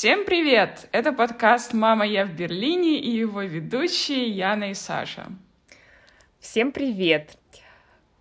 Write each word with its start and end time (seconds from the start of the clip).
Всем 0.00 0.24
привет! 0.24 0.88
Это 0.92 1.12
подкаст 1.12 1.74
«Мама, 1.74 2.06
я 2.06 2.24
в 2.24 2.32
Берлине» 2.34 2.98
и 2.98 3.10
его 3.10 3.42
ведущие 3.42 4.30
Яна 4.30 4.70
и 4.70 4.74
Саша. 4.74 5.26
Всем 6.38 6.72
привет! 6.72 7.36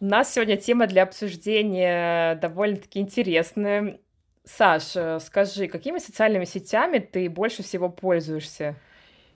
У 0.01 0.05
нас 0.05 0.33
сегодня 0.33 0.57
тема 0.57 0.87
для 0.87 1.03
обсуждения 1.03 2.35
довольно-таки 2.35 2.99
интересная. 2.99 3.97
Саша, 4.43 5.19
скажи, 5.19 5.69
какими 5.69 5.99
социальными 5.99 6.43
сетями 6.43 6.99
ты 6.99 7.29
больше 7.29 7.63
всего 7.63 7.87
пользуешься? 7.87 8.75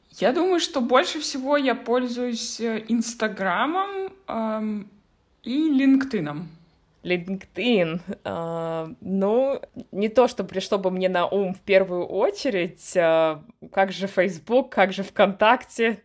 Я 0.09 0.33
думаю, 0.33 0.59
что 0.59 0.81
больше 0.81 1.21
всего 1.21 1.55
я 1.55 1.75
пользуюсь 1.75 2.59
э, 2.59 2.83
Инстаграмом 2.89 4.11
эм, 4.27 4.91
и 5.43 5.69
LinkedIn. 5.79 6.41
LinkedIn. 7.03 7.99
Uh, 8.23 8.95
ну, 9.01 9.61
не 9.91 10.09
то, 10.09 10.27
что 10.27 10.43
пришло 10.43 10.77
бы 10.77 10.91
мне 10.91 11.09
на 11.09 11.27
ум 11.27 11.53
в 11.53 11.59
первую 11.61 12.05
очередь. 12.05 12.95
Uh, 12.95 13.41
как 13.71 13.91
же 13.91 14.07
Facebook, 14.07 14.69
как 14.71 14.93
же 14.93 15.03
ВКонтакте? 15.03 16.01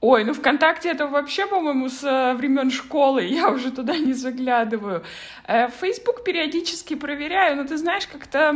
Ой, 0.00 0.24
ну 0.24 0.34
ВКонтакте 0.34 0.90
это 0.90 1.06
вообще, 1.06 1.46
по-моему, 1.46 1.88
с 1.88 2.04
э, 2.04 2.34
времен 2.34 2.70
школы, 2.70 3.22
я 3.24 3.48
уже 3.48 3.70
туда 3.72 3.96
не 3.96 4.12
заглядываю. 4.12 5.02
Э, 5.48 5.68
Facebook 5.68 6.22
периодически 6.22 6.94
проверяю, 6.94 7.56
но 7.56 7.64
ты 7.64 7.78
знаешь, 7.78 8.06
как-то 8.06 8.54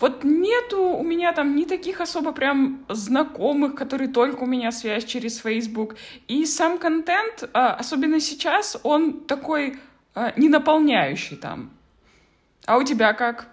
вот 0.00 0.22
нету 0.24 0.82
у 0.82 1.02
меня 1.02 1.32
там 1.32 1.56
ни 1.56 1.64
таких 1.64 2.00
особо 2.00 2.32
прям 2.32 2.84
знакомых, 2.88 3.74
которые 3.74 4.08
только 4.08 4.42
у 4.42 4.46
меня 4.46 4.72
связь 4.72 5.04
через 5.04 5.38
Facebook. 5.38 5.96
И 6.28 6.44
сам 6.46 6.78
контент, 6.78 7.48
а, 7.52 7.74
особенно 7.74 8.20
сейчас, 8.20 8.78
он 8.82 9.20
такой 9.20 9.70
а, 9.70 9.76
не 10.36 10.48
наполняющий 10.48 11.36
там. 11.36 11.70
А 12.66 12.78
у 12.78 12.82
тебя 12.82 13.12
как? 13.12 13.48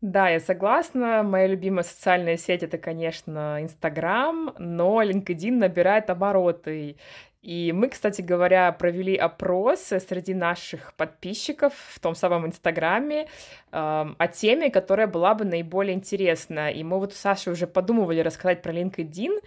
Да, 0.00 0.28
я 0.30 0.40
согласна. 0.40 1.22
Моя 1.22 1.46
любимая 1.46 1.82
социальная 1.82 2.36
сеть 2.36 2.62
это, 2.62 2.78
конечно, 2.78 3.58
Инстаграм, 3.60 4.54
но 4.58 5.02
LinkedIn 5.02 5.52
набирает 5.52 6.08
обороты. 6.08 6.96
И 7.42 7.72
мы, 7.72 7.88
кстати 7.88 8.20
говоря, 8.20 8.70
провели 8.72 9.16
опрос 9.16 9.80
среди 9.80 10.34
наших 10.34 10.92
подписчиков 10.94 11.72
в 11.74 11.98
том 11.98 12.14
самом 12.14 12.46
Инстаграме 12.46 13.22
э, 13.22 13.26
о 13.72 14.28
теме, 14.28 14.70
которая 14.70 15.06
была 15.06 15.34
бы 15.34 15.46
наиболее 15.46 15.94
интересна. 15.94 16.70
И 16.70 16.84
мы 16.84 16.98
вот 16.98 17.12
у 17.12 17.16
Саши 17.16 17.50
уже 17.50 17.66
подумывали 17.66 18.20
рассказать 18.20 18.60
про 18.60 18.72
LinkedIn. 18.72 19.40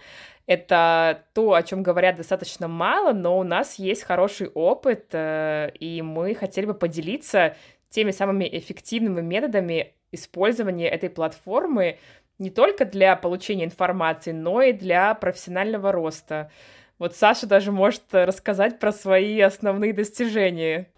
Это 0.46 1.22
то, 1.34 1.54
о 1.54 1.62
чем 1.62 1.84
говорят 1.84 2.16
достаточно 2.16 2.66
мало, 2.66 3.12
но 3.12 3.38
у 3.38 3.44
нас 3.44 3.76
есть 3.76 4.02
хороший 4.02 4.48
опыт, 4.48 5.06
э, 5.12 5.70
и 5.78 6.02
мы 6.02 6.34
хотели 6.34 6.66
бы 6.66 6.74
поделиться 6.74 7.56
теми 7.90 8.10
самыми 8.10 8.48
эффективными 8.50 9.20
методами 9.20 9.94
использования 10.10 10.88
этой 10.88 11.10
платформы 11.10 11.98
не 12.40 12.50
только 12.50 12.84
для 12.84 13.14
получения 13.14 13.64
информации, 13.64 14.32
но 14.32 14.62
и 14.62 14.72
для 14.72 15.14
профессионального 15.14 15.92
роста. 15.92 16.50
Вот 16.98 17.16
Саша 17.16 17.46
даже 17.46 17.72
может 17.72 18.02
рассказать 18.12 18.78
про 18.78 18.92
свои 18.92 19.40
основные 19.40 19.92
достижения. 19.92 20.90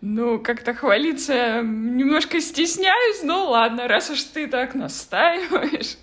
Ну, 0.00 0.38
как-то 0.38 0.74
хвалиться 0.74 1.62
немножко 1.62 2.40
стесняюсь, 2.40 3.22
но 3.22 3.50
ладно, 3.50 3.88
раз 3.88 4.10
уж 4.10 4.22
ты 4.22 4.46
так 4.46 4.74
настаиваешь. 4.74 5.96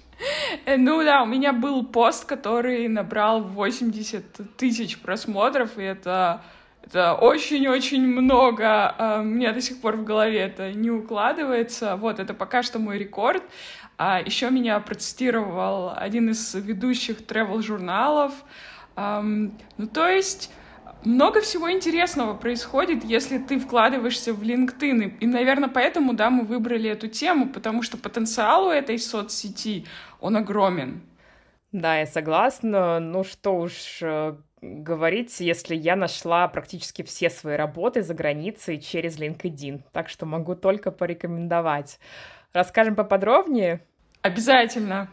Э, 0.66 0.78
ну 0.78 1.04
да, 1.04 1.24
у 1.24 1.26
меня 1.26 1.54
был 1.54 1.86
пост, 1.86 2.26
который 2.26 2.88
набрал 2.88 3.44
80 3.44 4.58
тысяч 4.58 5.00
просмотров, 5.00 5.78
и 5.78 5.84
это, 5.84 6.42
это 6.84 7.14
очень-очень 7.14 8.06
много. 8.06 8.96
А, 8.98 9.22
у 9.22 9.24
меня 9.24 9.54
до 9.54 9.62
сих 9.62 9.80
пор 9.80 9.98
в 9.98 10.04
голове 10.04 10.40
это 10.40 10.74
не 10.74 10.90
укладывается. 10.90 11.96
Вот, 11.96 12.20
это 12.20 12.34
пока 12.34 12.64
что 12.64 12.80
мой 12.80 12.98
рекорд. 12.98 13.44
А 13.98 14.22
еще 14.22 14.52
меня 14.52 14.80
процитировал 14.80 15.92
один 15.96 16.30
из 16.30 16.54
ведущих 16.54 17.22
travel-журналов, 17.22 18.32
ну, 18.98 19.88
то 19.94 20.08
есть 20.08 20.52
много 21.04 21.42
всего 21.42 21.72
интересного 21.72 22.34
происходит, 22.34 23.04
если 23.04 23.38
ты 23.38 23.60
вкладываешься 23.60 24.34
в 24.34 24.42
LinkedIn. 24.42 25.20
И, 25.20 25.28
наверное, 25.28 25.70
поэтому, 25.70 26.14
да, 26.14 26.30
мы 26.30 26.44
выбрали 26.44 26.90
эту 26.90 27.08
тему, 27.08 27.50
потому 27.50 27.84
что 27.84 27.98
потенциал 27.98 28.68
у 28.68 28.72
этой 28.72 28.98
соцсети, 28.98 29.86
он 30.20 30.36
огромен. 30.36 31.02
Да, 31.72 32.00
я 32.00 32.06
согласна. 32.06 33.00
Ну 33.00 33.24
что 33.24 33.56
уж 33.56 34.00
э, 34.02 34.36
говорить, 34.62 35.40
если 35.40 35.76
я 35.76 35.96
нашла 35.96 36.48
практически 36.48 37.04
все 37.04 37.30
свои 37.30 37.56
работы 37.56 38.02
за 38.02 38.14
границей 38.14 38.80
через 38.80 39.20
LinkedIn. 39.20 39.82
Так 39.92 40.10
что 40.10 40.26
могу 40.26 40.56
только 40.56 40.92
порекомендовать. 40.92 42.00
Расскажем 42.54 42.96
поподробнее? 42.96 43.86
Обязательно. 44.22 45.10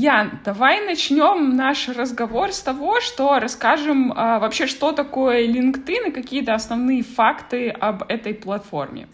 Ян, 0.00 0.38
давай 0.44 0.86
начнем 0.86 1.56
наш 1.56 1.88
разговор 1.88 2.52
с 2.52 2.60
того, 2.60 3.00
что 3.00 3.40
расскажем 3.40 4.12
а, 4.14 4.38
вообще, 4.38 4.68
что 4.68 4.92
такое 4.92 5.48
LinkedIn 5.48 6.10
и 6.10 6.12
какие-то 6.12 6.54
основные 6.54 7.02
факты 7.02 7.70
об 7.70 8.04
этой 8.08 8.32
платформе. 8.32 9.08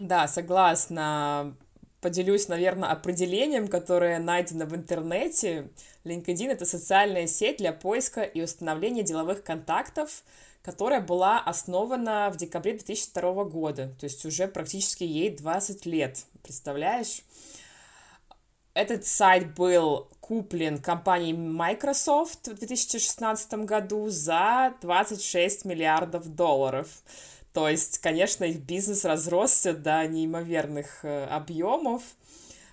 Да, 0.00 0.26
согласна. 0.26 1.54
Поделюсь, 2.00 2.48
наверное, 2.48 2.90
определением, 2.90 3.68
которое 3.68 4.18
найдено 4.18 4.66
в 4.66 4.74
интернете. 4.74 5.68
LinkedIn— 6.04 6.48
это 6.50 6.66
социальная 6.66 7.28
сеть 7.28 7.58
для 7.58 7.72
поиска 7.72 8.22
и 8.22 8.42
установления 8.42 9.04
деловых 9.04 9.44
контактов, 9.44 10.24
которая 10.62 11.00
была 11.00 11.38
основана 11.38 12.32
в 12.34 12.36
декабре 12.36 12.72
2002 12.72 13.44
года, 13.44 13.94
то 14.00 14.06
есть 14.06 14.24
уже 14.24 14.48
практически 14.48 15.04
ей 15.04 15.36
20 15.36 15.86
лет, 15.86 16.24
представляешь? 16.42 17.22
Этот 18.76 19.06
сайт 19.06 19.54
был 19.54 20.06
куплен 20.20 20.76
компанией 20.76 21.32
Microsoft 21.32 22.46
в 22.48 22.58
2016 22.58 23.64
году 23.64 24.10
за 24.10 24.74
26 24.82 25.64
миллиардов 25.64 26.28
долларов. 26.34 26.86
То 27.54 27.70
есть, 27.70 28.00
конечно, 28.00 28.44
их 28.44 28.58
бизнес 28.58 29.06
разросся 29.06 29.72
до 29.72 30.06
неимоверных 30.06 31.06
э, 31.06 31.24
объемов. 31.24 32.02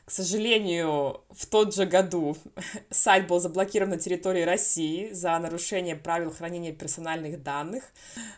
К 0.03 0.11
сожалению, 0.11 1.21
в 1.29 1.45
тот 1.45 1.73
же 1.73 1.85
году 1.85 2.35
сайт 2.89 3.27
был 3.27 3.39
заблокирован 3.39 3.91
на 3.91 3.97
территории 3.97 4.41
России 4.41 5.09
за 5.13 5.39
нарушение 5.39 5.95
правил 5.95 6.31
хранения 6.31 6.73
персональных 6.73 7.41
данных. 7.43 7.85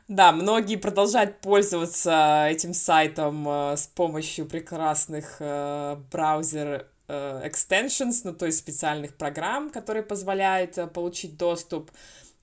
Да, 0.08 0.31
многие 0.31 0.75
продолжают 0.75 1.42
пользоваться 1.42 2.46
этим 2.48 2.75
сайтом 2.75 3.50
э, 3.50 3.75
с 3.75 3.88
помощью 3.88 4.46
прекрасных 4.46 5.38
э, 5.40 5.98
браузер 6.12 6.68
Э, 6.68 6.94
extensions, 7.08 8.22
ну, 8.24 8.34
то 8.34 8.46
есть 8.46 8.60
специальных 8.60 9.16
программ, 9.16 9.70
которые 9.70 10.04
позволяют 10.04 10.78
э, 10.78 10.88
получить 10.88 11.38
доступ. 11.38 11.92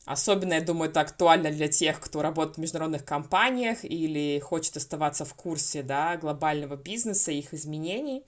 Особенно, 0.05 0.55
я 0.55 0.61
думаю, 0.61 0.91
это 0.91 1.01
актуально 1.01 1.51
для 1.51 1.69
тех, 1.69 2.01
кто 2.01 2.23
работает 2.23 2.57
в 2.57 2.61
международных 2.61 3.05
компаниях 3.05 3.85
или 3.85 4.41
хочет 4.41 4.77
оставаться 4.77 5.25
в 5.25 5.35
курсе 5.35 5.83
да, 5.83 6.17
глобального 6.17 6.77
бизнеса 6.77 7.31
и 7.31 7.39
их 7.39 7.55
изменений. 7.55 8.25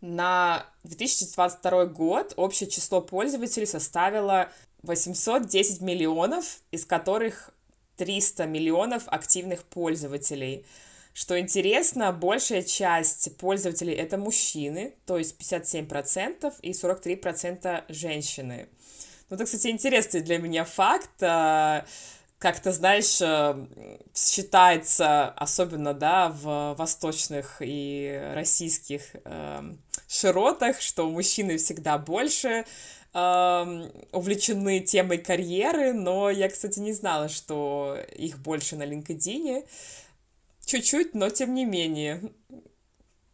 На 0.00 0.66
2022 0.84 1.86
год 1.86 2.34
общее 2.36 2.70
число 2.70 3.00
пользователей 3.00 3.66
составило 3.66 4.50
810 4.82 5.80
миллионов, 5.80 6.60
из 6.70 6.86
которых 6.86 7.50
300 7.96 8.46
миллионов 8.46 9.04
активных 9.08 9.64
пользователей– 9.64 10.66
что 11.16 11.40
интересно, 11.40 12.12
большая 12.12 12.62
часть 12.62 13.38
пользователей 13.38 13.94
это 13.94 14.18
мужчины, 14.18 14.92
то 15.06 15.16
есть 15.16 15.40
57% 15.40 16.52
и 16.60 16.72
43% 16.72 17.84
женщины. 17.88 18.68
Ну, 19.30 19.36
это, 19.36 19.46
кстати, 19.46 19.68
интересный 19.68 20.20
для 20.20 20.36
меня 20.36 20.66
факт. 20.66 21.22
А, 21.22 21.86
как-то, 22.38 22.70
знаешь, 22.70 23.18
э, 23.22 23.66
считается, 24.14 25.28
особенно, 25.30 25.94
да, 25.94 26.28
в 26.28 26.74
восточных 26.74 27.56
и 27.60 28.32
российских 28.34 29.00
э, 29.24 29.62
широтах, 30.06 30.82
что 30.82 31.08
мужчины 31.08 31.56
всегда 31.56 31.96
больше 31.96 32.66
э, 33.14 33.90
увлечены 34.12 34.80
темой 34.80 35.16
карьеры, 35.16 35.94
но 35.94 36.28
я, 36.28 36.50
кстати, 36.50 36.78
не 36.78 36.92
знала, 36.92 37.30
что 37.30 37.96
их 38.14 38.38
больше 38.38 38.76
на 38.76 38.82
LinkedIn. 38.82 39.64
Чуть-чуть, 40.66 41.14
но 41.14 41.30
тем 41.30 41.54
не 41.54 41.64
менее. 41.64 42.20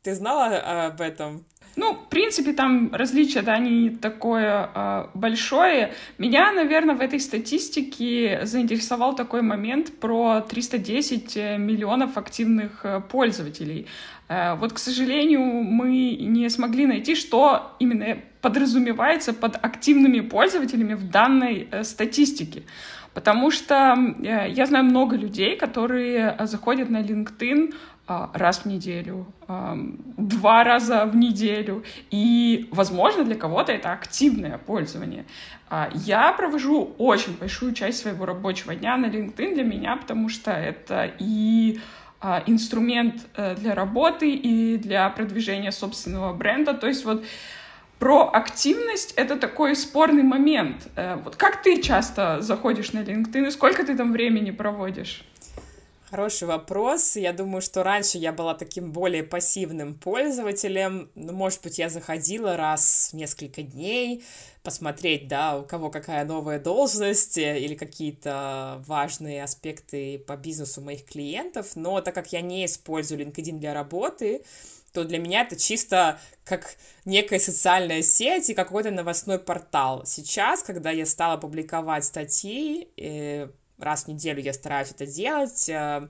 Ты 0.02 0.14
знала 0.14 0.87
об 0.87 1.00
этом? 1.00 1.46
Ну, 1.76 1.94
в 1.94 2.08
принципе, 2.11 2.52
там 2.52 2.94
различия, 2.94 3.40
да, 3.40 3.56
не 3.56 3.88
такое 3.88 4.69
э, 4.75 5.06
большое. 5.14 5.94
Меня, 6.19 6.52
наверное, 6.52 6.94
в 6.94 7.00
этой 7.00 7.19
статистике 7.19 8.40
заинтересовал 8.44 9.17
такой 9.17 9.40
момент 9.40 9.99
про 9.99 10.43
310 10.43 11.37
миллионов 11.58 12.19
активных 12.19 12.84
э, 12.84 13.00
пользователей. 13.00 13.87
Э, 14.28 14.55
вот, 14.56 14.75
к 14.75 14.78
сожалению, 14.78 15.40
мы 15.40 16.17
не 16.17 16.50
смогли 16.50 16.85
найти, 16.85 17.14
что 17.14 17.75
именно 17.78 18.19
подразумевается 18.43 19.32
под 19.32 19.56
активными 19.56 20.20
пользователями 20.20 20.93
в 20.93 21.08
данной 21.08 21.69
э, 21.70 21.85
статистике. 21.85 22.64
Потому 23.14 23.50
что 23.50 23.97
э, 24.23 24.50
я 24.50 24.67
знаю 24.67 24.85
много 24.85 25.17
людей, 25.17 25.56
которые 25.56 26.37
заходят 26.41 26.91
на 26.91 27.03
LinkedIn 27.03 27.75
раз 28.35 28.59
в 28.59 28.67
неделю, 28.67 29.26
два 29.47 30.64
раза 30.64 31.06
в 31.06 31.14
неделю. 31.17 31.85
И, 32.11 32.69
возможно, 32.73 33.25
для 33.25 33.37
кого-то 33.37 33.73
это 33.73 33.93
активное 33.93 34.59
пользование. 34.59 35.25
Я 35.94 36.32
провожу 36.32 36.94
очень 36.99 37.38
большую 37.38 37.73
часть 37.73 38.00
своего 38.00 38.26
рабочего 38.26 38.75
дня 38.75 38.97
на 38.97 39.06
LinkedIn 39.06 39.55
для 39.55 39.64
меня, 39.64 39.97
потому 39.97 40.29
что 40.29 40.50
это 40.50 41.11
и 41.20 41.81
а, 42.25 42.41
инструмент 42.47 43.26
э, 43.35 43.56
для 43.56 43.75
работы 43.75 44.31
и 44.31 44.76
для 44.76 45.09
продвижения 45.11 45.73
собственного 45.73 46.32
бренда. 46.32 46.73
То 46.73 46.87
есть 46.87 47.05
вот 47.05 47.25
про 48.02 48.28
активность— 48.32 49.12
это 49.16 49.37
такой 49.37 49.76
спорный 49.76 50.25
момент. 50.25 50.88
Э, 50.96 51.20
вот 51.22 51.37
как 51.37 51.62
ты 51.62 51.81
часто 51.81 52.40
заходишь 52.40 52.93
на 52.93 53.04
LinkedIn 53.04 53.46
и 53.46 53.50
сколько 53.52 53.87
ты 53.87 53.96
там 53.96 54.10
времени 54.10 54.50
проводишь? 54.50 55.25
Хороший 56.10 56.49
вопрос. 56.49 57.14
Я 57.14 57.32
думаю, 57.32 57.62
что 57.62 57.84
раньше 57.84 58.19
я 58.19 58.32
была 58.32 58.54
таким 58.54 58.90
более 58.90 59.22
пассивным 59.22 59.94
пользователем. 59.94 61.10
Ну, 61.14 61.32
может 61.32 61.62
быть, 61.62 61.78
я 61.78 61.88
заходила 61.88 62.56
раз 62.56 63.10
в 63.12 63.16
несколько 63.16 63.62
дней, 63.62 64.25
посмотреть, 64.64 65.28
да, 65.28 65.56
у 65.56 65.62
кого 65.62 65.88
какая 65.88 66.25
новая 66.25 66.58
должность 66.58 67.38
э, 67.38 67.60
или 67.60 67.76
какие-то 67.76 68.82
важные 68.88 69.44
аспекты 69.44 70.19
по 70.19 70.37
бизнесу 70.37 70.81
моих 70.81 71.04
клиентов, 71.04 71.76
но 71.76 72.00
так 72.00 72.16
как 72.16 72.32
я 72.32 72.40
не 72.40 72.66
использую 72.66 73.20
LinkedIn 73.20 73.60
для 73.60 73.72
работы, 73.72 74.43
то 74.92 75.04
для 75.04 75.18
меня 75.18 75.42
это 75.42 75.56
чисто 75.56 76.18
как 76.44 76.76
некая 77.04 77.38
социальная 77.38 78.02
сеть 78.02 78.50
и 78.50 78.54
какой-то 78.54 78.90
новостной 78.90 79.38
портал. 79.38 80.04
Сейчас, 80.06 80.62
когда 80.62 80.90
я 80.90 81.06
стала 81.06 81.36
публиковать 81.36 82.04
статьи, 82.04 82.88
э, 82.96 83.48
раз 83.78 84.04
в 84.04 84.08
неделю 84.08 84.40
я 84.42 84.52
стараюсь 84.52 84.90
это 84.90 85.06
делать, 85.06 85.68
э, 85.68 86.08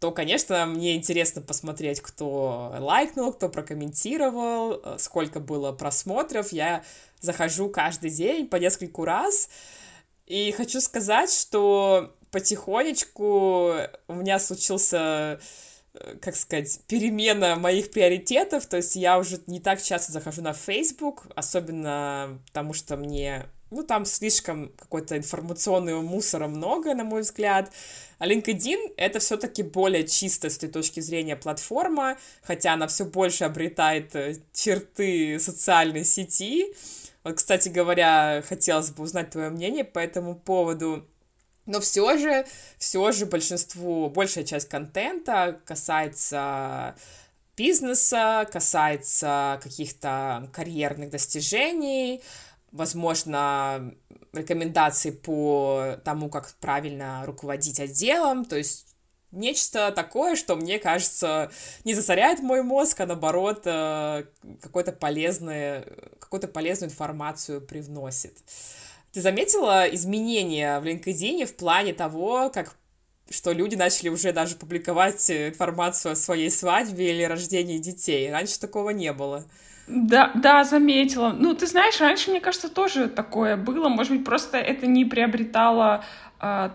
то, 0.00 0.10
конечно, 0.10 0.66
мне 0.66 0.96
интересно 0.96 1.40
посмотреть, 1.40 2.00
кто 2.00 2.74
лайкнул, 2.78 3.32
кто 3.32 3.48
прокомментировал, 3.48 4.98
сколько 4.98 5.40
было 5.40 5.72
просмотров. 5.72 6.52
Я 6.52 6.84
захожу 7.20 7.70
каждый 7.70 8.10
день 8.10 8.46
по 8.46 8.56
нескольку 8.56 9.04
раз. 9.04 9.48
И 10.26 10.52
хочу 10.52 10.80
сказать, 10.80 11.32
что 11.32 12.14
потихонечку 12.30 13.76
у 14.08 14.14
меня 14.14 14.38
случился 14.38 14.98
э, 14.98 15.38
как 16.20 16.34
сказать, 16.34 16.80
перемена 16.88 17.56
моих 17.56 17.90
приоритетов, 17.90 18.66
то 18.66 18.78
есть 18.78 18.96
я 18.96 19.18
уже 19.18 19.40
не 19.46 19.60
так 19.60 19.80
часто 19.80 20.12
захожу 20.12 20.42
на 20.42 20.52
Facebook, 20.52 21.26
особенно 21.36 22.40
потому 22.46 22.72
что 22.72 22.96
мне, 22.96 23.46
ну, 23.70 23.84
там 23.84 24.04
слишком 24.04 24.72
какой-то 24.78 25.16
информационного 25.16 26.02
мусора 26.02 26.48
много, 26.48 26.94
на 26.94 27.04
мой 27.04 27.22
взгляд, 27.22 27.72
а 28.18 28.26
LinkedIn— 28.26 28.94
это 28.96 29.20
все-таки 29.20 29.62
более 29.62 30.06
чисто 30.06 30.50
с 30.50 30.58
той 30.58 30.68
точки 30.68 31.00
зрения 31.00 31.36
платформа, 31.36 32.18
хотя 32.42 32.72
она 32.72 32.88
все 32.88 33.04
больше 33.04 33.44
обретает 33.44 34.16
э, 34.16 34.36
черты 34.52 35.38
социальной 35.38 36.04
сети, 36.04 36.74
вот, 37.22 37.36
кстати 37.36 37.70
говоря, 37.70 38.42
хотелось 38.46 38.90
бы 38.90 39.02
узнать 39.02 39.30
твое 39.30 39.48
мнение 39.48 39.84
по 39.84 39.98
этому 39.98 40.34
поводу. 40.34 41.08
Но 41.66 41.80
все 41.80 42.18
же, 42.18 42.46
все 42.78 43.10
же 43.12 43.26
большинству, 43.26 44.10
большая 44.10 44.44
часть 44.44 44.68
контента 44.68 45.60
касается 45.64 46.94
бизнеса, 47.56 48.46
касается 48.52 49.60
каких-то 49.62 50.48
карьерных 50.52 51.10
достижений, 51.10 52.22
возможно, 52.72 53.94
рекомендаций 54.32 55.12
по 55.12 55.96
тому, 56.04 56.28
как 56.28 56.52
правильно 56.60 57.24
руководить 57.24 57.80
отделом, 57.80 58.44
то 58.44 58.56
есть 58.56 58.94
нечто 59.30 59.92
такое, 59.92 60.36
что 60.36 60.56
мне 60.56 60.78
кажется 60.78 61.50
не 61.84 61.94
засоряет 61.94 62.40
мой 62.40 62.62
мозг, 62.62 63.00
а 63.00 63.06
наоборот 63.06 63.62
э, 63.64 64.24
какой-то 64.60 64.92
полезный, 64.92 65.82
какую-то 66.18 66.48
полезную 66.48 66.90
информацию 66.90 67.60
привносит. 67.60 68.38
Ты 69.14 69.20
заметила 69.20 69.86
изменения 69.92 70.80
в 70.80 70.84
LinkedIn 70.84 71.46
в 71.46 71.54
плане 71.54 71.94
того, 71.94 72.50
как 72.52 72.74
что 73.30 73.52
люди 73.52 73.76
начали 73.76 74.08
уже 74.08 74.32
даже 74.32 74.56
публиковать 74.56 75.30
информацию 75.30 76.12
о 76.12 76.16
своей 76.16 76.50
свадьбе 76.50 77.14
или 77.14 77.22
рождении 77.22 77.78
детей. 77.78 78.30
Раньше 78.30 78.58
такого 78.58 78.90
не 78.90 79.12
было. 79.12 79.44
Да, 79.86 80.32
да, 80.34 80.64
заметила. 80.64 81.30
Ну, 81.30 81.54
ты 81.54 81.66
знаешь, 81.66 82.00
раньше, 82.00 82.30
мне 82.30 82.40
кажется, 82.40 82.68
тоже 82.68 83.08
такое 83.08 83.56
было. 83.56 83.88
Может 83.88 84.12
быть, 84.12 84.24
просто 84.24 84.58
это 84.58 84.86
не 84.86 85.04
приобретало 85.04 86.04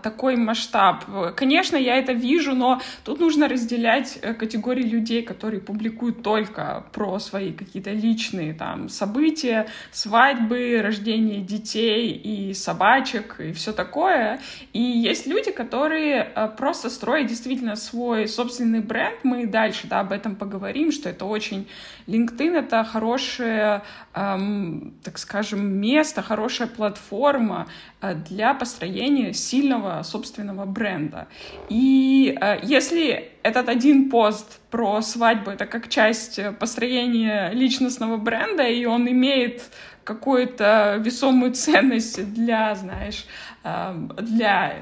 такой 0.02 0.36
масштаб. 0.36 1.04
Конечно, 1.36 1.76
я 1.76 1.96
это 1.96 2.12
вижу, 2.12 2.54
но 2.54 2.80
тут 3.04 3.20
нужно 3.20 3.48
разделять 3.48 4.18
э, 4.22 4.34
категории 4.34 4.82
людей, 4.82 5.22
которые 5.22 5.60
публикуют 5.60 6.22
только 6.22 6.84
про 6.92 7.18
свои 7.18 7.52
какие-то 7.52 7.90
личные 7.90 8.54
там 8.54 8.88
события, 8.88 9.66
свадьбы, 9.92 10.80
рождение 10.82 11.40
детей 11.40 12.10
и 12.12 12.54
собачек 12.54 13.40
и 13.40 13.52
все 13.52 13.72
такое. 13.72 14.40
И 14.72 14.80
есть 14.80 15.26
люди, 15.26 15.50
которые 15.50 16.32
э, 16.34 16.48
просто 16.56 16.90
строят 16.90 17.28
действительно 17.28 17.76
свой 17.76 18.28
собственный 18.28 18.80
бренд. 18.80 19.20
Мы 19.24 19.46
дальше 19.46 19.86
да, 19.86 20.00
об 20.00 20.12
этом 20.12 20.36
поговорим, 20.36 20.92
что 20.92 21.08
это 21.08 21.24
очень... 21.24 21.66
LinkedIn— 22.06 22.58
это 22.58 22.82
хорошее, 22.82 23.82
эм, 24.14 24.94
так 25.04 25.16
скажем, 25.18 25.80
место, 25.80 26.22
хорошая 26.22 26.66
платформа 26.66 27.68
э, 28.00 28.14
для 28.14 28.52
построения 28.54 29.32
сильного 29.32 29.59
сильного 29.60 30.02
собственного 30.02 30.64
бренда. 30.64 31.26
И 31.68 32.36
э, 32.40 32.58
если 32.62 33.30
этот 33.42 33.68
один 33.68 34.10
пост 34.10 34.60
про 34.70 35.02
свадьбу 35.02 35.50
это 35.50 35.66
как 35.66 35.88
часть 35.88 36.38
э, 36.38 36.52
построения 36.52 37.50
личностного 37.52 38.16
бренда, 38.16 38.62
и 38.62 38.84
он 38.86 39.08
имеет 39.08 39.62
какую-то 40.04 40.96
весомую 41.00 41.52
ценность 41.52 42.32
для, 42.34 42.74
знаешь, 42.74 43.26
э, 43.64 44.08
для 44.22 44.76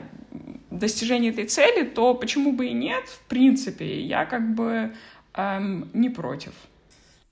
достижения 0.71 1.31
этой 1.31 1.47
цели, 1.47 1.85
то 1.85 2.15
почему 2.15 2.53
бы 2.53 2.67
и 2.67 2.73
нет, 2.73 3.05
в 3.07 3.29
принципе, 3.29 4.01
я 4.03 4.25
как 4.27 4.55
бы 4.55 4.93
эм, 5.35 5.89
не 5.95 6.11
против. 6.11 6.53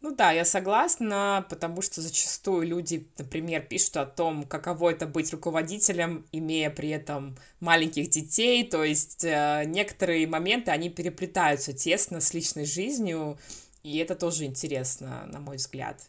Ну 0.08 0.14
да, 0.14 0.30
я 0.30 0.44
согласна, 0.44 1.44
потому 1.48 1.82
что 1.82 2.00
зачастую 2.00 2.64
люди, 2.64 3.08
например, 3.18 3.62
пишут 3.62 3.96
о 3.96 4.06
том, 4.06 4.44
каково 4.44 4.92
это 4.92 5.04
быть 5.04 5.32
руководителем, 5.32 6.24
имея 6.30 6.70
при 6.70 6.90
этом 6.90 7.36
маленьких 7.58 8.08
детей, 8.08 8.62
то 8.62 8.84
есть 8.84 9.24
э, 9.24 9.64
некоторые 9.66 10.28
моменты, 10.28 10.70
они 10.70 10.90
переплетаются 10.90 11.72
тесно 11.72 12.20
с 12.20 12.32
личной 12.34 12.66
жизнью, 12.66 13.36
и 13.82 13.98
это 13.98 14.14
тоже 14.14 14.44
интересно, 14.44 15.26
на 15.26 15.40
мой 15.40 15.56
взгляд. 15.56 16.00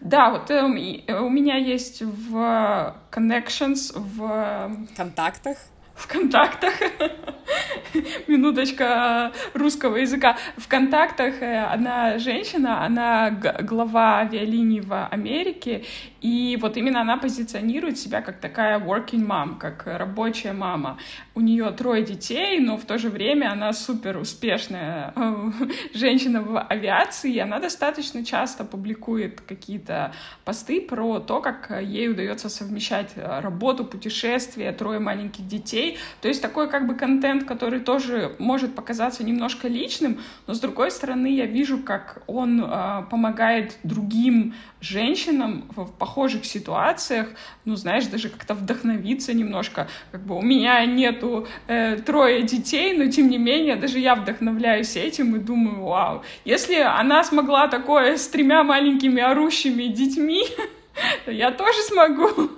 Да, 0.00 0.30
вот 0.30 0.50
э, 0.50 0.62
у 0.62 1.28
меня 1.28 1.58
есть 1.58 2.00
в 2.00 2.96
Connections, 3.10 3.92
в... 3.94 4.86
Контактах? 4.96 5.58
В 5.94 6.08
контактах 6.08 6.74
минуточка 8.26 9.32
русского 9.54 9.96
языка. 9.96 10.36
В 10.56 10.66
контактах 10.66 11.40
э, 11.40 11.64
одна 11.64 12.18
женщина, 12.18 12.84
она 12.84 13.30
глава 13.30 14.18
авиалиний 14.18 14.80
в 14.80 15.06
Америке, 15.06 15.84
и 16.24 16.56
вот 16.58 16.78
именно 16.78 17.02
она 17.02 17.18
позиционирует 17.18 17.98
себя 17.98 18.22
как 18.22 18.40
такая 18.40 18.80
working 18.80 19.26
mom, 19.26 19.58
как 19.58 19.82
рабочая 19.84 20.54
мама. 20.54 20.96
У 21.34 21.42
нее 21.42 21.70
трое 21.72 22.02
детей, 22.02 22.60
но 22.60 22.78
в 22.78 22.86
то 22.86 22.96
же 22.96 23.10
время 23.10 23.52
она 23.52 23.74
супер 23.74 24.16
успешная 24.16 25.12
э, 25.14 25.50
женщина 25.92 26.40
в 26.40 26.58
авиации, 26.58 27.34
и 27.34 27.38
она 27.38 27.58
достаточно 27.58 28.24
часто 28.24 28.64
публикует 28.64 29.42
какие-то 29.42 30.14
посты 30.46 30.80
про 30.80 31.20
то, 31.20 31.42
как 31.42 31.70
ей 31.82 32.08
удается 32.08 32.48
совмещать 32.48 33.12
работу, 33.16 33.84
путешествия, 33.84 34.72
трое 34.72 35.00
маленьких 35.00 35.46
детей. 35.46 35.98
То 36.22 36.28
есть 36.28 36.40
такой 36.40 36.70
как 36.70 36.86
бы 36.86 36.94
контент, 36.94 37.44
который 37.44 37.80
тоже 37.80 38.34
может 38.38 38.74
показаться 38.74 39.24
немножко 39.24 39.68
личным, 39.68 40.20
но 40.46 40.54
с 40.54 40.60
другой 40.60 40.90
стороны 40.90 41.26
я 41.26 41.44
вижу, 41.44 41.82
как 41.82 42.22
он 42.26 42.64
э, 42.64 43.02
помогает 43.10 43.76
другим 43.82 44.54
женщинам 44.80 45.64
в, 45.76 45.92
по 45.92 46.13
похожих 46.14 46.44
ситуациях, 46.44 47.26
ну, 47.64 47.76
знаешь, 47.76 48.06
даже 48.06 48.28
как-то 48.28 48.54
вдохновиться 48.54 49.34
немножко. 49.34 49.88
Как 50.12 50.24
бы 50.24 50.36
у 50.36 50.42
меня 50.42 50.86
нету 50.86 51.46
э, 51.66 51.96
трое 51.96 52.42
детей, 52.42 52.96
но 52.96 53.10
тем 53.10 53.28
не 53.28 53.38
менее, 53.38 53.76
даже 53.76 53.98
я 53.98 54.14
вдохновляюсь 54.14 54.96
этим 54.96 55.34
и 55.34 55.38
думаю, 55.40 55.82
вау, 55.82 56.22
если 56.44 56.76
она 56.76 57.24
смогла 57.24 57.66
такое 57.68 58.16
с 58.16 58.28
тремя 58.28 58.62
маленькими 58.62 59.20
орущими 59.20 59.84
детьми, 59.84 60.44
то 61.24 61.32
я 61.32 61.50
тоже 61.50 61.82
смогу. 61.82 62.50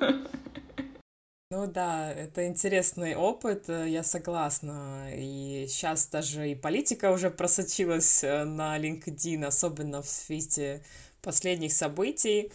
Ну 1.51 1.67
да, 1.67 2.13
это 2.13 2.47
интересный 2.47 3.15
опыт, 3.15 3.69
э, 3.69 3.89
я 3.89 4.03
согласна. 4.03 5.09
И 5.15 5.67
сейчас 5.69 6.09
даже 6.09 6.51
и 6.51 6.55
политика 6.55 7.11
уже 7.11 7.31
просочилась 7.31 8.23
э, 8.23 8.45
на 8.45 8.79
LinkedIn, 8.79 9.45
особенно 9.45 10.03
в 10.03 10.09
свете 10.09 10.83
последних 11.23 11.73
событий. 11.73 12.53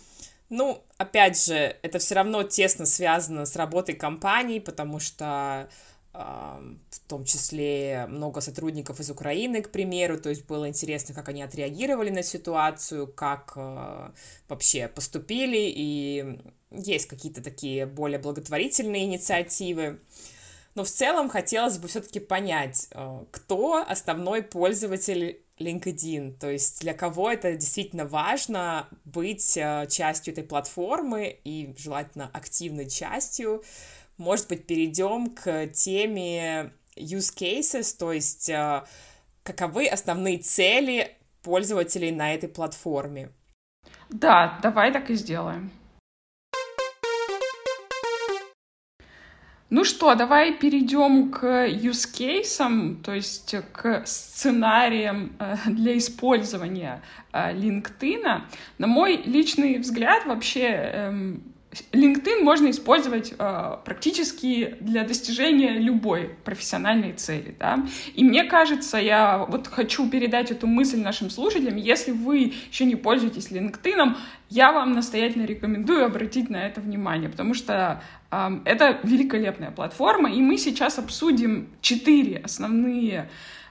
Ну, 0.52 0.84
опять 0.98 1.42
же, 1.42 1.78
это 1.82 1.98
все 2.00 2.16
равно 2.16 2.44
тесно 2.44 2.86
связано 2.86 3.46
с 3.46 3.56
работой 3.56 3.96
компаний, 3.96 4.60
потому 4.60 5.00
что 5.00 5.70
в 6.14 7.00
том 7.08 7.24
числе 7.24 8.06
много 8.10 8.42
сотрудников 8.42 9.00
из 9.00 9.10
Украины, 9.10 9.62
к 9.62 9.72
примеру, 9.72 10.20
то 10.20 10.28
есть 10.28 10.46
было 10.46 10.68
интересно, 10.68 11.16
как 11.16 11.30
они 11.30 11.42
отреагировали 11.42 12.10
на 12.10 12.22
ситуацию, 12.22 13.08
как 13.08 13.54
э, 13.56 14.10
вообще 14.50 14.90
поступили, 14.90 15.72
и 15.74 16.42
есть 16.72 17.08
какие-то 17.08 17.42
такие 17.42 17.86
более 17.86 18.20
благотворительные 18.20 19.06
инициативы. 19.06 20.02
Но 20.76 20.84
в 20.84 20.90
целом 20.90 21.30
хотелось 21.30 21.78
бы 21.78 21.88
все-таки 21.88 22.20
понять, 22.20 22.90
э, 22.92 23.24
кто 23.32 23.78
основной 23.88 24.44
пользователь 24.44 25.42
LinkedIn, 25.62 26.38
то 26.40 26.50
есть 26.50 26.82
для 26.82 26.94
кого 26.94 27.32
это 27.32 27.56
действительно 27.56 28.06
важно 28.06 28.88
быть 29.06 29.56
э, 29.58 29.88
частью 29.90 30.34
этой 30.34 30.44
платформы 30.44 31.40
и 31.44 31.74
желательно 31.78 32.30
активной 32.34 32.90
частью, 32.90 33.64
может 34.18 34.48
быть, 34.50 34.68
перейдем 34.68 35.30
к 35.32 35.68
теме 35.68 36.74
use 36.96 37.34
cases, 37.36 37.96
то 37.98 38.12
есть 38.12 38.50
э, 38.50 38.84
каковы 39.44 39.88
основные 39.88 40.38
цели 40.38 41.16
пользователей 41.42 42.12
на 42.12 42.34
этой 42.34 42.50
платформе. 42.50 43.32
Да, 44.10 44.60
давай 44.62 44.92
так 44.92 45.10
и 45.10 45.16
сделаем. 45.16 45.72
Ну 49.72 49.86
что, 49.86 50.16
давай 50.16 50.54
перейдем 50.54 51.32
к 51.32 51.46
use 51.70 52.06
cases, 52.14 53.02
то 53.04 53.14
есть 53.14 53.56
к 53.72 54.06
сценариям 54.06 55.32
э, 55.40 55.56
для 55.68 55.98
использования 55.98 57.02
э, 57.32 57.54
LinkedIn. 57.54 58.42
На 58.80 58.88
мой 58.88 59.16
личный 59.24 59.78
взгляд, 59.78 60.26
вообще 60.26 60.66
эм, 60.66 61.44
LinkedIn 61.94 62.44
можно 62.44 62.70
использовать 62.70 63.34
э, 63.38 63.78
практически 63.86 64.76
для 64.82 65.04
достижения 65.04 65.80
любой 65.80 66.36
профессиональной 66.44 67.14
цели, 67.14 67.56
да. 67.58 67.86
И 68.14 68.24
мне 68.24 68.44
кажется, 68.44 68.98
я 68.98 69.46
вот 69.48 69.68
хочу 69.68 70.10
передать 70.10 70.52
эту 70.52 70.68
мысль 70.68 71.00
нашим 71.00 71.30
слушателям. 71.30 71.78
Если 71.78 72.12
вы 72.12 72.54
еще 72.70 72.86
не 72.86 72.96
пользуетесь 72.96 73.52
LinkedIn, 73.52 74.16
я 74.50 74.72
вам 74.74 74.92
настоятельно 74.92 75.46
рекомендую 75.46 76.06
обратить 76.06 76.50
на 76.50 76.58
это 76.58 76.82
внимание, 76.82 77.30
потому 77.30 77.54
что 77.54 78.02
э, 78.32 78.50
это 78.66 79.00
великолепная 79.04 79.72
платформа, 79.72 80.30
и 80.30 80.42
мы 80.42 80.58
сейчас 80.58 81.00
обсудим 81.00 81.70
четыре 81.82 82.42
основные 82.44 83.30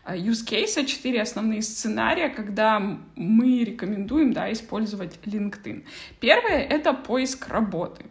use 0.08 0.44
case, 0.44 0.84
четыре 0.86 1.22
основные 1.22 1.62
сценария, 1.62 2.28
когда 2.28 2.80
мы 3.16 3.64
рекомендуем 3.64 4.32
да, 4.32 4.52
использовать 4.52 5.18
LinkedIn. 5.24 5.84
Первое— 6.20 6.58
это 6.70 6.92
поиск 6.92 7.48
работы. 7.48 8.06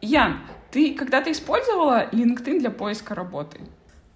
Ян, 0.00 0.40
ты 0.70 0.94
когда-то 0.94 1.30
использовала 1.30 2.08
LinkedIn 2.10 2.60
для 2.60 2.70
поиска 2.70 3.14
работы? 3.14 3.60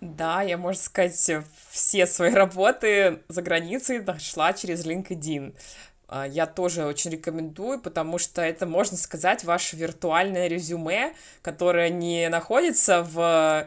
Да, 0.00 0.42
я, 0.42 0.58
можно 0.58 0.82
сказать, 0.82 1.30
все 1.70 2.06
свои 2.06 2.32
работы 2.32 3.22
за 3.28 3.42
границей 3.42 4.02
нашла 4.02 4.52
через 4.52 4.84
LinkedIn. 4.86 5.54
А, 6.08 6.26
я 6.26 6.46
тоже 6.46 6.84
очень 6.84 7.10
рекомендую, 7.12 7.80
потому 7.80 8.18
что 8.18 8.42
это, 8.42 8.66
можно 8.66 8.96
сказать, 8.96 9.44
ваше 9.44 9.76
виртуальное 9.76 10.48
резюме, 10.48 11.14
которое 11.42 11.88
не 11.88 12.28
находится 12.28 13.02
в 13.02 13.66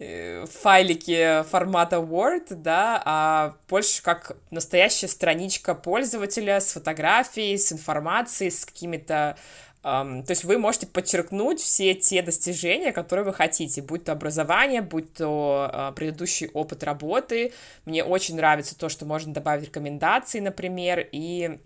файлики 0.00 1.42
формата 1.50 1.96
Word, 1.96 2.54
да, 2.54 3.02
а 3.04 3.54
больше 3.68 4.02
как 4.02 4.36
настоящая 4.50 5.08
страничка 5.08 5.74
пользователя 5.74 6.60
с 6.60 6.72
фотографией, 6.72 7.58
с 7.58 7.72
информацией, 7.72 8.50
с 8.50 8.64
какими-то 8.64 9.36
Um, 9.82 10.22
то 10.22 10.32
есть 10.32 10.44
вы 10.44 10.58
можете 10.58 10.86
подчеркнуть 10.86 11.58
все 11.58 11.94
те 11.94 12.20
достижения, 12.20 12.92
которые 12.92 13.24
вы 13.24 13.32
хотите, 13.32 13.80
будь 13.80 14.04
то 14.04 14.12
образование, 14.12 14.82
будь 14.82 15.14
то 15.14 15.70
uh, 15.72 15.94
предыдущий 15.94 16.48
опыт 16.48 16.84
работы. 16.84 17.54
Мне 17.86 18.04
очень 18.04 18.36
нравится 18.36 18.78
то, 18.78 18.90
что 18.90 19.06
можно 19.06 19.32
добавить 19.32 19.64
рекомендации, 19.64 20.40
например, 20.40 21.08
и 21.10 21.60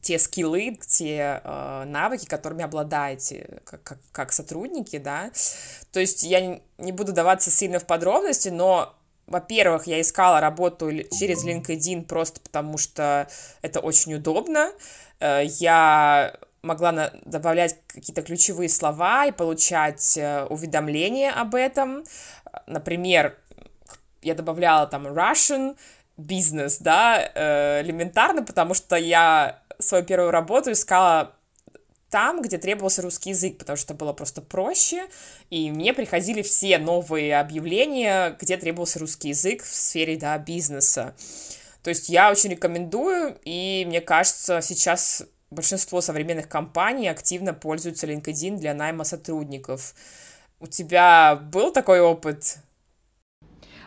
те 0.00 0.18
скиллы, 0.18 0.78
те 0.86 1.40
э, 1.42 1.84
навыки, 1.86 2.26
которыми 2.26 2.64
обладаете 2.64 3.60
как, 3.64 3.82
как, 3.82 3.98
как 4.12 4.32
сотрудники, 4.32 4.98
да. 4.98 5.30
То 5.92 6.00
есть 6.00 6.22
я 6.22 6.60
не, 6.78 6.92
буду 6.92 7.12
даваться 7.12 7.50
сильно 7.50 7.78
в 7.78 7.86
подробности, 7.86 8.48
но 8.48 8.94
во-первых, 9.26 9.86
я 9.86 10.00
искала 10.00 10.40
работу 10.40 10.90
через 11.18 11.44
LinkedIn 11.44 12.04
просто 12.04 12.40
потому, 12.40 12.78
что 12.78 13.28
это 13.62 13.80
очень 13.80 14.14
удобно. 14.14 14.72
Э, 15.20 15.42
я 15.44 16.34
могла 16.62 16.92
на, 16.92 17.12
добавлять 17.24 17.76
какие-то 17.86 18.22
ключевые 18.22 18.68
слова 18.68 19.26
и 19.26 19.32
получать 19.32 20.16
э, 20.16 20.44
уведомления 20.44 21.32
об 21.32 21.54
этом. 21.54 22.04
Например, 22.66 23.36
я 24.22 24.34
добавляла 24.34 24.86
там 24.86 25.06
Russian 25.06 25.76
бизнес, 26.16 26.78
да, 26.78 27.30
э, 27.34 27.82
элементарно, 27.82 28.42
потому 28.42 28.74
что 28.74 28.96
я 28.96 29.59
свою 29.80 30.04
первую 30.04 30.30
работу 30.30 30.72
искала 30.72 31.34
там, 32.10 32.42
где 32.42 32.58
требовался 32.58 33.02
русский 33.02 33.30
язык, 33.30 33.58
потому 33.58 33.76
что 33.76 33.94
было 33.94 34.12
просто 34.12 34.42
проще, 34.42 35.06
и 35.48 35.70
мне 35.70 35.94
приходили 35.94 36.42
все 36.42 36.78
новые 36.78 37.38
объявления, 37.38 38.36
где 38.40 38.56
требовался 38.56 38.98
русский 38.98 39.28
язык 39.28 39.62
в 39.62 39.74
сфере, 39.74 40.16
да, 40.16 40.36
бизнеса. 40.38 41.14
То 41.82 41.90
есть 41.90 42.08
я 42.08 42.30
очень 42.30 42.50
рекомендую, 42.50 43.38
и 43.44 43.84
мне 43.86 44.00
кажется, 44.00 44.60
сейчас 44.60 45.22
большинство 45.50 46.00
современных 46.00 46.48
компаний 46.48 47.08
активно 47.08 47.54
пользуются 47.54 48.06
LinkedIn 48.06 48.56
для 48.56 48.74
найма 48.74 49.04
сотрудников. 49.04 49.94
У 50.58 50.66
тебя 50.66 51.36
был 51.36 51.72
такой 51.72 52.00
опыт? 52.00 52.58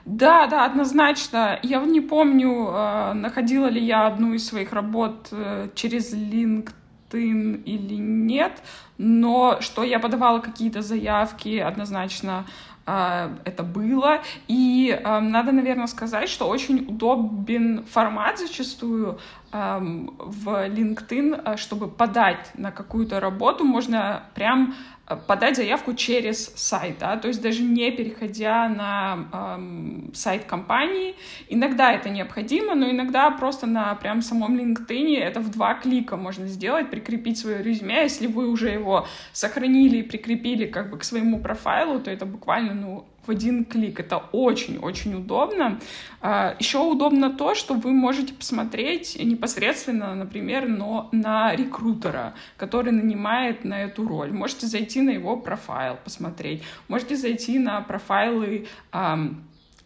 Да, 0.05 0.47
да, 0.47 0.65
однозначно. 0.65 1.59
Я 1.63 1.79
не 1.85 2.01
помню, 2.01 2.67
э, 2.69 3.13
находила 3.13 3.67
ли 3.67 3.81
я 3.81 4.07
одну 4.07 4.33
из 4.33 4.45
своих 4.45 4.73
работ 4.73 5.29
э, 5.31 5.69
через 5.75 6.13
LinkedIn 6.13 7.63
или 7.63 7.95
нет, 7.95 8.61
но 8.97 9.61
что 9.61 9.83
я 9.83 9.99
подавала 9.99 10.39
какие-то 10.39 10.81
заявки, 10.81 11.57
однозначно 11.57 12.45
э, 12.85 13.29
это 13.45 13.63
было. 13.63 14.21
И 14.49 14.99
надо, 15.03 15.53
наверное, 15.53 15.87
сказать, 15.87 16.27
что 16.27 16.49
очень 16.49 16.85
удобен 16.89 17.85
формат 17.85 18.39
зачастую 18.39 19.19
в 19.51 20.47
LinkedIn, 20.47 21.57
чтобы 21.57 21.87
подать 21.87 22.51
на 22.55 22.71
какую-то 22.71 23.19
работу, 23.19 23.63
можно 23.63 24.23
прям 24.33 24.73
подать 25.15 25.55
заявку 25.55 25.93
через 25.93 26.51
сайт, 26.55 26.97
да, 26.99 27.17
то 27.17 27.27
есть 27.27 27.41
даже 27.41 27.63
не 27.63 27.91
переходя 27.91 28.69
на 28.69 29.27
эм, 29.33 30.11
сайт 30.13 30.45
компании. 30.45 31.15
Иногда 31.49 31.93
это 31.93 32.09
необходимо, 32.09 32.75
но 32.75 32.89
иногда 32.89 33.31
просто 33.31 33.67
на 33.67 33.95
прям 33.95 34.21
самом 34.21 34.57
LinkedIn 34.57 35.17
это 35.17 35.39
в 35.39 35.49
два 35.51 35.75
клика 35.75 36.17
можно 36.17 36.47
сделать, 36.47 36.89
прикрепить 36.89 37.37
свое 37.37 37.61
резюме. 37.63 38.03
Если 38.03 38.27
вы 38.27 38.47
уже 38.49 38.69
его 38.69 39.07
сохранили 39.31 39.97
и 39.97 40.03
прикрепили 40.03 40.65
как 40.65 40.89
бы 40.89 40.97
к 40.97 41.03
своему 41.03 41.39
профайлу, 41.39 41.99
то 41.99 42.11
это 42.11 42.25
буквально, 42.25 42.73
ну, 42.73 43.05
в 43.25 43.31
один 43.31 43.65
клик. 43.65 43.99
Это 43.99 44.17
очень-очень 44.31 45.15
удобно. 45.15 45.79
А, 46.21 46.55
Еще 46.59 46.79
удобно 46.79 47.29
то, 47.29 47.55
что 47.55 47.73
вы 47.73 47.91
можете 47.91 48.33
посмотреть 48.33 49.17
непосредственно, 49.23 50.15
например, 50.15 50.67
но 50.67 51.09
на 51.11 51.55
рекрутера, 51.55 52.33
который 52.57 52.91
нанимает 52.91 53.63
на 53.63 53.83
эту 53.83 54.07
роль. 54.07 54.31
Можете 54.31 54.67
зайти 54.67 55.01
на 55.03 55.11
его 55.11 55.37
профайл, 55.37 55.97
посмотреть. 56.03 56.63
Можете 56.87 57.15
зайти 57.15 57.59
на 57.59 57.81
профайлы 57.81 58.67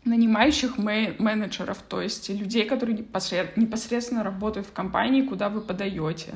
нанимающих 0.07 0.77
менеджеров, 0.77 1.77
то 1.87 2.01
есть 2.01 2.29
людей, 2.29 2.65
которые 2.65 2.97
непосредственно 2.97 4.23
работают 4.23 4.67
в 4.67 4.73
компании, 4.73 5.21
куда 5.21 5.49
вы 5.49 5.61
подаете 5.61 6.35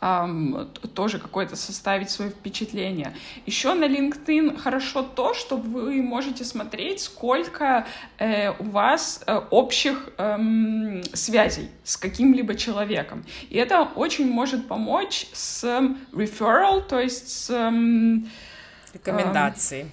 эм, 0.00 0.70
тоже 0.94 1.18
какое-то 1.18 1.56
составить 1.56 2.10
свое 2.10 2.30
впечатление. 2.30 3.14
Еще 3.46 3.74
на 3.74 3.84
LinkedIn 3.84 4.58
хорошо 4.58 5.02
то, 5.02 5.34
что 5.34 5.56
вы 5.56 6.02
можете 6.02 6.44
смотреть, 6.44 7.00
сколько 7.00 7.86
э, 8.18 8.50
у 8.58 8.64
вас 8.64 9.22
э, 9.26 9.40
общих 9.50 10.10
э, 10.18 11.02
связей 11.14 11.70
с 11.84 11.96
каким-либо 11.96 12.54
человеком. 12.54 13.24
И 13.48 13.56
это 13.56 13.82
очень 13.82 14.30
может 14.30 14.68
помочь 14.68 15.26
с 15.32 15.64
referral, 16.12 16.86
то 16.86 17.00
есть 17.00 17.28
с... 17.28 17.50
Э, 17.50 17.72
Рекомендацией. 18.94 19.86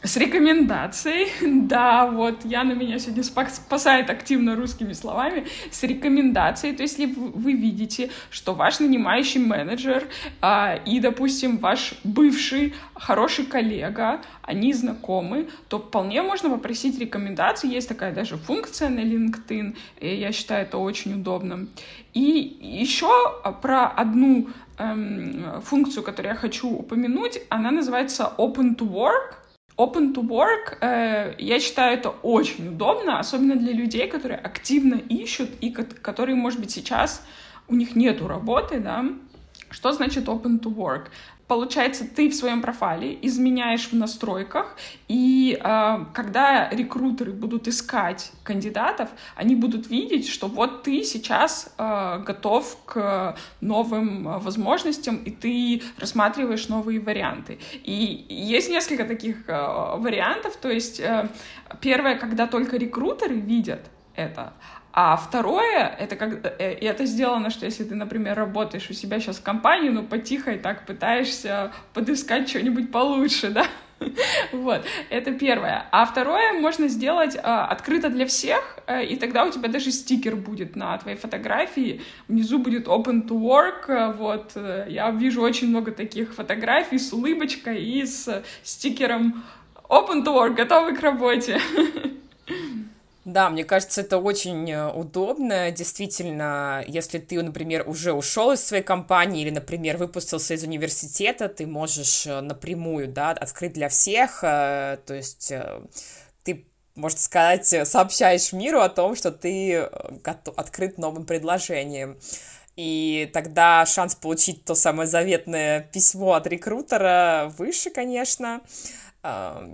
С 0.00 0.16
рекомендацией, 0.16 1.66
да, 1.66 2.06
вот 2.06 2.44
Яна 2.44 2.72
меня 2.72 3.00
сегодня 3.00 3.24
спасает 3.24 4.10
активно 4.10 4.54
русскими 4.54 4.92
словами, 4.92 5.46
с 5.72 5.82
рекомендацией, 5.82 6.76
то 6.76 6.84
есть 6.84 6.98
если 7.00 7.12
вы 7.16 7.54
видите, 7.54 8.10
что 8.30 8.54
ваш 8.54 8.78
нанимающий 8.78 9.40
менеджер 9.40 10.04
а, 10.40 10.78
и, 10.86 11.00
допустим, 11.00 11.58
ваш 11.58 11.94
бывший 12.04 12.74
хороший 12.94 13.44
коллега, 13.44 14.20
они 14.42 14.72
знакомы, 14.72 15.48
то 15.68 15.80
вполне 15.80 16.22
можно 16.22 16.48
попросить 16.48 16.96
рекомендации, 17.00 17.68
есть 17.68 17.88
такая 17.88 18.14
даже 18.14 18.36
функция 18.36 18.90
на 18.90 19.00
LinkedIn, 19.00 19.76
и 19.98 20.14
я 20.14 20.30
считаю 20.30 20.62
это 20.62 20.78
очень 20.78 21.14
удобным. 21.14 21.70
И 22.14 22.56
еще 22.60 23.10
про 23.62 23.88
одну 23.88 24.48
эм, 24.78 25.60
функцию, 25.62 26.04
которую 26.04 26.34
я 26.34 26.38
хочу 26.38 26.68
упомянуть, 26.70 27.40
она 27.48 27.72
называется 27.72 28.32
Open 28.38 28.76
to 28.76 28.88
Work, 28.88 29.34
Open 29.78 30.12
to 30.12 30.26
work, 30.26 30.76
э, 30.80 31.36
я 31.38 31.60
считаю, 31.60 31.96
это 31.96 32.08
очень 32.10 32.66
удобно, 32.66 33.20
особенно 33.20 33.54
для 33.54 33.72
людей, 33.72 34.08
которые 34.08 34.36
активно 34.36 34.96
ищут 34.96 35.50
и 35.60 35.70
которые, 35.70 36.34
может 36.34 36.58
быть, 36.58 36.72
сейчас 36.72 37.24
у 37.68 37.76
них 37.76 37.94
нету 37.94 38.26
работы, 38.26 38.80
да. 38.80 39.04
Что 39.70 39.92
значит 39.92 40.24
open 40.26 40.60
to 40.60 40.74
work? 40.74 41.10
Получается, 41.48 42.04
ты 42.06 42.28
в 42.28 42.34
своем 42.34 42.60
профайле 42.60 43.18
изменяешь 43.22 43.88
в 43.88 43.94
настройках, 43.94 44.76
и 45.08 45.58
э, 45.58 46.04
когда 46.12 46.68
рекрутеры 46.70 47.32
будут 47.32 47.66
искать 47.66 48.32
кандидатов, 48.44 49.08
они 49.34 49.56
будут 49.56 49.88
видеть, 49.88 50.28
что 50.28 50.46
вот 50.46 50.82
ты 50.82 51.02
сейчас 51.02 51.74
э, 51.78 52.22
готов 52.24 52.76
к 52.84 53.36
новым 53.60 54.28
э, 54.28 54.38
возможностям, 54.38 55.16
и 55.16 55.30
ты 55.30 55.82
рассматриваешь 55.98 56.68
новые 56.68 57.00
варианты. 57.00 57.58
И 57.82 58.26
есть 58.28 58.70
несколько 58.70 59.04
таких 59.04 59.48
э, 59.48 59.96
вариантов, 59.96 60.56
то 60.56 60.70
есть 60.70 61.00
э, 61.00 61.28
первое, 61.80 62.16
когда 62.16 62.46
только 62.46 62.76
рекрутеры 62.76 63.36
видят 63.36 63.90
это, 64.14 64.52
а 65.00 65.14
второе, 65.14 65.94
это 66.00 66.16
как 66.16 66.56
э, 66.58 66.74
и 66.74 66.84
это 66.84 67.06
сделано, 67.06 67.50
что 67.50 67.66
если 67.66 67.84
ты, 67.84 67.94
например, 67.94 68.36
работаешь 68.36 68.90
у 68.90 68.94
себя 68.94 69.20
сейчас 69.20 69.36
в 69.36 69.44
компании, 69.44 69.90
ну, 69.90 70.02
потихо 70.02 70.50
и 70.50 70.58
так 70.58 70.86
пытаешься 70.86 71.70
подыскать 71.94 72.48
что-нибудь 72.48 72.90
получше, 72.90 73.50
да, 73.50 73.64
вот, 74.50 74.84
это 75.08 75.30
первое. 75.34 75.86
А 75.92 76.04
второе 76.04 76.54
можно 76.54 76.88
сделать 76.88 77.38
а, 77.40 77.66
открыто 77.66 78.08
для 78.08 78.26
всех, 78.26 78.80
а, 78.88 79.00
и 79.00 79.14
тогда 79.14 79.44
у 79.44 79.52
тебя 79.52 79.68
даже 79.68 79.92
стикер 79.92 80.34
будет 80.34 80.74
на 80.74 80.98
твоей 80.98 81.16
фотографии. 81.16 82.00
Внизу 82.26 82.58
будет 82.58 82.88
open 82.88 83.28
to 83.28 83.38
work. 83.38 83.84
А, 83.86 84.10
вот, 84.10 84.56
я 84.88 85.12
вижу 85.12 85.42
очень 85.42 85.68
много 85.68 85.92
таких 85.92 86.34
фотографий 86.34 86.98
с 86.98 87.12
улыбочкой 87.12 87.84
и 87.84 88.04
с 88.04 88.42
стикером 88.64 89.44
open 89.88 90.24
to 90.24 90.34
work, 90.34 90.54
готовы 90.54 90.96
к 90.96 91.00
работе. 91.02 91.60
Да, 93.28 93.50
мне 93.50 93.62
кажется, 93.62 94.00
это 94.00 94.16
очень 94.16 94.70
э, 94.70 94.90
удобно. 94.90 95.70
Действительно, 95.70 96.82
если 96.86 97.18
ты, 97.18 97.42
например, 97.42 97.86
уже 97.86 98.14
ушел 98.14 98.52
из 98.52 98.64
своей 98.64 98.82
компании 98.82 99.42
или, 99.42 99.50
например, 99.50 99.98
выпустился 99.98 100.54
из 100.54 100.62
университета, 100.62 101.50
ты 101.50 101.66
можешь 101.66 102.26
э, 102.26 102.40
напрямую, 102.40 103.06
да, 103.08 103.32
открыть 103.32 103.74
для 103.74 103.90
всех, 103.90 104.42
э, 104.42 104.96
то 105.04 105.12
есть 105.12 105.52
ты 106.42 106.64
можно 106.94 107.20
сказать, 107.20 107.66
сообщаешь 107.86 108.54
миру 108.54 108.80
о 108.80 108.88
том, 108.88 109.14
что 109.14 109.30
ты 109.30 109.76
открыт 110.56 110.96
новым 110.96 111.26
предложением. 111.26 112.18
И 112.76 113.28
тогда 113.34 113.84
шанс 113.84 114.14
получить 114.14 114.64
то 114.64 114.74
самое 114.74 115.06
заветное 115.06 115.82
письмо 115.92 116.32
от 116.32 116.46
рекрутера 116.46 117.52
выше, 117.58 117.90
конечно. 117.90 118.62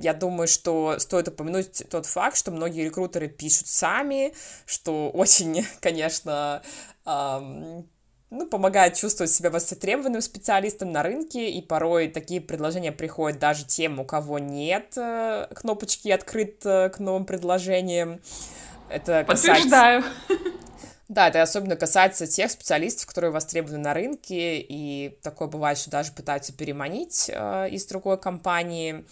Я 0.01 0.15
думаю, 0.15 0.49
что 0.49 0.99
стоит 0.99 1.29
упомянуть 1.29 1.85
тот 1.91 2.07
факт, 2.07 2.37
что 2.37 2.51
многие 2.51 2.85
рекрутеры 2.85 3.29
пишут 3.29 3.69
сами, 3.69 4.35
что 4.67 5.11
очень, 5.11 5.65
конечно, 5.81 6.63
ну, 8.35 8.47
помогает 8.51 8.95
чувствовать 8.95 9.31
себя 9.31 9.51
востребованным 9.51 10.21
специалистом 10.21 10.93
на 10.93 11.03
рынке, 11.03 11.51
и 11.51 11.63
порой 11.63 12.09
такие 12.09 12.41
предложения 12.41 12.93
приходят 12.93 13.39
даже 13.39 13.65
тем, 13.65 14.01
у 14.01 14.05
кого 14.05 14.39
нет 14.39 14.95
э, 14.97 15.47
кнопочки 15.55 16.09
«Открыт» 16.09 16.65
э, 16.67 16.91
к 16.91 16.99
новым 16.99 17.27
предложениям. 17.27 18.21
Это 18.89 19.25
Подтверждаю. 19.27 20.03
Касается... 20.03 20.51
Да, 21.07 21.29
это 21.29 21.43
особенно 21.43 21.77
касается 21.77 22.27
тех 22.27 22.51
специалистов, 22.51 23.07
которые 23.07 23.31
востребованы 23.31 23.77
на 23.77 23.93
рынке, 23.93 24.59
и 24.59 25.19
такое 25.23 25.49
бывает, 25.49 25.77
что 25.77 25.91
даже 25.91 26.13
пытаются 26.13 26.55
переманить 26.55 27.31
э, 27.33 27.69
из 27.71 27.85
другой 27.85 28.19
компании. 28.19 29.05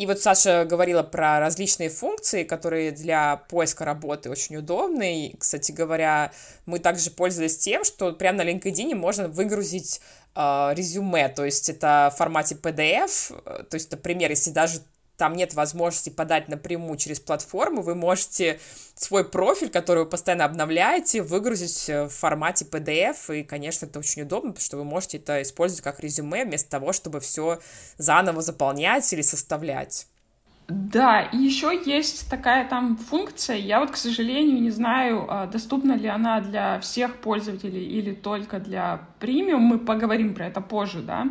И 0.00 0.06
вот 0.06 0.18
Саша 0.18 0.64
говорила 0.64 1.02
про 1.02 1.40
различные 1.40 1.90
функции, 1.90 2.44
которые 2.44 2.90
для 2.90 3.36
поиска 3.36 3.84
работы 3.84 4.30
очень 4.30 4.56
удобны. 4.56 5.26
И, 5.26 5.36
кстати 5.36 5.72
говоря, 5.72 6.32
мы 6.64 6.78
также 6.78 7.10
пользовались 7.10 7.58
тем, 7.58 7.84
что 7.84 8.10
прямо 8.14 8.38
на 8.38 8.50
LinkedIn 8.50 8.94
можно 8.94 9.28
выгрузить 9.28 10.00
э, 10.34 10.40
резюме, 10.72 11.28
то 11.28 11.44
есть 11.44 11.68
это 11.68 12.10
в 12.14 12.16
формате 12.16 12.54
PDF, 12.54 13.30
э, 13.44 13.64
то 13.64 13.74
есть, 13.74 13.90
например, 13.90 14.30
если 14.30 14.52
даже 14.52 14.80
там 15.20 15.36
нет 15.36 15.52
возможности 15.52 16.08
подать 16.08 16.48
напрямую 16.48 16.96
через 16.96 17.20
платформу, 17.20 17.82
вы 17.82 17.94
можете 17.94 18.58
свой 18.94 19.22
профиль, 19.22 19.68
который 19.68 20.04
вы 20.04 20.08
постоянно 20.08 20.46
обновляете, 20.46 21.20
выгрузить 21.20 21.88
в 21.88 22.08
формате 22.08 22.64
PDF, 22.64 23.38
и, 23.38 23.42
конечно, 23.42 23.84
это 23.84 23.98
очень 23.98 24.22
удобно, 24.22 24.52
потому 24.52 24.64
что 24.64 24.78
вы 24.78 24.84
можете 24.84 25.18
это 25.18 25.42
использовать 25.42 25.84
как 25.84 26.00
резюме 26.00 26.46
вместо 26.46 26.70
того, 26.70 26.94
чтобы 26.94 27.20
все 27.20 27.60
заново 27.98 28.40
заполнять 28.40 29.12
или 29.12 29.20
составлять. 29.20 30.06
Да, 30.70 31.22
и 31.22 31.36
еще 31.36 31.78
есть 31.84 32.30
такая 32.30 32.66
там 32.66 32.96
функция, 32.96 33.56
я 33.56 33.80
вот, 33.80 33.90
к 33.90 33.96
сожалению, 33.96 34.62
не 34.62 34.70
знаю, 34.70 35.26
а, 35.28 35.46
доступна 35.46 35.94
ли 35.94 36.06
она 36.06 36.40
для 36.40 36.78
всех 36.78 37.16
пользователей 37.16 37.84
или 37.84 38.14
только 38.14 38.60
для 38.60 39.00
премиум, 39.18 39.62
мы 39.62 39.78
поговорим 39.80 40.32
про 40.32 40.46
это 40.46 40.60
позже, 40.60 41.02
да, 41.02 41.26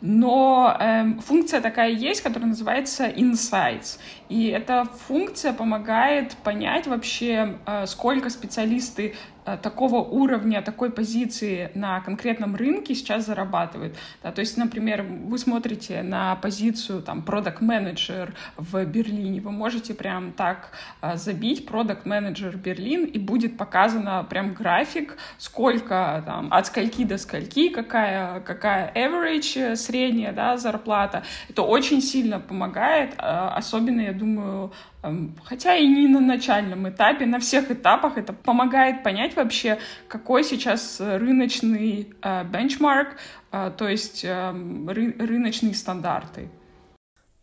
но 0.00 0.76
э, 0.78 1.20
функция 1.20 1.60
такая 1.60 1.90
есть, 1.90 2.22
которая 2.22 2.48
называется 2.48 3.08
Insights. 3.08 3.98
И 4.28 4.48
эта 4.48 4.84
функция 4.84 5.52
помогает 5.52 6.36
понять 6.44 6.86
вообще, 6.86 7.56
э, 7.66 7.86
сколько 7.86 8.28
специалисты 8.30 9.14
э, 9.46 9.56
такого 9.56 9.96
уровня, 9.96 10.60
такой 10.60 10.90
позиции 10.90 11.70
на 11.74 12.00
конкретном 12.00 12.54
рынке 12.54 12.94
сейчас 12.94 13.26
зарабатывают. 13.26 13.96
Да, 14.22 14.30
то 14.30 14.40
есть, 14.40 14.56
например, 14.58 15.02
вы 15.02 15.38
смотрите 15.38 16.02
на 16.02 16.36
позицию 16.36 17.02
там 17.02 17.24
product 17.26 17.60
manager 17.60 18.34
в 18.56 18.84
Берлине, 18.84 19.40
вы 19.40 19.50
можете 19.50 19.94
прям 19.94 20.32
так 20.32 20.72
э, 21.00 21.16
забить 21.16 21.66
product 21.66 22.04
manager 22.04 22.54
Берлин, 22.56 23.06
и 23.06 23.18
будет 23.18 23.56
показано 23.56 24.26
прям 24.28 24.52
график, 24.52 25.16
сколько 25.38 26.22
там, 26.26 26.48
от 26.52 26.66
скольки 26.66 27.04
до 27.04 27.16
скольки, 27.16 27.70
какая, 27.70 28.40
какая 28.40 28.92
average 28.94 29.74
средняя 29.88 30.32
да, 30.32 30.56
зарплата. 30.56 31.22
Это 31.48 31.62
очень 31.62 32.00
сильно 32.02 32.40
помогает, 32.40 33.14
а, 33.18 33.54
особенно, 33.56 34.02
я 34.02 34.12
думаю, 34.12 34.72
эм, 35.02 35.34
хотя 35.44 35.76
и 35.76 35.86
не 35.86 36.08
на 36.08 36.20
начальном 36.20 36.88
этапе, 36.88 37.26
на 37.26 37.38
всех 37.38 37.70
этапах 37.70 38.18
это 38.18 38.32
помогает 38.32 39.02
понять 39.02 39.36
вообще, 39.36 39.78
какой 40.08 40.44
сейчас 40.44 41.00
рыночный 41.00 42.12
э, 42.22 42.44
бенчмарк, 42.44 43.16
э, 43.52 43.70
то 43.76 43.88
есть 43.88 44.24
эм, 44.24 44.88
рыночные 44.88 45.74
стандарты. 45.74 46.48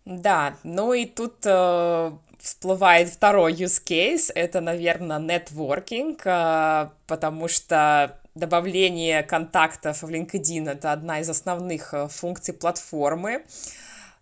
Да, 0.05 0.53
ну 0.63 0.93
и 0.93 1.05
тут 1.05 1.37
э, 1.45 2.11
всплывает 2.39 3.09
второй 3.09 3.53
use 3.53 3.81
case, 3.83 4.31
это, 4.35 4.61
наверное, 4.61 5.19
нетворкинг, 5.19 6.21
э, 6.25 6.89
потому 7.07 7.47
что 7.47 8.19
добавление 8.35 9.23
контактов 9.23 10.03
в 10.03 10.09
LinkedIn— 10.09 10.69
это 10.71 10.91
одна 10.91 11.21
из 11.21 11.29
основных 11.29 11.93
э, 11.93 12.07
функций 12.09 12.53
платформы. 12.53 13.45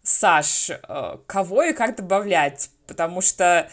Саш, 0.03 0.69
э, 0.69 1.17
кого 1.25 1.63
и 1.63 1.73
как 1.73 1.95
добавлять? 1.95 2.69
Потому 2.87 3.21
что 3.21 3.67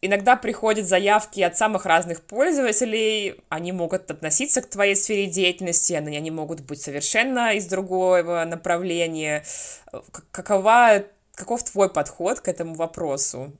иногда 0.00 0.36
приходят 0.36 0.86
заявки 0.86 1.40
от 1.40 1.56
самых 1.56 1.86
разных 1.86 2.22
пользователей, 2.22 3.40
они 3.48 3.72
могут 3.72 4.10
относиться 4.10 4.60
к 4.60 4.68
твоей 4.68 4.96
сфере 4.96 5.26
деятельности, 5.26 5.92
они 5.92 6.30
могут 6.30 6.60
быть 6.60 6.82
совершенно 6.82 7.54
из 7.54 7.66
другого 7.66 8.44
направления. 8.44 9.44
Какова, 10.32 11.04
каков 11.34 11.62
твой 11.62 11.92
подход 11.92 12.40
к 12.40 12.48
этому 12.48 12.74
вопросу? 12.74 13.52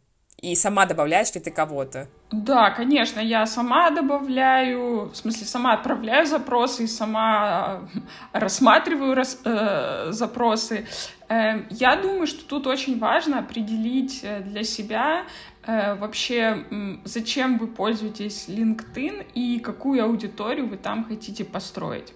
И 0.43 0.55
сама 0.55 0.85
добавляешь 0.85 1.35
ли 1.35 1.41
ты 1.41 1.51
кого-то? 1.51 2.09
Да, 2.31 2.71
конечно, 2.71 3.21
я 3.21 3.47
сама 3.47 3.91
добавляю, 3.91 5.09
в 5.09 5.15
смысле, 5.15 5.47
сама 5.47 5.73
отправляю 5.73 6.27
запросы 6.27 6.85
и 6.85 6.87
сама 6.87 7.89
э, 7.95 8.39
рассматриваю 8.39 9.15
рас, 9.15 9.41
э, 9.45 10.09
запросы. 10.11 10.87
Э, 11.29 11.63
я 11.71 11.97
думаю, 11.97 12.27
что 12.27 12.45
тут 12.45 12.67
очень 12.67 12.99
важно 12.99 13.39
определить 13.39 14.21
э, 14.25 14.41
для 14.41 14.63
себя 14.63 15.25
э, 15.63 15.95
вообще, 15.95 16.67
зачем 17.05 17.57
вы 17.57 17.67
пользуетесь 17.69 18.47
LinkedIn 18.47 19.27
и 19.35 19.59
какую 19.61 20.05
аудиторию 20.05 20.69
вы 20.69 20.77
там 20.77 21.05
хотите 21.05 21.47
построить. 21.47 22.13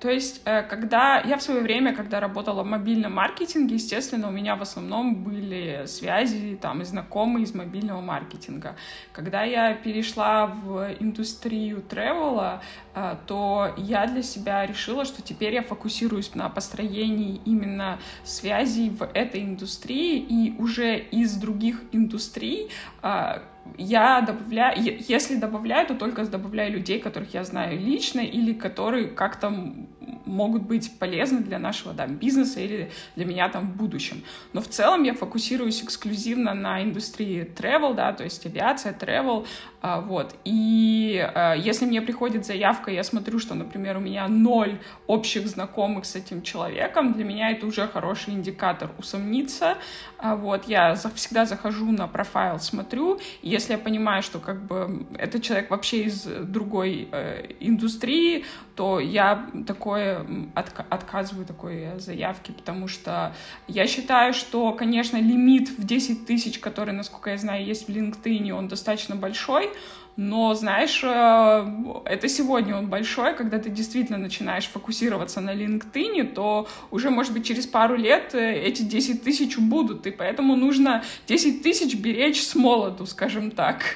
То 0.00 0.10
есть, 0.10 0.42
э, 0.44 0.62
когда 0.62 1.20
я 1.20 1.36
в 1.36 1.42
свое 1.42 1.60
время, 1.60 1.94
когда 1.94 2.20
работала 2.20 2.62
в 2.62 2.66
мобильном 2.66 3.14
маркетинге, 3.14 3.74
естественно, 3.74 4.28
у 4.28 4.30
меня 4.30 4.54
в 4.54 4.62
основном 4.62 5.24
были 5.24 5.86
связи 5.86 6.56
там 6.60 6.82
и 6.82 6.84
знакомые 6.84 7.44
из 7.44 7.54
мобильного 7.54 8.00
маркетинга. 8.00 8.76
Когда 9.12 9.42
я 9.42 9.74
перешла 9.74 10.46
в 10.46 10.94
индустрию 11.00 11.82
тревела, 11.82 12.62
э, 12.94 13.16
то 13.26 13.74
я 13.76 14.06
для 14.06 14.22
себя 14.22 14.64
решила, 14.66 15.04
что 15.04 15.20
теперь 15.20 15.54
я 15.54 15.62
фокусируюсь 15.62 16.34
на 16.34 16.48
построении 16.48 17.40
именно 17.44 17.98
связей 18.22 18.90
в 18.90 19.02
этой 19.02 19.42
индустрии 19.42 20.18
и 20.18 20.54
уже 20.58 20.98
из 20.98 21.34
других 21.34 21.82
индустрий 21.90 22.70
э, 23.02 23.40
я 23.76 24.20
добавляю, 24.20 24.76
если 25.08 25.36
добавляю, 25.36 25.86
то 25.86 25.94
только 25.94 26.24
добавляю 26.24 26.72
людей, 26.72 26.98
которых 26.98 27.34
я 27.34 27.44
знаю 27.44 27.78
лично 27.78 28.20
или 28.20 28.52
которые 28.52 29.08
как-то 29.08 29.52
могут 30.28 30.62
быть 30.62 30.98
полезны 30.98 31.40
для 31.40 31.58
нашего 31.58 31.94
да, 31.94 32.06
бизнеса 32.06 32.60
или 32.60 32.90
для 33.16 33.24
меня 33.24 33.48
там 33.48 33.72
в 33.72 33.76
будущем. 33.76 34.22
Но 34.52 34.60
в 34.60 34.68
целом 34.68 35.02
я 35.02 35.14
фокусируюсь 35.14 35.82
эксклюзивно 35.82 36.54
на 36.54 36.82
индустрии 36.82 37.50
travel, 37.56 37.94
да, 37.94 38.12
то 38.12 38.24
есть 38.24 38.46
авиация, 38.46 38.92
travel, 38.92 39.46
а, 39.80 40.00
вот. 40.00 40.34
И 40.44 41.24
а, 41.34 41.54
если 41.54 41.86
мне 41.86 42.02
приходит 42.02 42.44
заявка, 42.44 42.90
я 42.90 43.04
смотрю, 43.04 43.38
что, 43.38 43.54
например, 43.54 43.96
у 43.96 44.00
меня 44.00 44.26
ноль 44.28 44.78
общих 45.06 45.46
знакомых 45.46 46.04
с 46.04 46.16
этим 46.16 46.42
человеком, 46.42 47.12
для 47.12 47.24
меня 47.24 47.50
это 47.50 47.66
уже 47.66 47.86
хороший 47.86 48.34
индикатор 48.34 48.90
усомниться. 48.98 49.78
А, 50.18 50.34
вот. 50.34 50.66
Я 50.66 50.94
всегда 51.14 51.46
захожу 51.46 51.90
на 51.92 52.08
профайл, 52.08 52.58
смотрю. 52.58 53.20
И 53.42 53.50
если 53.50 53.72
я 53.72 53.78
понимаю, 53.78 54.22
что 54.22 54.40
как 54.40 54.66
бы 54.66 55.06
этот 55.16 55.42
человек 55.42 55.70
вообще 55.70 56.04
из 56.04 56.22
другой 56.24 57.08
э, 57.12 57.52
индустрии, 57.60 58.44
то 58.74 59.00
я 59.00 59.48
такое 59.66 60.17
отк 60.54 60.80
отказываю 60.90 61.46
такой 61.46 61.98
заявки, 61.98 62.52
потому 62.52 62.88
что 62.88 63.34
я 63.66 63.86
считаю, 63.86 64.32
что, 64.32 64.72
конечно, 64.72 65.16
лимит 65.16 65.68
в 65.70 65.84
10 65.84 66.26
тысяч, 66.26 66.58
который, 66.58 66.94
насколько 66.94 67.30
я 67.30 67.38
знаю, 67.38 67.64
есть 67.64 67.88
в 67.88 67.90
LinkedIn, 67.90 68.50
он 68.52 68.68
достаточно 68.68 69.16
большой, 69.16 69.70
но, 70.18 70.52
знаешь, 70.54 71.00
э, 71.04 71.66
это 72.04 72.28
сегодня 72.28 72.76
он 72.76 72.88
большой, 72.88 73.36
когда 73.36 73.60
ты 73.60 73.70
действительно 73.70 74.18
начинаешь 74.18 74.66
фокусироваться 74.66 75.40
на 75.40 75.54
LinkedIn, 75.54 76.34
то 76.34 76.66
уже, 76.90 77.10
может 77.10 77.32
быть, 77.32 77.46
через 77.46 77.68
пару 77.68 77.94
лет 77.94 78.34
э, 78.34 78.52
эти 78.52 78.82
10 78.82 79.22
тысяч 79.22 79.56
будут, 79.58 80.08
и 80.08 80.10
поэтому 80.10 80.56
нужно 80.56 81.04
10 81.28 81.62
тысяч 81.62 81.94
беречь 81.94 82.42
с 82.42 82.56
молоду, 82.56 83.06
скажем 83.06 83.52
так. 83.52 83.94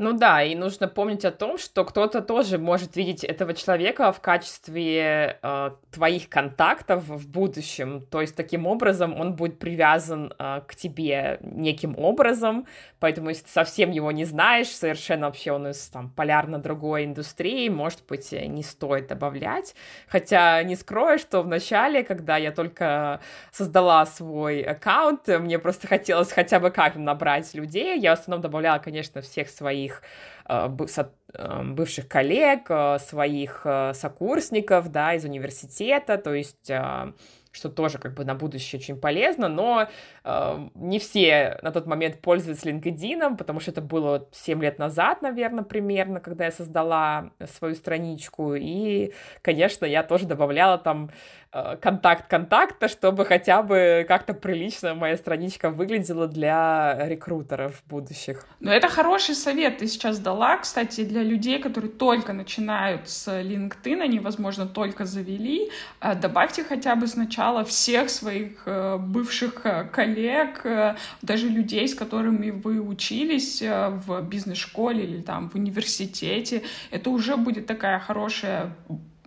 Ну 0.00 0.12
да, 0.12 0.44
и 0.44 0.54
нужно 0.54 0.86
помнить 0.86 1.24
о 1.24 1.32
том, 1.32 1.58
что 1.58 1.84
кто-то 1.84 2.22
тоже 2.22 2.56
может 2.56 2.94
видеть 2.94 3.24
этого 3.24 3.52
человека 3.52 4.12
в 4.12 4.20
качестве 4.20 5.40
э, 5.42 5.70
твоих 5.90 6.28
контактов 6.28 7.02
в 7.08 7.28
будущем. 7.28 8.06
То 8.08 8.20
есть 8.20 8.36
таким 8.36 8.68
образом 8.68 9.18
он 9.18 9.34
будет 9.34 9.58
привязан 9.58 10.32
э, 10.38 10.60
к 10.68 10.76
тебе 10.76 11.38
неким 11.40 11.98
образом. 11.98 12.68
Поэтому 13.00 13.30
если 13.30 13.46
ты 13.46 13.50
совсем 13.50 13.90
его 13.90 14.12
не 14.12 14.24
знаешь, 14.24 14.68
совершенно 14.68 15.26
вообще 15.26 15.50
он 15.50 15.66
из 15.66 15.88
там 15.88 16.10
полярно 16.10 16.60
другой 16.60 17.04
индустрии, 17.04 17.68
может 17.68 18.06
быть, 18.08 18.30
не 18.30 18.62
стоит 18.62 19.08
добавлять. 19.08 19.74
Хотя 20.06 20.62
не 20.62 20.76
скрою, 20.76 21.18
что 21.18 21.42
в 21.42 21.48
начале, 21.48 22.04
когда 22.04 22.36
я 22.36 22.52
только 22.52 23.20
создала 23.50 24.06
свой 24.06 24.62
аккаунт, 24.62 25.26
мне 25.26 25.58
просто 25.58 25.88
хотелось 25.88 26.30
хотя 26.30 26.60
бы 26.60 26.70
как 26.70 26.94
набрать 26.94 27.52
людей. 27.54 27.98
Я 27.98 28.14
в 28.14 28.20
основном 28.20 28.42
добавляла, 28.42 28.78
конечно, 28.78 29.22
всех 29.22 29.48
своих 29.50 29.87
своих 29.88 30.02
э, 30.48 30.68
э, 31.34 31.62
бывших 31.64 32.08
коллег, 32.08 32.66
э, 32.70 32.98
своих 32.98 33.66
сокурсников, 33.94 34.90
да, 34.90 35.14
из 35.14 35.24
университета, 35.24 36.18
то 36.18 36.34
есть 36.34 36.70
что 37.52 37.68
тоже 37.68 37.98
как 37.98 38.14
бы 38.14 38.24
на 38.24 38.34
будущее 38.34 38.78
очень 38.78 38.98
полезно, 38.98 39.48
но 39.48 39.88
э, 40.24 40.68
не 40.74 40.98
все 40.98 41.58
на 41.62 41.70
тот 41.70 41.86
момент 41.86 42.20
пользуются 42.20 42.68
LinkedIn, 42.68 43.36
потому 43.36 43.60
что 43.60 43.70
это 43.70 43.80
было 43.80 44.28
7 44.32 44.62
лет 44.62 44.78
назад, 44.78 45.22
наверное, 45.22 45.64
примерно, 45.64 46.20
когда 46.20 46.44
я 46.46 46.50
создала 46.50 47.30
свою 47.56 47.74
страничку, 47.74 48.54
и, 48.54 49.12
конечно, 49.42 49.84
я 49.86 50.02
тоже 50.02 50.26
добавляла 50.26 50.78
там 50.78 51.10
Э, 51.50 51.76
контакт 51.80 52.28
контакта, 52.28 52.88
чтобы 52.88 53.24
хотя 53.24 53.62
бы 53.62 54.04
как-то 54.06 54.34
прилично 54.34 54.94
моя 54.94 55.16
страничка 55.16 55.70
выглядела 55.70 56.26
для 56.26 57.08
рекрутеров 57.08 57.82
будущих. 57.86 58.46
Но 58.60 58.70
это 58.70 58.88
хороший 58.88 59.34
совет 59.34 59.78
ты 59.78 59.86
сейчас 59.86 60.18
дала, 60.18 60.58
кстати, 60.58 61.04
для 61.04 61.22
людей, 61.22 61.58
которые 61.58 61.90
только 61.90 62.34
начинают 62.34 63.08
с 63.08 63.28
LinkedIn, 63.28 64.02
они, 64.02 64.20
возможно, 64.20 64.66
только 64.66 65.06
завели. 65.06 65.70
Э, 66.02 66.14
добавьте 66.14 66.64
хотя 66.64 66.94
бы 66.96 67.06
сначала 67.06 67.37
всех 67.64 68.10
своих 68.10 68.62
э, 68.66 68.96
бывших 68.98 69.64
коллег, 69.92 70.66
даже 71.22 71.48
людей, 71.48 71.88
с 71.88 71.94
которыми 71.94 72.50
вы 72.50 72.80
учились 72.80 73.62
в 73.62 74.22
бизнес-школе 74.22 75.04
или 75.04 75.22
там 75.22 75.48
в 75.50 75.54
университете. 75.54 76.62
Это 76.90 77.10
уже 77.10 77.36
будет 77.36 77.66
такая 77.66 77.98
хорошая 77.98 78.76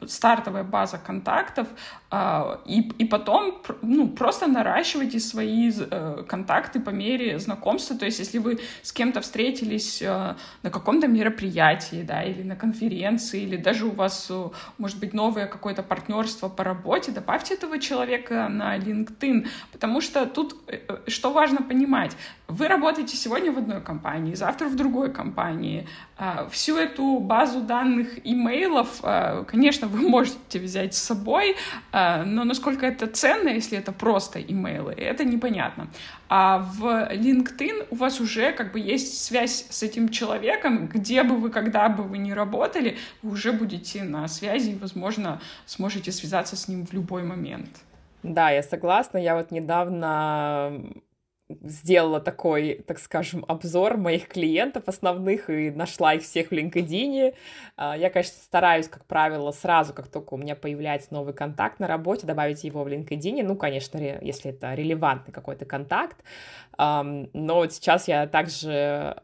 стартовая 0.08 0.64
база 0.64 0.98
контактов, 0.98 1.68
а, 2.14 2.60
и, 2.66 2.82
и 2.98 3.06
потом 3.06 3.62
ну, 3.82 4.10
просто 4.10 4.46
наращивайте 4.46 5.22
свои 5.22 5.72
э, 5.72 6.24
контакты 6.28 6.82
по 6.82 6.90
мере 6.90 7.40
знакомства. 7.40 7.98
То 7.98 8.04
есть, 8.04 8.20
если 8.20 8.38
вы 8.38 8.60
с 8.82 8.92
кем-то 8.92 9.22
встретились 9.22 10.02
э, 10.02 10.36
на 10.62 10.70
каком-то 10.70 11.08
мероприятии, 11.08 12.04
да, 12.06 12.22
или 12.22 12.44
на 12.44 12.58
конференции, 12.58 13.44
или 13.44 13.56
даже 13.56 13.86
у 13.86 13.92
вас, 13.92 14.28
э, 14.30 14.50
может 14.78 15.00
быть, 15.00 15.14
новое 15.14 15.48
какое-то 15.48 15.84
партнерство 15.84 16.50
по 16.50 16.66
работе, 16.66 17.14
добавьте 17.14 17.54
этого 17.54 17.80
человека 17.80 18.50
на 18.50 18.78
LinkedIn, 18.78 19.48
потому 19.72 20.02
что 20.02 20.26
тут 20.26 20.58
что 21.08 21.32
важно 21.32 21.62
понимать, 21.62 22.18
вы 22.50 22.68
работаете 22.68 23.16
сегодня 23.16 23.54
в 23.54 23.58
одной 23.58 23.80
компании, 23.80 24.34
завтра 24.34 24.68
в 24.68 24.76
другой 24.76 25.14
компании. 25.14 25.88
А, 26.18 26.50
всю 26.50 26.76
эту 26.76 27.20
базу 27.20 27.62
данных 27.62 28.20
имейлов, 28.26 29.02
конечно, 29.48 29.88
вы 29.92 30.10
можете 30.10 30.60
взять 30.60 30.94
с 30.94 31.02
собой, 31.02 31.56
а, 31.92 32.24
но 32.24 32.44
насколько 32.44 32.86
это 32.86 33.08
ценно, 33.08 33.50
если 33.50 33.78
это 33.78 33.92
просто 33.92 34.42
имейлы, 34.42 34.94
это 34.94 35.24
непонятно. 35.24 35.88
А 36.30 36.60
в 36.60 36.86
LinkedIn 37.12 37.88
у 37.90 37.96
вас 37.96 38.20
уже 38.20 38.54
как 38.54 38.72
бы 38.72 38.80
есть 38.80 39.24
связь 39.24 39.68
с 39.70 39.84
этим 39.84 40.10
человеком, 40.10 40.88
где 40.88 41.24
бы 41.24 41.36
вы, 41.36 41.50
когда 41.50 41.90
бы 41.90 42.04
вы 42.04 42.18
ни 42.18 42.32
работали, 42.32 42.98
вы 43.22 43.32
уже 43.32 43.52
будете 43.52 44.04
на 44.04 44.28
связи 44.28 44.72
и, 44.72 44.76
возможно, 44.76 45.42
сможете 45.66 46.12
связаться 46.12 46.56
с 46.56 46.68
ним 46.68 46.86
в 46.86 46.94
любой 46.94 47.24
момент. 47.24 47.70
Да, 48.24 48.52
я 48.52 48.64
согласна. 48.64 49.18
Я 49.18 49.36
вот 49.36 49.52
недавно 49.52 50.82
сделала 51.62 52.20
такой, 52.20 52.84
так 52.88 53.00
скажем, 53.00 53.46
обзор 53.48 53.98
моих 53.98 54.28
клиентов 54.28 54.84
основных 54.88 55.50
и 55.50 55.72
нашла 55.72 56.14
их 56.14 56.24
всех 56.24 56.50
в 56.50 56.52
LinkedIn. 56.52 57.34
А, 57.78 57.98
я, 57.98 58.10
конечно, 58.10 58.36
стараюсь, 58.42 58.88
как 58.88 59.06
правило, 59.06 59.52
сразу, 59.52 59.94
как 59.94 60.08
только 60.08 60.34
у 60.34 60.38
меня 60.38 60.56
появляется 60.56 61.14
новый 61.14 61.34
контакт 61.34 61.80
на 61.80 61.88
работе, 61.88 62.28
добавить 62.28 62.64
его 62.64 62.84
в 62.84 62.88
LinkedIn. 62.88 63.44
Ну, 63.44 63.56
конечно, 63.56 63.98
если 63.98 64.52
это 64.52 64.74
релевантный 64.74 65.34
какой-то 65.34 65.66
контакт. 65.66 66.18
Но 66.78 67.28
вот 67.34 67.74
сейчас 67.74 68.08
я 68.08 68.28
также 68.28 69.18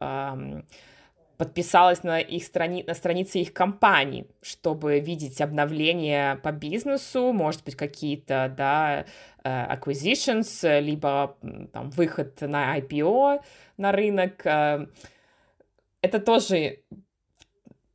подписалась 1.37 2.03
на 2.03 2.19
их 2.19 2.43
страни... 2.43 2.83
на 2.87 2.93
странице 2.93 3.39
их 3.39 3.53
компаний, 3.53 4.27
чтобы 4.41 4.99
видеть 4.99 5.39
обновления 5.39 6.37
по 6.37 6.51
бизнесу, 6.51 7.31
может 7.31 7.63
быть, 7.63 7.75
какие-то, 7.75 8.53
да, 8.55 9.05
э, 9.43 9.75
acquisitions, 9.75 10.79
либо 10.79 11.37
там 11.71 11.91
выход 11.91 12.41
на 12.41 12.77
IPO 12.79 13.41
на 13.77 13.91
рынок. 13.91 14.45
Э, 14.45 14.87
это 16.01 16.19
тоже 16.19 16.79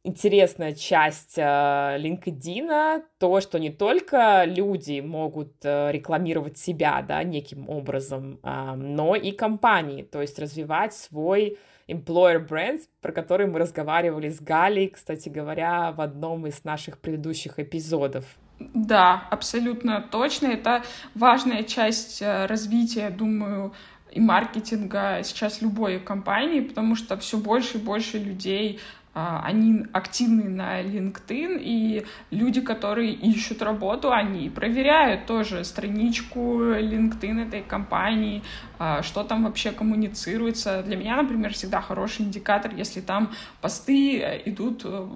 интересная 0.05 0.73
часть 0.75 1.37
э, 1.37 1.43
LinkedIn, 1.43 3.03
то, 3.19 3.41
что 3.41 3.59
не 3.59 3.71
только 3.71 4.45
люди 4.45 5.01
могут 5.01 5.65
рекламировать 5.65 6.59
себя, 6.59 7.05
да, 7.07 7.25
неким 7.25 7.69
образом, 7.69 8.39
но 8.43 9.17
и 9.17 9.33
компании, 9.33 10.03
то 10.03 10.21
есть 10.21 10.39
развивать 10.39 10.95
свой 10.95 11.59
employer 11.89 12.47
brands, 12.47 12.83
про 13.01 13.13
который 13.13 13.47
мы 13.47 13.59
разговаривали 13.59 14.29
с 14.29 14.41
Галей, 14.41 14.89
кстати 14.89 15.29
говоря, 15.29 15.93
в 15.93 16.01
одном 16.01 16.47
из 16.47 16.65
наших 16.65 16.99
предыдущих 16.99 17.59
эпизодов. 17.59 18.25
Да, 18.59 19.27
абсолютно 19.31 20.01
точно. 20.01 20.47
Это 20.49 20.83
важная 21.15 21.65
часть 21.65 22.23
э, 22.23 22.47
развития, 22.47 23.11
думаю, 23.11 23.73
и 24.11 24.21
маркетинга 24.21 25.21
сейчас 25.23 25.63
любой 25.63 25.99
компании, 25.99 26.61
потому 26.61 26.95
что 26.95 27.17
все 27.17 27.39
больше 27.39 27.79
и 27.79 27.81
больше 27.81 28.19
людей 28.19 28.79
они 29.15 29.85
активны 29.93 30.49
на 30.49 30.81
LinkedIn, 30.83 31.59
и 31.61 32.07
люди, 32.31 32.63
которые 32.63 33.13
ищут 33.13 33.61
работу, 33.61 34.11
они 34.11 34.49
проверяют 34.49 35.27
тоже 35.27 35.65
страничку 35.65 36.63
LinkedIn 36.63 37.47
этой 37.47 37.63
компании, 37.63 38.43
а, 38.79 39.03
что 39.03 39.23
там 39.23 39.45
вообще 39.45 39.71
коммуницируется. 39.71 40.83
Для 40.83 40.97
меня, 40.97 41.17
например, 41.23 41.53
всегда 41.53 41.81
хороший 41.83 42.23
индикатор, 42.23 42.75
если 42.75 43.01
там 43.01 43.31
посты 43.61 44.19
э, 44.19 44.43
идут 44.47 44.83
э, 44.85 45.09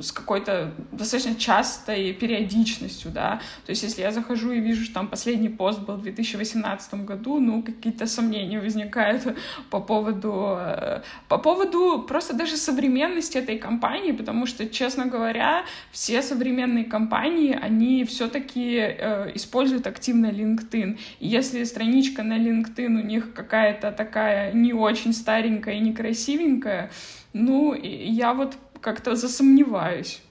с 0.00 0.12
какой-то 0.12 0.72
достаточно 0.90 1.36
частой 1.36 2.14
периодичностью, 2.14 3.10
да, 3.10 3.40
то 3.66 3.70
есть 3.70 3.82
если 3.82 4.00
я 4.00 4.10
захожу 4.12 4.50
и 4.52 4.60
вижу, 4.60 4.84
что 4.84 4.94
там 4.94 5.08
последний 5.08 5.50
пост 5.50 5.78
был 5.80 5.96
в 5.96 6.02
2018 6.02 6.94
году, 7.04 7.38
ну, 7.38 7.62
какие-то 7.62 8.06
сомнения 8.06 8.58
возникают 8.58 9.22
по 9.70 9.78
поводу, 9.80 10.56
э, 10.58 11.02
по 11.28 11.38
поводу 11.38 12.02
просто 12.08 12.34
даже 12.34 12.56
современности 12.56 13.41
этой 13.42 13.58
компании, 13.58 14.12
потому 14.12 14.46
что, 14.46 14.66
честно 14.66 15.06
говоря, 15.06 15.64
все 15.90 16.22
современные 16.22 16.84
компании, 16.84 17.58
они 17.60 18.04
все-таки 18.04 18.76
э, 18.78 19.32
используют 19.34 19.86
активно 19.86 20.26
LinkedIn. 20.26 20.98
И 21.20 21.28
если 21.28 21.64
страничка 21.64 22.22
на 22.22 22.38
LinkedIn 22.38 22.86
у 22.86 23.04
них 23.04 23.34
какая-то 23.34 23.92
такая 23.92 24.52
не 24.52 24.72
очень 24.72 25.12
старенькая 25.12 25.74
и 25.74 25.80
некрасивенькая, 25.80 26.90
ну, 27.32 27.74
я 27.74 28.34
вот 28.34 28.56
как-то 28.80 29.14
засомневаюсь. 29.14 30.22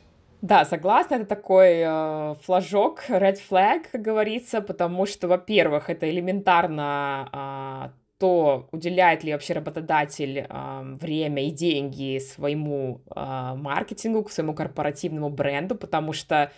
Да, 0.41 0.65
согласна, 0.65 1.15
это 1.15 1.25
такой 1.25 1.83
э, 1.85 2.35
флажок, 2.41 3.03
red 3.09 3.37
flag, 3.49 3.85
как 3.91 4.01
говорится, 4.01 4.61
потому 4.61 5.05
что, 5.05 5.27
во-первых, 5.27 5.91
это 5.91 6.09
элементарно 6.09 7.91
э, 7.93 8.00
то, 8.21 8.67
уделяет 8.71 9.23
ли 9.23 9.33
вообще 9.33 9.53
работодатель 9.53 10.45
э, 10.47 10.81
время 11.01 11.47
и 11.47 11.49
деньги 11.49 12.19
своему 12.19 13.01
э, 13.15 13.53
маркетингу, 13.55 14.23
к 14.23 14.31
своему 14.31 14.53
корпоративному 14.53 15.29
бренду, 15.31 15.73
потому 15.73 16.13
что 16.13 16.51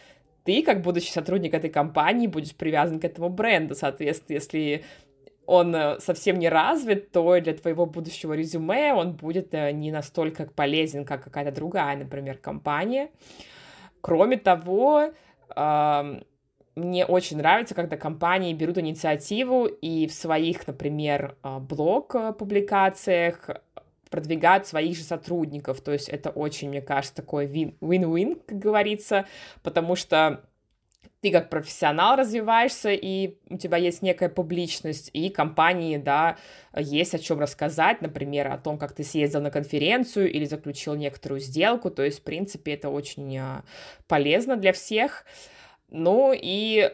ты, 0.43 0.61
как 0.61 0.81
будущий 0.81 1.13
сотрудник 1.13 1.53
этой 1.53 1.69
компании, 1.69 2.27
будешь 2.27 2.53
привязан 2.53 2.99
к 2.99 3.05
этому 3.05 3.29
бренду. 3.29 3.75
Соответственно, 3.75 4.35
если 4.35 4.83
он 5.45 5.73
э, 5.73 6.01
совсем 6.01 6.37
не 6.37 6.49
развит, 6.49 7.11
то 7.11 7.39
для 7.39 7.53
твоего 7.53 7.85
будущего 7.85 8.33
резюме 8.33 8.93
он 8.93 9.13
будет 9.13 9.53
э, 9.53 9.71
не 9.71 9.93
настолько 9.93 10.45
полезен, 10.45 11.05
как 11.05 11.23
какая-то 11.23 11.53
другая, 11.53 11.95
например, 11.95 12.39
компания. 12.39 13.09
Кроме 14.01 14.35
того, 14.35 15.13
мне 16.75 17.05
очень 17.05 17.37
нравится, 17.37 17.75
когда 17.75 17.97
компании 17.97 18.53
берут 18.53 18.77
инициативу 18.77 19.65
и 19.65 20.07
в 20.07 20.13
своих, 20.13 20.65
например, 20.67 21.37
э, 21.43 21.59
блог-публикациях 21.59 23.49
продвигают 24.09 24.67
своих 24.67 24.95
же 24.95 25.03
сотрудников. 25.03 25.81
То 25.81 25.91
есть 25.91 26.09
это 26.09 26.29
очень, 26.29 26.69
мне 26.69 26.81
кажется, 26.81 27.15
такой 27.15 27.47
win-win, 27.47 28.41
как 28.45 28.59
говорится, 28.59 29.25
потому 29.63 29.95
что 29.95 30.43
ты 31.23 31.31
как 31.31 31.49
профессионал 31.49 32.17
развиваешься, 32.17 32.89
и 32.91 33.37
у 33.49 33.57
тебя 33.57 33.77
есть 33.77 34.01
некая 34.01 34.27
публичность, 34.27 35.09
и 35.13 35.29
компании, 35.29 35.95
да, 35.95 36.35
есть 36.75 37.15
о 37.15 37.19
чем 37.19 37.39
рассказать, 37.39 38.01
например, 38.01 38.51
о 38.51 38.57
том, 38.57 38.77
как 38.77 38.91
ты 38.93 39.05
съездил 39.05 39.39
на 39.39 39.49
конференцию 39.49 40.29
или 40.29 40.43
заключил 40.43 40.95
некоторую 40.95 41.39
сделку, 41.39 41.89
то 41.89 42.03
есть, 42.03 42.19
в 42.19 42.23
принципе, 42.23 42.73
это 42.73 42.89
очень 42.89 43.37
а, 43.37 43.63
полезно 44.07 44.57
для 44.57 44.73
всех. 44.73 45.25
Ну 45.93 46.33
и 46.35 46.91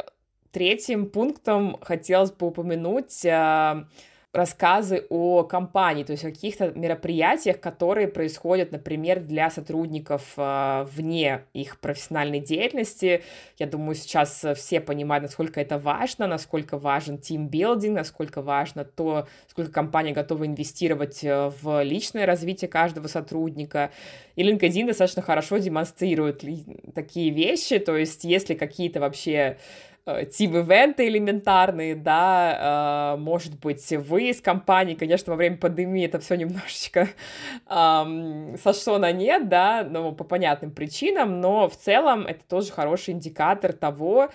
третьим 0.51 1.09
пунктом 1.09 1.77
хотелось 1.81 2.31
бы 2.31 2.47
упомянуть 2.47 3.25
а, 3.25 3.88
рассказы 4.32 5.08
о 5.10 5.44
компании, 5.44 6.04
то 6.04 6.12
есть 6.12 6.24
о 6.24 6.30
каких-то 6.30 6.72
мероприятиях, 6.76 7.60
которые 7.60 8.08
происходят, 8.08 8.72
например, 8.72 9.22
для 9.22 9.50
сотрудников 9.50 10.34
э, 10.38 10.86
вне 10.92 11.46
их 11.54 11.80
профессиональной 11.80 12.39
деятельности. 12.39 13.24
Я 13.58 13.65
думаю, 13.65 13.96
сейчас 13.96 14.46
все 14.56 14.82
понимают, 14.82 15.24
насколько 15.24 15.60
это 15.60 15.80
важно, 15.80 16.28
насколько 16.28 16.78
важен 16.78 17.18
тимбилдинг, 17.18 17.98
насколько 17.98 18.44
важно 18.44 18.86
то, 18.86 19.28
сколько 19.48 19.72
компания 19.72 20.12
готова 20.12 20.46
инвестировать 20.46 21.24
э, 21.24 21.52
в 21.62 21.82
личное 21.82 22.28
развитие 22.28 22.70
каждого 22.70 23.08
сотрудника. 23.08 23.89
И 24.36 24.44
LinkedIn 24.44 24.86
достаточно 24.86 25.24
хорошо 25.24 25.58
демонстрирует 25.58 26.44
такие 26.94 27.32
вещи, 27.32 27.80
то 27.80 27.98
есть 27.98 28.24
если 28.26 28.54
какие-то 28.54 29.00
вообще 29.00 29.39
Э, 29.50 29.58
тим-ивенты 30.05 31.07
элементарные, 31.07 31.95
да, 31.95 33.15
э, 33.15 33.19
может 33.19 33.59
быть, 33.59 33.89
вы 33.91 34.29
из 34.29 34.41
компании, 34.41 34.95
конечно, 34.95 35.31
во 35.31 35.38
время 35.38 35.57
пандемии 35.57 36.05
это 36.05 36.19
все 36.19 36.35
немножечко 36.35 37.09
эм, 37.69 38.55
сошло 38.62 38.97
на 38.97 39.12
нет, 39.12 39.49
да, 39.49 39.88
но 39.89 40.12
по 40.12 40.23
понятным 40.23 40.71
причинам, 40.71 41.41
но 41.41 41.69
в 41.69 41.75
целом 41.75 42.25
это 42.25 42.43
тоже 42.47 42.71
хороший 42.71 43.13
индикатор 43.13 43.73
того, 43.73 44.29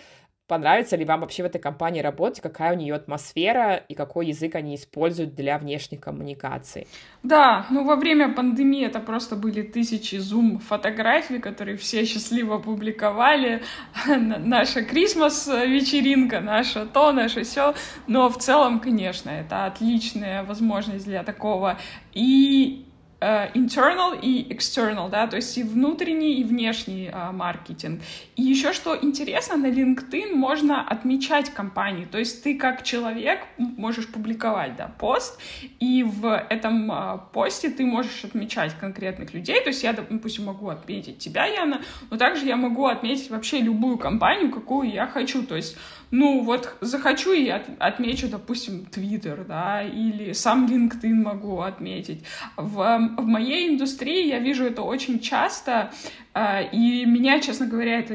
понравится 0.47 0.97
ли 0.97 1.05
вам 1.05 1.21
вообще 1.21 1.43
в 1.43 1.47
этой 1.47 1.61
компании 1.61 2.01
работать, 2.01 2.41
какая 2.41 2.75
у 2.75 2.77
нее 2.77 2.95
атмосфера 2.95 3.77
и 3.77 3.95
какой 3.95 4.27
язык 4.27 4.55
они 4.55 4.75
используют 4.75 5.35
для 5.35 5.59
внешних 5.59 6.01
коммуникаций. 6.01 6.87
Да, 7.23 7.67
ну 7.71 7.85
во 7.85 7.97
время 7.97 8.33
пандемии 8.33 8.85
это 8.85 9.01
просто 9.01 9.37
были 9.37 9.63
тысячи 9.63 10.17
зум-фотографий, 10.17 11.39
которые 11.39 11.77
все 11.77 12.05
счастливо 12.07 12.59
публиковали. 12.59 13.63
Наша 14.07 14.83
Крисмас-вечеринка, 14.85 16.41
наша 16.41 16.87
то, 16.87 17.13
наше 17.13 17.45
все. 17.45 17.75
Но 18.07 18.29
в 18.29 18.39
целом, 18.39 18.81
конечно, 18.81 19.31
это 19.31 19.67
отличная 19.67 20.45
возможность 20.45 21.05
для 21.05 21.23
такого 21.23 21.79
и 22.13 22.87
internal 23.21 24.19
и 24.21 24.53
external, 24.53 25.09
да, 25.09 25.27
то 25.27 25.37
есть 25.37 25.57
и 25.57 25.63
внутренний, 25.63 26.41
и 26.41 26.45
внешний 26.45 27.11
а, 27.13 27.33
маркетинг. 27.33 28.03
И 28.37 28.43
еще 28.43 28.73
что 28.73 28.97
интересно, 29.01 29.57
на 29.57 29.67
LinkedIn 29.67 30.35
можно 30.35 30.83
отмечать 30.87 31.51
компании, 31.51 32.05
то 32.05 32.19
есть 32.19 32.43
ты 32.43 32.59
как 32.59 32.83
человек 32.83 33.41
можешь 33.57 34.09
публиковать, 34.09 34.77
да, 34.77 34.89
пост, 34.99 35.41
и 35.81 36.03
в 36.03 36.27
этом 36.51 36.91
а, 36.93 37.17
посте 37.17 37.71
ты 37.71 37.87
можешь 37.87 38.25
отмечать 38.25 38.75
конкретных 38.79 39.33
людей, 39.33 39.61
то 39.61 39.69
есть 39.69 39.83
я, 39.83 39.93
допустим, 39.93 40.45
могу 40.45 40.69
отметить 40.69 41.19
тебя, 41.19 41.47
Яна, 41.47 41.81
но 42.11 42.17
также 42.17 42.45
я 42.47 42.57
могу 42.57 42.87
отметить 42.87 43.31
вообще 43.31 43.61
любую 43.61 43.97
компанию, 43.97 44.51
какую 44.51 44.91
я 44.91 45.07
хочу, 45.07 45.43
то 45.43 45.57
есть 45.57 45.77
ну 46.15 46.43
вот 46.45 46.77
захочу 46.81 47.33
и 47.33 47.49
от, 47.49 47.63
отмечу, 47.79 48.29
допустим, 48.29 48.87
Twitter, 48.91 49.45
да, 49.45 49.83
или 49.83 50.33
сам 50.33 50.67
LinkedIn 50.67 51.15
могу 51.15 51.61
отметить. 51.61 52.23
В, 52.57 52.77
в 53.19 53.27
моей 53.27 53.69
индустрии 53.71 54.29
я 54.29 54.39
вижу 54.39 54.65
это 54.65 54.83
очень 54.83 55.19
часто, 55.19 55.91
э, 56.35 56.69
и 56.71 57.05
меня, 57.05 57.41
честно 57.41 57.67
говоря, 57.67 57.99
это 57.99 58.15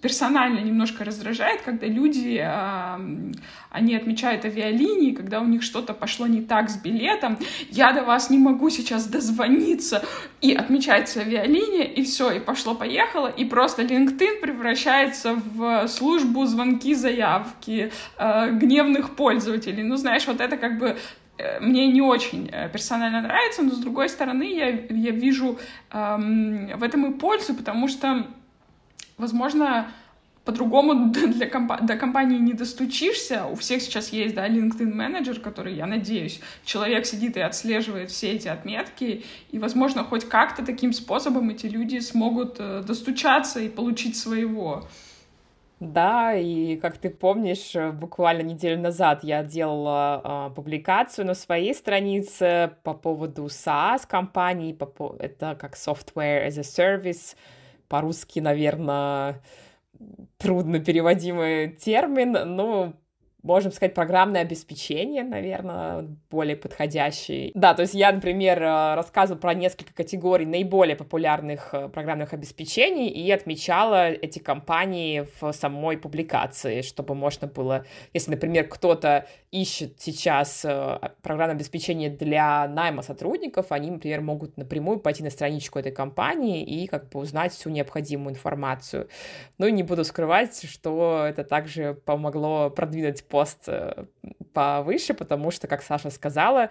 персонально 0.00 0.60
немножко 0.60 1.04
раздражает, 1.04 1.62
когда 1.62 1.86
люди, 1.86 2.40
э, 2.40 3.32
они 3.70 3.96
отмечают 3.96 4.44
авиалинии, 4.44 5.12
когда 5.12 5.40
у 5.40 5.44
них 5.44 5.62
что-то 5.62 5.92
пошло 5.92 6.26
не 6.26 6.40
так 6.40 6.70
с 6.70 6.76
билетом, 6.76 7.38
я 7.70 7.92
до 7.92 8.04
вас 8.04 8.30
не 8.30 8.38
могу 8.38 8.70
сейчас 8.70 9.06
дозвониться, 9.06 10.04
и 10.40 10.54
отмечается 10.54 11.20
авиалиния, 11.20 11.84
и 11.84 12.04
все, 12.04 12.30
и 12.30 12.38
пошло-поехало, 12.38 13.26
и 13.26 13.44
просто 13.44 13.82
LinkedIn 13.82 14.40
превращается 14.40 15.34
в 15.34 15.88
службу 15.88 16.46
звонки, 16.46 16.94
заявки, 16.94 17.90
э, 18.18 18.50
гневных 18.52 19.16
пользователей. 19.16 19.82
Ну, 19.82 19.96
знаешь, 19.96 20.26
вот 20.28 20.40
это 20.40 20.56
как 20.56 20.78
бы 20.78 20.96
э, 21.38 21.60
мне 21.60 21.88
не 21.88 22.02
очень 22.02 22.48
э, 22.52 22.68
персонально 22.68 23.20
нравится, 23.22 23.62
но 23.62 23.70
с 23.70 23.78
другой 23.78 24.08
стороны 24.08 24.44
я, 24.44 24.68
я 24.68 25.10
вижу 25.10 25.58
эм, 25.90 26.78
в 26.78 26.82
этом 26.84 27.10
и 27.10 27.18
пользу, 27.18 27.54
потому 27.54 27.88
что 27.88 28.26
возможно, 29.18 29.90
по-другому 30.48 31.12
для 31.12 31.46
комп- 31.46 31.84
до 31.84 31.96
компании 31.96 32.38
не 32.38 32.54
достучишься. 32.54 33.44
У 33.44 33.54
всех 33.54 33.82
сейчас 33.82 34.08
есть, 34.08 34.34
да, 34.34 34.48
LinkedIn 34.48 34.94
менеджер, 34.94 35.40
который, 35.40 35.74
я 35.74 35.86
надеюсь, 35.86 36.40
человек 36.64 37.04
сидит 37.04 37.36
и 37.36 37.40
отслеживает 37.40 38.10
все 38.10 38.32
эти 38.32 38.48
отметки, 38.48 39.24
и, 39.50 39.58
возможно, 39.58 40.04
хоть 40.04 40.24
как-то 40.26 40.64
таким 40.64 40.94
способом 40.94 41.50
эти 41.50 41.66
люди 41.66 41.98
смогут 41.98 42.56
э, 42.58 42.82
достучаться 42.86 43.60
и 43.60 43.68
получить 43.68 44.16
своего. 44.16 44.84
Да, 45.80 46.34
и 46.34 46.76
как 46.76 46.96
ты 46.96 47.10
помнишь, 47.10 47.74
буквально 47.92 48.42
неделю 48.42 48.80
назад 48.80 49.22
я 49.22 49.44
делала 49.44 50.48
э, 50.50 50.54
публикацию 50.54 51.26
на 51.26 51.34
своей 51.34 51.74
странице 51.74 52.72
по 52.82 52.94
поводу 52.94 53.44
SaaS 53.44 54.06
компании, 54.08 54.72
по, 54.72 55.14
это 55.20 55.56
как 55.60 55.74
Software 55.74 56.48
as 56.48 56.58
a 56.58 56.62
Service, 56.62 57.36
по-русски, 57.88 58.40
наверное, 58.40 59.42
трудно 60.36 60.78
переводимый 60.80 61.68
термин, 61.68 62.32
но 62.32 62.94
можем 63.48 63.72
сказать, 63.72 63.94
программное 63.94 64.42
обеспечение, 64.42 65.24
наверное, 65.24 66.06
более 66.30 66.54
подходящий. 66.54 67.50
Да, 67.54 67.72
то 67.72 67.80
есть 67.80 67.94
я, 67.94 68.12
например, 68.12 68.62
э, 68.62 68.94
рассказывала 68.94 69.40
про 69.40 69.54
несколько 69.54 69.94
категорий 69.94 70.44
наиболее 70.44 70.96
популярных 70.96 71.70
э, 71.72 71.88
программных 71.88 72.34
обеспечений 72.34 73.08
и 73.08 73.30
отмечала 73.30 74.10
эти 74.10 74.38
компании 74.38 75.26
в 75.40 75.52
самой 75.52 75.96
публикации, 75.96 76.82
чтобы 76.82 77.14
можно 77.14 77.46
было, 77.46 77.86
если, 78.12 78.32
например, 78.32 78.68
кто-то 78.68 79.26
ищет 79.50 79.94
сейчас 79.98 80.62
э, 80.66 80.98
программное 81.22 81.56
обеспечение 81.56 82.10
для 82.10 82.68
найма 82.68 83.00
сотрудников, 83.00 83.72
они, 83.72 83.90
например, 83.90 84.20
могут 84.20 84.58
напрямую 84.58 85.00
пойти 85.00 85.22
на 85.22 85.30
страничку 85.30 85.78
этой 85.78 85.92
компании 85.92 86.62
и 86.62 86.86
как 86.86 87.08
бы 87.08 87.20
узнать 87.20 87.54
всю 87.54 87.70
необходимую 87.70 88.34
информацию. 88.34 89.08
Ну 89.56 89.66
и 89.66 89.72
не 89.72 89.82
буду 89.82 90.04
скрывать, 90.04 90.68
что 90.68 91.24
это 91.26 91.44
также 91.44 91.94
помогло 92.04 92.68
продвинуть 92.68 93.24
пост 93.24 93.37
э, 93.66 94.04
повыше, 94.52 95.14
потому 95.14 95.50
что, 95.50 95.66
как 95.66 95.82
Саша 95.82 96.10
сказала, 96.10 96.70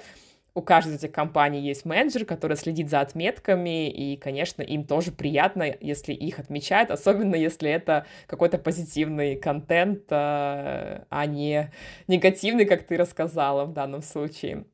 у 0.58 0.62
каждой 0.64 0.96
из 0.96 1.04
этих 1.04 1.14
компаний 1.14 1.62
есть 1.62 1.86
менеджер, 1.86 2.26
который 2.26 2.58
следит 2.58 2.90
за 2.90 3.02
отметками, 3.02 3.92
и, 3.92 4.18
конечно, 4.18 4.64
им 4.64 4.86
тоже 4.86 5.12
приятно, 5.12 5.72
если 5.80 6.14
их 6.14 6.40
отмечают, 6.40 6.90
особенно 6.90 7.36
если 7.36 7.70
это 7.70 8.08
какой-то 8.26 8.58
позитивный 8.58 9.36
контент, 9.36 10.06
а, 10.10 11.06
а 11.12 11.26
не 11.28 11.72
негативный, 12.08 12.66
как 12.66 12.88
ты 12.88 12.98
рассказала 12.98 13.66
в 13.66 13.74
данном 13.74 14.02
случае. 14.02 14.66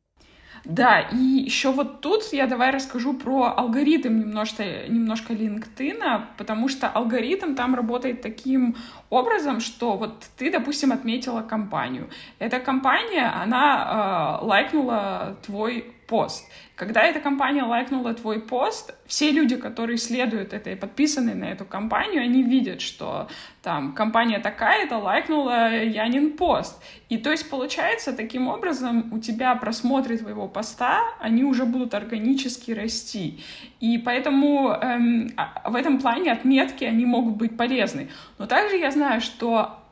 Да, 0.65 1.01
и 1.01 1.17
еще 1.17 1.71
вот 1.71 1.99
тут 1.99 2.31
я 2.31 2.47
давай 2.47 2.71
расскажу 2.71 3.13
про 3.13 3.53
алгоритм 3.57 4.19
немножко, 4.19 4.63
немножко 4.87 5.33
LinkedIn, 5.33 6.21
потому 6.37 6.69
что 6.69 6.87
алгоритм 6.87 7.55
там 7.55 7.75
работает 7.75 8.21
таким 8.21 8.75
образом, 9.09 9.59
что 9.59 9.97
вот 9.97 10.23
ты, 10.37 10.51
допустим, 10.51 10.93
отметила 10.93 11.41
компанию. 11.41 12.09
Эта 12.39 12.59
компания, 12.59 13.25
она 13.25 14.39
э, 14.41 14.45
лайкнула 14.45 15.37
твой 15.45 15.93
пост. 16.07 16.47
Когда 16.75 17.03
эта 17.03 17.19
компания 17.19 17.63
лайкнула 17.63 18.15
твой 18.15 18.39
пост, 18.39 18.95
все 19.05 19.29
люди, 19.31 19.55
которые 19.55 19.97
следуют 19.97 20.53
этой, 20.53 20.75
подписаны 20.75 21.35
на 21.35 21.45
эту 21.45 21.65
компанию, 21.65 22.23
они 22.23 22.41
видят, 22.41 22.81
что 22.81 23.27
там 23.61 23.93
компания 23.93 24.39
такая-то 24.39 24.97
лайкнула 24.97 25.71
Янин 25.83 26.35
пост. 26.35 26.81
И 27.09 27.17
то 27.17 27.29
есть 27.29 27.47
получается, 27.49 28.11
таким 28.11 28.47
образом 28.47 29.13
у 29.13 29.19
тебя 29.19 29.53
просмотры 29.55 30.17
твоего 30.17 30.47
поста, 30.47 30.99
они 31.19 31.43
уже 31.43 31.65
будут 31.65 31.93
органически 31.93 32.71
расти. 32.71 33.43
И 33.79 33.99
поэтому 33.99 34.71
эм, 34.71 35.29
а, 35.37 35.69
в 35.69 35.75
этом 35.75 35.99
плане 35.99 36.31
отметки, 36.31 36.83
они 36.85 37.05
могут 37.05 37.35
быть 37.35 37.55
полезны. 37.55 38.09
Но 38.39 38.47
также 38.47 38.77
я 38.77 38.89
знаю, 38.89 39.21
что 39.21 39.82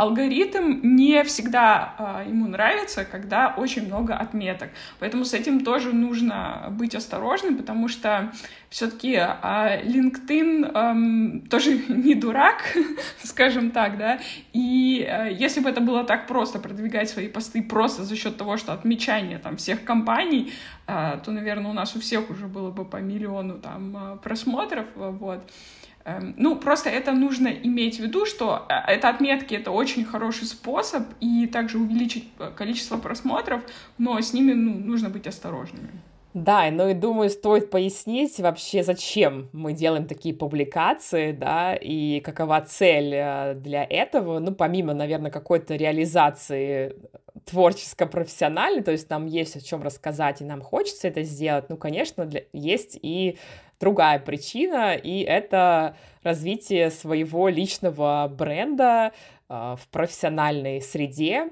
алгоритм 0.00 0.80
не 0.82 1.22
всегда 1.24 1.94
э, 2.24 2.30
ему 2.30 2.48
нравится, 2.48 3.04
когда 3.04 3.54
очень 3.54 3.86
много 3.86 4.14
отметок. 4.14 4.70
Поэтому 4.98 5.26
с 5.26 5.34
этим 5.34 5.62
тоже 5.62 5.92
нужно 5.92 6.68
быть 6.70 6.94
осторожным, 6.94 7.58
потому 7.58 7.86
что 7.88 8.32
все-таки 8.70 9.12
э, 9.12 9.82
LinkedIn 9.84 11.42
э, 11.44 11.48
тоже 11.48 11.78
не 11.88 12.14
дурак, 12.14 12.74
скажем 13.22 13.72
так, 13.72 13.98
да. 13.98 14.20
И 14.54 15.06
э, 15.06 15.32
если 15.32 15.60
бы 15.60 15.68
это 15.68 15.82
было 15.82 16.04
так 16.04 16.26
просто 16.26 16.58
продвигать 16.58 17.10
свои 17.10 17.28
посты 17.28 17.62
просто 17.62 18.04
за 18.04 18.16
счет 18.16 18.38
того, 18.38 18.56
что 18.56 18.72
отмечание 18.72 19.38
там 19.38 19.58
всех 19.58 19.84
компаний, 19.84 20.50
э, 20.86 21.18
то, 21.22 21.30
наверное, 21.30 21.70
у 21.70 21.74
нас 21.74 21.94
у 21.94 22.00
всех 22.00 22.30
уже 22.30 22.46
было 22.46 22.70
бы 22.70 22.86
по 22.86 22.96
миллиону 22.96 23.58
там 23.58 24.18
просмотров, 24.22 24.86
вот. 24.94 25.42
Эм, 26.10 26.34
ну, 26.36 26.56
просто 26.56 26.90
это 26.90 27.12
нужно 27.12 27.48
иметь 27.48 27.96
в 27.96 28.00
виду, 28.00 28.26
что 28.26 28.66
э, 28.68 28.92
это 28.92 29.08
отметки— 29.08 29.54
это 29.56 29.70
очень 29.70 30.04
хороший 30.04 30.46
способ, 30.46 31.02
и 31.20 31.46
также 31.46 31.78
увеличить 31.78 32.28
э, 32.38 32.50
количество 32.56 32.96
просмотров, 32.96 33.62
но 33.98 34.20
с 34.20 34.32
ними 34.32 34.52
ну, 34.52 34.74
нужно 34.74 35.08
быть 35.08 35.26
осторожными. 35.26 35.90
Да, 36.32 36.70
ну 36.70 36.88
и 36.88 36.94
думаю, 36.94 37.28
стоит 37.28 37.70
пояснить 37.70 38.38
вообще, 38.38 38.84
зачем 38.84 39.48
мы 39.52 39.72
делаем 39.72 40.06
такие 40.06 40.32
публикации, 40.32 41.32
да, 41.32 41.74
и 41.74 42.20
какова 42.20 42.60
цель 42.60 43.14
э, 43.14 43.54
для 43.54 43.84
этого, 43.84 44.38
ну, 44.38 44.52
помимо, 44.52 44.94
наверное, 44.94 45.30
какой-то 45.30 45.76
реализации 45.76 46.96
творческо-профессиональной, 47.46 48.82
то 48.82 48.92
есть 48.92 49.08
нам 49.10 49.26
есть 49.26 49.56
о 49.56 49.60
чем 49.60 49.82
рассказать, 49.82 50.40
и 50.40 50.44
нам 50.44 50.60
хочется 50.60 51.08
это 51.08 51.22
сделать, 51.22 51.68
ну, 51.68 51.76
конечно, 51.76 52.26
для... 52.26 52.44
есть 52.52 52.98
и 53.00 53.38
другая 53.80 54.18
причина, 54.18 54.94
и 54.94 55.22
это 55.22 55.96
развитие 56.22 56.90
своего 56.90 57.48
личного 57.48 58.30
бренда 58.32 59.12
э, 59.48 59.76
в 59.80 59.88
профессиональной 59.90 60.82
среде, 60.82 61.48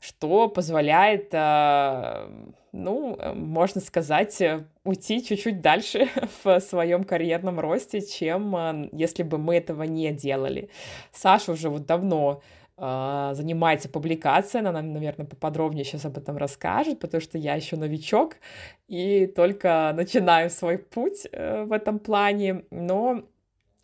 что 0.00 0.48
позволяет, 0.48 1.28
э, 1.32 2.28
ну, 2.72 3.16
можно 3.34 3.80
сказать, 3.80 4.42
уйти 4.84 5.24
чуть-чуть 5.24 5.60
дальше 5.60 6.08
в 6.44 6.60
своем 6.60 7.04
карьерном 7.04 7.60
росте, 7.60 8.00
чем 8.00 8.56
э, 8.56 8.88
если 8.92 9.22
бы 9.22 9.38
мы 9.38 9.56
этого 9.56 9.84
не 9.84 10.12
делали. 10.12 10.68
Саша 11.12 11.52
уже 11.52 11.70
вот 11.70 11.86
давно 11.86 12.40
а, 12.40 12.42
занимается 12.78 13.88
публикацией, 13.88 14.60
она 14.60 14.72
нам, 14.72 14.92
наверное, 14.92 15.26
поподробнее 15.26 15.84
сейчас 15.84 16.04
об 16.04 16.16
этом 16.16 16.36
расскажет, 16.36 17.00
потому 17.00 17.20
что 17.20 17.36
я 17.36 17.54
еще 17.54 17.76
новичок 17.76 18.36
и 18.86 19.26
только 19.26 19.92
начинаю 19.96 20.48
свой 20.48 20.78
путь 20.78 21.26
э, 21.32 21.64
в 21.64 21.72
этом 21.72 21.98
плане, 21.98 22.64
но 22.70 23.24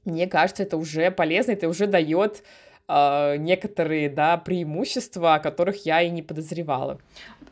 мне 0.05 0.27
кажется, 0.27 0.63
это 0.63 0.77
уже 0.77 1.11
полезно, 1.11 1.53
это 1.53 1.69
уже 1.69 1.87
дает 1.87 2.45
э, 2.89 3.37
некоторые, 3.37 4.09
да, 4.09 4.37
преимущества, 4.37 5.35
о 5.35 5.39
которых 5.39 5.87
я 5.87 6.03
и 6.03 6.11
не 6.11 6.23
подозревала. 6.23 6.99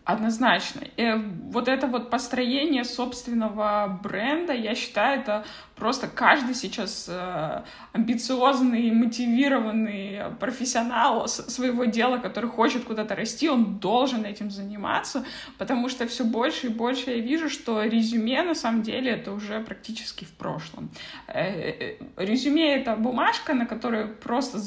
Однозначно. 0.04 0.82
Э, 0.96 1.16
вот 1.16 1.68
это 1.68 1.86
вот 1.86 2.10
построение 2.10 2.84
собственного 2.84 4.00
бренда, 4.02 4.52
я 4.52 4.74
считаю, 4.74 5.20
это 5.20 5.44
просто 5.76 6.08
каждый 6.08 6.56
сейчас 6.56 7.06
э, 7.08 7.62
амбициозный, 7.92 8.90
мотивированный 8.90 10.34
профессионал 10.40 11.28
своего 11.28 11.84
дела, 11.84 12.18
который 12.18 12.50
хочет 12.50 12.84
куда-то 12.84 13.14
расти, 13.14 13.48
он 13.48 13.78
должен 13.78 14.24
этим 14.24 14.50
заниматься, 14.50 15.24
потому 15.56 15.88
что 15.88 16.06
все 16.08 16.24
больше 16.24 16.66
и 16.66 16.70
больше 16.70 17.10
я 17.10 17.18
вижу, 17.18 17.48
что 17.48 17.84
резюме 17.84 18.42
на 18.42 18.54
самом 18.54 18.82
деле 18.82 19.12
это 19.12 19.30
уже 19.32 19.60
практически 19.60 20.24
в 20.24 20.32
прошлом. 20.32 20.90
Э, 21.28 21.96
резюме— 22.16 22.74
это 22.76 22.96
бумажка, 22.96 23.54
на 23.54 23.66
которой 23.66 24.06
просто 24.06 24.58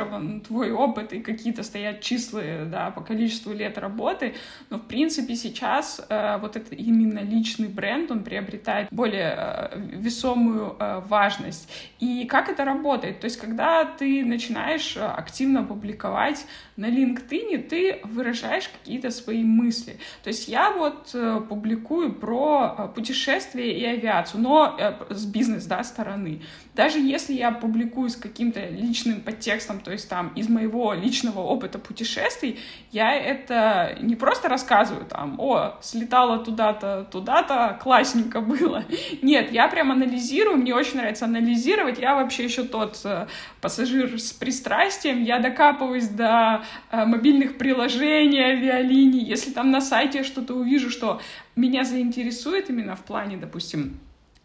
зафиксирован 0.00 0.40
твой 0.40 0.72
опыт 0.72 1.12
и 1.12 1.20
какие-то 1.20 1.62
стоят 1.62 2.00
числа 2.00 2.42
да, 2.66 2.90
по 2.90 3.00
количеству 3.00 3.52
лет 3.52 3.78
работы, 3.78 4.34
но, 4.70 4.78
в 4.78 4.86
принципе, 4.86 5.34
сейчас 5.34 6.00
э, 6.08 6.38
вот 6.38 6.56
это 6.56 6.74
именно 6.74 7.20
личный 7.20 7.68
бренд, 7.68 8.10
он 8.10 8.24
приобретает 8.24 8.88
более 8.90 9.34
э, 9.36 9.80
весомую 9.92 10.76
э, 10.78 11.00
важность. 11.06 11.68
И 12.00 12.24
как 12.24 12.48
это 12.48 12.64
работает? 12.64 13.20
То 13.20 13.26
есть, 13.26 13.38
когда 13.38 13.84
ты 13.84 14.24
начинаешь 14.24 14.96
э, 14.96 15.00
активно 15.00 15.62
публиковать 15.64 16.46
на 16.76 16.86
LinkedIn, 16.86 17.68
ты 17.68 18.00
выражаешь 18.04 18.68
какие-то 18.68 19.10
свои 19.10 19.44
мысли. 19.44 19.98
То 20.22 20.28
есть, 20.28 20.48
я 20.48 20.70
вот 20.70 21.10
э, 21.14 21.40
публикую 21.48 22.12
про 22.14 22.74
э, 22.78 22.88
путешествия 22.94 23.78
и 23.78 23.84
авиацию, 23.84 24.40
но 24.40 24.76
э, 24.78 24.94
с 25.10 25.26
бизнес, 25.26 25.66
да, 25.66 25.84
стороны. 25.84 26.40
Даже 26.74 26.98
если 26.98 27.34
я 27.34 27.50
публикую 27.50 28.08
с 28.08 28.16
каким-то 28.16 28.60
личным 28.68 29.20
подтекстом, 29.20 29.80
то 29.80 29.89
есть 29.92 30.08
там 30.08 30.32
из 30.34 30.48
моего 30.48 30.92
личного 30.92 31.40
опыта 31.40 31.78
путешествий, 31.78 32.58
я 32.92 33.14
это 33.14 33.96
не 34.00 34.16
просто 34.16 34.48
рассказываю 34.48 35.06
там, 35.06 35.38
о, 35.38 35.78
слетала 35.80 36.38
туда-то, 36.38 37.06
туда-то, 37.10 37.78
классненько 37.82 38.40
было. 38.40 38.84
Нет, 39.22 39.52
я 39.52 39.68
прям 39.68 39.92
анализирую, 39.92 40.56
мне 40.56 40.74
очень 40.74 40.96
нравится 40.96 41.24
анализировать. 41.24 41.98
Я 41.98 42.14
вообще 42.14 42.44
еще 42.44 42.64
тот 42.64 43.00
э, 43.04 43.26
пассажир 43.60 44.18
с 44.18 44.32
пристрастием, 44.32 45.22
я 45.22 45.38
докапываюсь 45.38 46.08
до 46.08 46.62
э, 46.90 47.04
мобильных 47.04 47.58
приложений, 47.58 48.40
авиалиний. 48.40 49.24
Если 49.24 49.50
там 49.50 49.70
на 49.70 49.80
сайте 49.80 50.22
что-то 50.22 50.54
увижу, 50.54 50.90
что 50.90 51.20
меня 51.56 51.84
заинтересует 51.84 52.70
именно 52.70 52.96
в 52.96 53.04
плане, 53.04 53.36
допустим, 53.36 53.98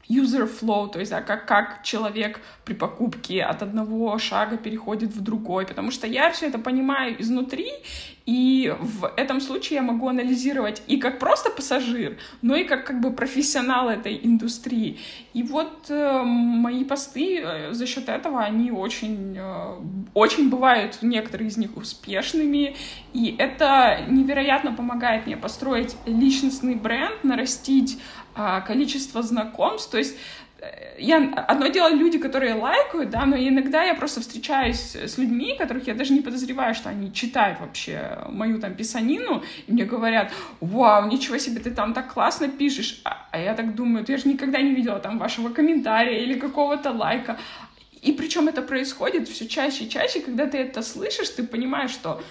user 0.09 0.49
flow, 0.49 0.89
то 0.91 0.99
есть 0.99 1.11
да, 1.11 1.21
как, 1.21 1.45
как 1.45 1.83
человек 1.83 2.39
при 2.63 2.73
покупке 2.73 3.43
от 3.43 3.61
одного 3.63 4.17
шага 4.17 4.57
переходит 4.57 5.11
в 5.15 5.21
другой, 5.21 5.65
потому 5.65 5.91
что 5.91 6.07
я 6.07 6.31
все 6.31 6.47
это 6.47 6.59
понимаю 6.59 7.21
изнутри, 7.21 7.71
и 8.25 8.73
в 8.79 9.11
этом 9.17 9.39
случае 9.39 9.77
я 9.77 9.81
могу 9.83 10.07
анализировать 10.07 10.81
и 10.87 10.97
как 10.97 11.19
просто 11.19 11.51
пассажир, 11.51 12.17
но 12.41 12.55
и 12.55 12.63
как 12.63 12.85
как 12.85 12.99
бы 12.99 13.11
профессионал 13.11 13.89
этой 13.89 14.19
индустрии. 14.23 14.99
И 15.33 15.43
вот 15.43 15.89
э, 15.89 16.21
мои 16.23 16.83
посты 16.83 17.41
э, 17.43 17.73
за 17.73 17.85
счет 17.85 18.09
этого 18.09 18.41
они 18.41 18.71
очень, 18.71 19.35
э, 19.37 19.73
очень 20.13 20.49
бывают 20.49 20.99
некоторые 21.01 21.49
из 21.49 21.57
них 21.57 21.77
успешными, 21.77 22.75
и 23.13 23.35
это 23.37 24.05
невероятно 24.07 24.73
помогает 24.73 25.27
мне 25.27 25.37
построить 25.37 25.95
личностный 26.05 26.75
бренд, 26.75 27.23
нарастить 27.23 27.99
количество 28.61 29.23
знакомств, 29.23 29.91
то 29.91 29.97
есть 29.97 30.17
я, 30.97 31.17
одно 31.47 31.67
дело 31.67 31.89
люди, 31.89 32.17
которые 32.17 32.53
лайкают, 32.53 33.09
да, 33.09 33.25
но 33.25 33.35
иногда 33.35 33.83
я 33.83 33.93
просто 33.93 34.21
встречаюсь 34.21 34.95
с 34.95 35.17
людьми, 35.17 35.55
которых 35.57 35.87
я 35.87 35.93
даже 35.93 36.13
не 36.13 36.21
подозреваю, 36.21 36.73
что 36.73 36.89
они 36.89 37.13
читают 37.13 37.59
вообще 37.59 38.19
мою 38.29 38.59
там 38.59 38.73
писанину, 38.73 39.43
и 39.67 39.71
мне 39.71 39.85
говорят, 39.85 40.31
вау, 40.61 41.07
ничего 41.07 41.37
себе, 41.37 41.59
ты 41.59 41.71
там 41.71 41.93
так 41.93 42.13
классно 42.13 42.47
пишешь, 42.47 43.01
а, 43.03 43.27
а 43.31 43.39
я 43.39 43.53
так 43.53 43.75
думаю, 43.75 44.05
я 44.07 44.17
же 44.17 44.27
никогда 44.27 44.61
не 44.61 44.73
видела 44.73 44.99
там 44.99 45.19
вашего 45.19 45.49
комментария 45.49 46.19
или 46.19 46.39
какого-то 46.39 46.91
лайка, 46.91 47.37
и 48.01 48.11
причем 48.13 48.47
это 48.47 48.61
происходит 48.61 49.27
все 49.27 49.47
чаще 49.47 49.85
и 49.85 49.89
чаще, 49.89 50.21
когда 50.21 50.45
ты 50.45 50.57
это 50.59 50.81
слышишь, 50.81 51.29
ты 51.29 51.43
понимаешь, 51.43 51.91
что 51.91 52.21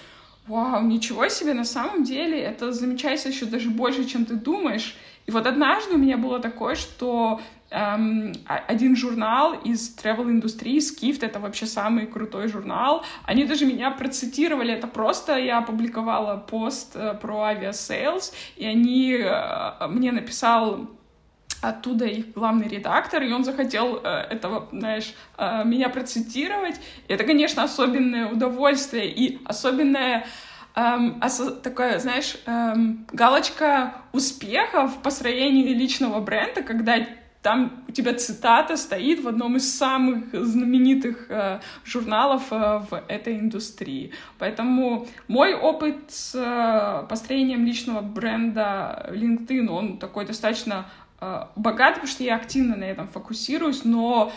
вау, 0.46 0.82
ничего 0.82 1.28
себе, 1.28 1.52
на 1.52 1.64
самом 1.64 2.04
деле 2.04 2.38
это 2.40 2.72
замечается 2.72 3.28
еще 3.28 3.46
даже 3.46 3.70
больше, 3.70 4.04
чем 4.04 4.24
ты 4.24 4.34
думаешь. 4.34 4.96
И 5.26 5.30
вот 5.30 5.46
однажды 5.46 5.94
у 5.94 5.98
меня 5.98 6.18
было 6.18 6.38
такое, 6.38 6.74
что 6.74 7.40
эм, 7.70 8.32
один 8.46 8.94
журнал 8.94 9.54
из 9.54 9.96
travel 9.96 10.30
индустрии, 10.30 10.78
Skift, 10.78 11.24
это 11.24 11.40
вообще 11.40 11.66
самый 11.66 12.06
крутой 12.06 12.48
журнал, 12.48 13.04
они 13.24 13.44
даже 13.44 13.64
меня 13.64 13.90
процитировали, 13.90 14.72
это 14.74 14.86
просто 14.86 15.36
я 15.38 15.58
опубликовала 15.58 16.36
пост 16.36 16.94
э, 16.94 17.14
про 17.14 17.44
Aviasales, 17.44 18.34
и 18.56 18.66
они 18.66 19.16
э, 19.18 19.86
мне 19.88 20.12
написал 20.12 20.88
оттуда 21.64 22.04
их 22.04 22.32
главный 22.32 22.68
редактор, 22.68 23.22
и 23.22 23.32
он 23.32 23.44
захотел 23.44 24.00
э, 24.02 24.26
этого, 24.30 24.68
знаешь, 24.72 25.14
э, 25.38 25.64
меня 25.64 25.88
процитировать. 25.88 26.76
И 27.08 27.12
это, 27.12 27.24
конечно, 27.24 27.62
особенное 27.62 28.26
удовольствие 28.30 29.10
и 29.10 29.40
особенное 29.44 30.26
эм, 30.74 31.20
такое, 31.62 31.98
знаешь, 31.98 32.36
эм, 32.46 33.06
галочка 33.12 33.94
успеха 34.12 34.86
в 34.86 35.02
построении 35.02 35.74
личного 35.74 36.20
бренда, 36.20 36.62
когда 36.62 37.06
там 37.42 37.84
у 37.88 37.92
тебя 37.92 38.14
цитата 38.14 38.76
стоит 38.78 39.20
в 39.22 39.28
одном 39.28 39.56
из 39.56 39.76
самых 39.76 40.32
знаменитых 40.32 41.26
э, 41.28 41.60
журналов 41.84 42.44
э, 42.50 42.80
в 42.90 43.02
этой 43.06 43.38
индустрии. 43.38 44.12
Поэтому 44.38 45.06
мой 45.28 45.52
опыт 45.52 45.96
с 46.08 46.34
э, 46.34 47.06
построением 47.06 47.66
личного 47.66 48.00
бренда 48.00 49.10
LinkedIn, 49.12 49.68
он 49.68 49.98
такой 49.98 50.24
достаточно 50.24 50.86
Э, 51.24 51.46
богат, 51.56 51.94
потому 51.94 52.08
что 52.08 52.22
я 52.22 52.36
активно 52.36 52.76
на 52.76 52.84
этом 52.84 53.08
фокусируюсь, 53.08 53.84
но 53.84 54.30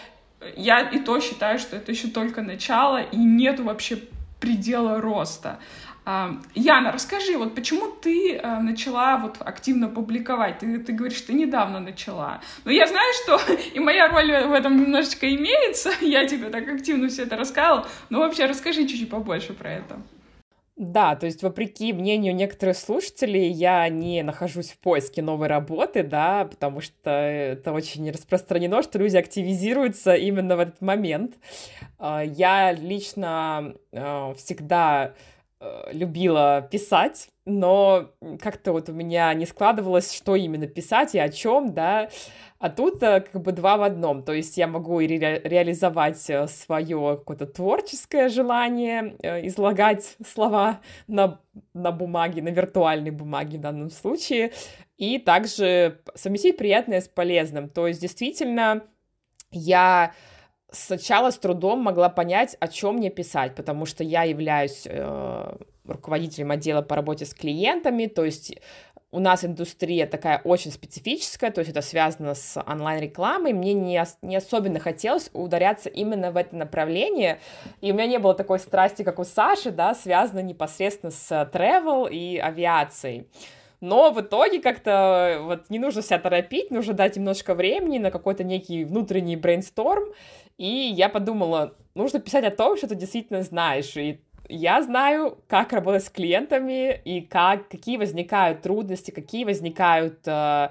я 0.56 0.80
и 0.80 1.00
то 1.00 1.20
считаю, 1.20 1.60
что 1.60 1.76
это 1.76 1.92
еще 1.92 2.08
только 2.08 2.42
начало, 2.42 3.02
и 3.02 3.18
нет 3.18 3.60
вообще 3.60 4.00
предела 4.40 5.02
роста. 5.02 5.60
А, 6.10 6.38
Яна, 6.56 6.94
расскажи, 6.94 7.38
вот 7.38 7.54
почему 7.54 7.92
ты 7.92 8.38
э, 8.38 8.60
начала 8.60 9.18
вот 9.18 9.36
активно 9.42 9.90
публиковать? 9.90 10.60
Ты, 10.60 10.80
ты 10.80 10.94
говоришь, 10.94 11.20
ты 11.20 11.34
недавно 11.34 11.82
начала. 11.82 12.40
Но 12.64 12.72
я 12.72 12.88
знаю, 12.88 13.14
что 13.22 13.42
и 13.74 13.80
моя 13.80 14.08
роль 14.08 14.46
в 14.46 14.54
этом 14.54 14.80
немножечко 14.80 15.30
имеется. 15.36 15.92
Я 16.02 16.26
тебе 16.26 16.48
так 16.48 16.66
активно 16.70 17.10
все 17.10 17.24
это 17.24 17.36
рассказала. 17.36 17.86
Но 18.10 18.20
вообще 18.20 18.46
расскажи 18.46 18.88
чуть-чуть 18.88 19.10
побольше 19.10 19.54
про 19.54 19.70
это. 19.70 19.98
Да, 20.78 21.18
то 21.18 21.26
есть, 21.26 21.44
вопреки 21.44 21.92
мнению 21.92 22.34
некоторых 22.34 22.78
слушателей, 22.78 23.50
я 23.50 23.90
не 23.90 24.24
нахожусь 24.24 24.70
в 24.70 24.78
поиске 24.78 25.22
новой 25.22 25.48
работы, 25.48 26.04
да, 26.04 26.46
потому 26.46 26.80
что 26.80 27.10
это 27.10 27.74
очень 27.74 28.10
распространено, 28.10 28.82
что 28.82 28.98
люди 28.98 29.18
активизируются 29.18 30.14
именно 30.16 30.56
в 30.56 30.60
этот 30.62 30.80
момент. 30.80 31.34
А, 32.00 32.22
я 32.24 32.72
лично 32.72 33.74
а, 33.92 34.34
всегда 34.36 35.16
любила 35.92 36.68
писать, 36.72 37.30
но 37.46 38.12
как-то 38.42 38.74
вот 38.74 38.90
у 38.90 38.94
меня 38.94 39.34
не 39.34 39.46
складывалось, 39.46 40.14
что 40.14 40.36
именно 40.36 40.68
писать 40.68 41.16
и 41.16 41.20
о 41.20 41.30
чем, 41.30 41.74
да, 41.74 42.10
а 42.60 42.70
тут 42.70 43.02
э, 43.04 43.22
как 43.22 43.42
бы 43.42 43.52
два 43.52 43.78
в 43.78 43.84
одном. 43.84 44.24
То 44.24 44.34
есть 44.34 44.58
я 44.58 44.68
могу 44.68 45.00
и 45.00 45.08
ре- 45.08 45.42
реализовать 45.44 46.30
э, 46.30 46.48
свое 46.48 47.18
какое-то 47.18 47.46
творческое 47.46 48.30
желание, 48.30 49.16
э, 49.22 49.48
излагать 49.48 50.18
слова 50.26 50.82
на, 51.08 51.40
на 51.74 51.92
бумаге, 51.92 52.42
на 52.42 52.50
виртуальной 52.50 53.12
бумаге 53.12 53.58
в 53.58 53.62
данном 53.62 53.92
случае, 53.92 54.54
и 54.98 55.20
также 55.20 56.02
совместить 56.16 56.58
приятное 56.58 57.02
с 57.02 57.08
полезным. 57.08 57.70
То 57.70 57.88
есть 57.88 58.02
действительно 58.02 58.84
я 59.52 60.14
сначала 60.72 61.32
с 61.32 61.38
трудом 61.38 61.80
могла 61.80 62.10
понять, 62.10 62.56
о 62.60 62.68
чем 62.68 62.96
мне 62.96 63.10
писать, 63.10 63.56
потому 63.56 63.86
что 63.86 64.04
я 64.04 64.24
являюсь 64.24 64.84
э, 64.86 65.58
руководителем 65.86 66.52
отдела 66.52 66.82
по 66.82 66.96
работе 66.96 67.26
с 67.26 67.34
клиентами, 67.34 68.08
то 68.08 68.26
есть 68.26 68.56
у 69.10 69.20
нас 69.20 69.46
индустрия 69.46 70.06
такая 70.06 70.42
очень 70.44 70.72
специфическая, 70.72 71.50
то 71.50 71.60
есть 71.60 71.72
это 71.72 71.82
связано 71.82 72.36
с 72.36 72.62
онлайн-рекламой, 72.62 73.54
мне 73.54 73.74
не, 73.74 74.04
не 74.22 74.36
особенно 74.36 74.80
хотелось 74.80 75.30
ударяться 75.34 75.90
именно 75.90 76.32
в 76.32 76.38
это 76.38 76.56
направление, 76.56 77.40
и 77.80 77.92
у 77.92 77.96
меня 77.96 78.08
не 78.08 78.20
было 78.20 78.34
такой 78.34 78.60
страсти, 78.60 79.04
как 79.04 79.20
у 79.20 79.24
Саши, 79.24 79.72
да, 79.72 79.96
связано 79.96 80.42
непосредственно 80.42 81.12
с 81.12 81.32
travel 81.54 82.10
и 82.12 82.38
авиацией. 82.38 83.28
Но 83.80 84.12
в 84.12 84.20
итоге 84.20 84.60
как-то 84.60 85.40
вот 85.44 85.70
не 85.70 85.78
нужно 85.78 86.02
себя 86.02 86.18
торопить, 86.18 86.72
нужно 86.72 86.94
дать 86.94 87.16
немножко 87.16 87.54
времени 87.54 88.00
на 88.00 88.10
какой-то 88.10 88.44
некий 88.44 88.84
внутренний 88.84 89.36
брейнсторм, 89.36 90.14
и 90.58 90.68
я 90.68 91.10
подумала, 91.10 91.76
нужно 91.96 92.20
писать 92.20 92.46
о 92.46 92.52
том, 92.52 92.78
что 92.78 92.88
ты 92.88 92.96
действительно 92.96 93.44
знаешь, 93.44 93.96
и 93.96 94.22
я 94.50 94.82
знаю, 94.82 95.38
как 95.48 95.74
работать 95.74 96.06
с 96.06 96.10
клиентами 96.10 97.00
и 97.04 97.22
как, 97.22 97.68
какие 97.68 97.98
возникают 97.98 98.62
трудности, 98.62 99.12
какие 99.12 99.44
возникают 99.44 100.20
э, 100.26 100.70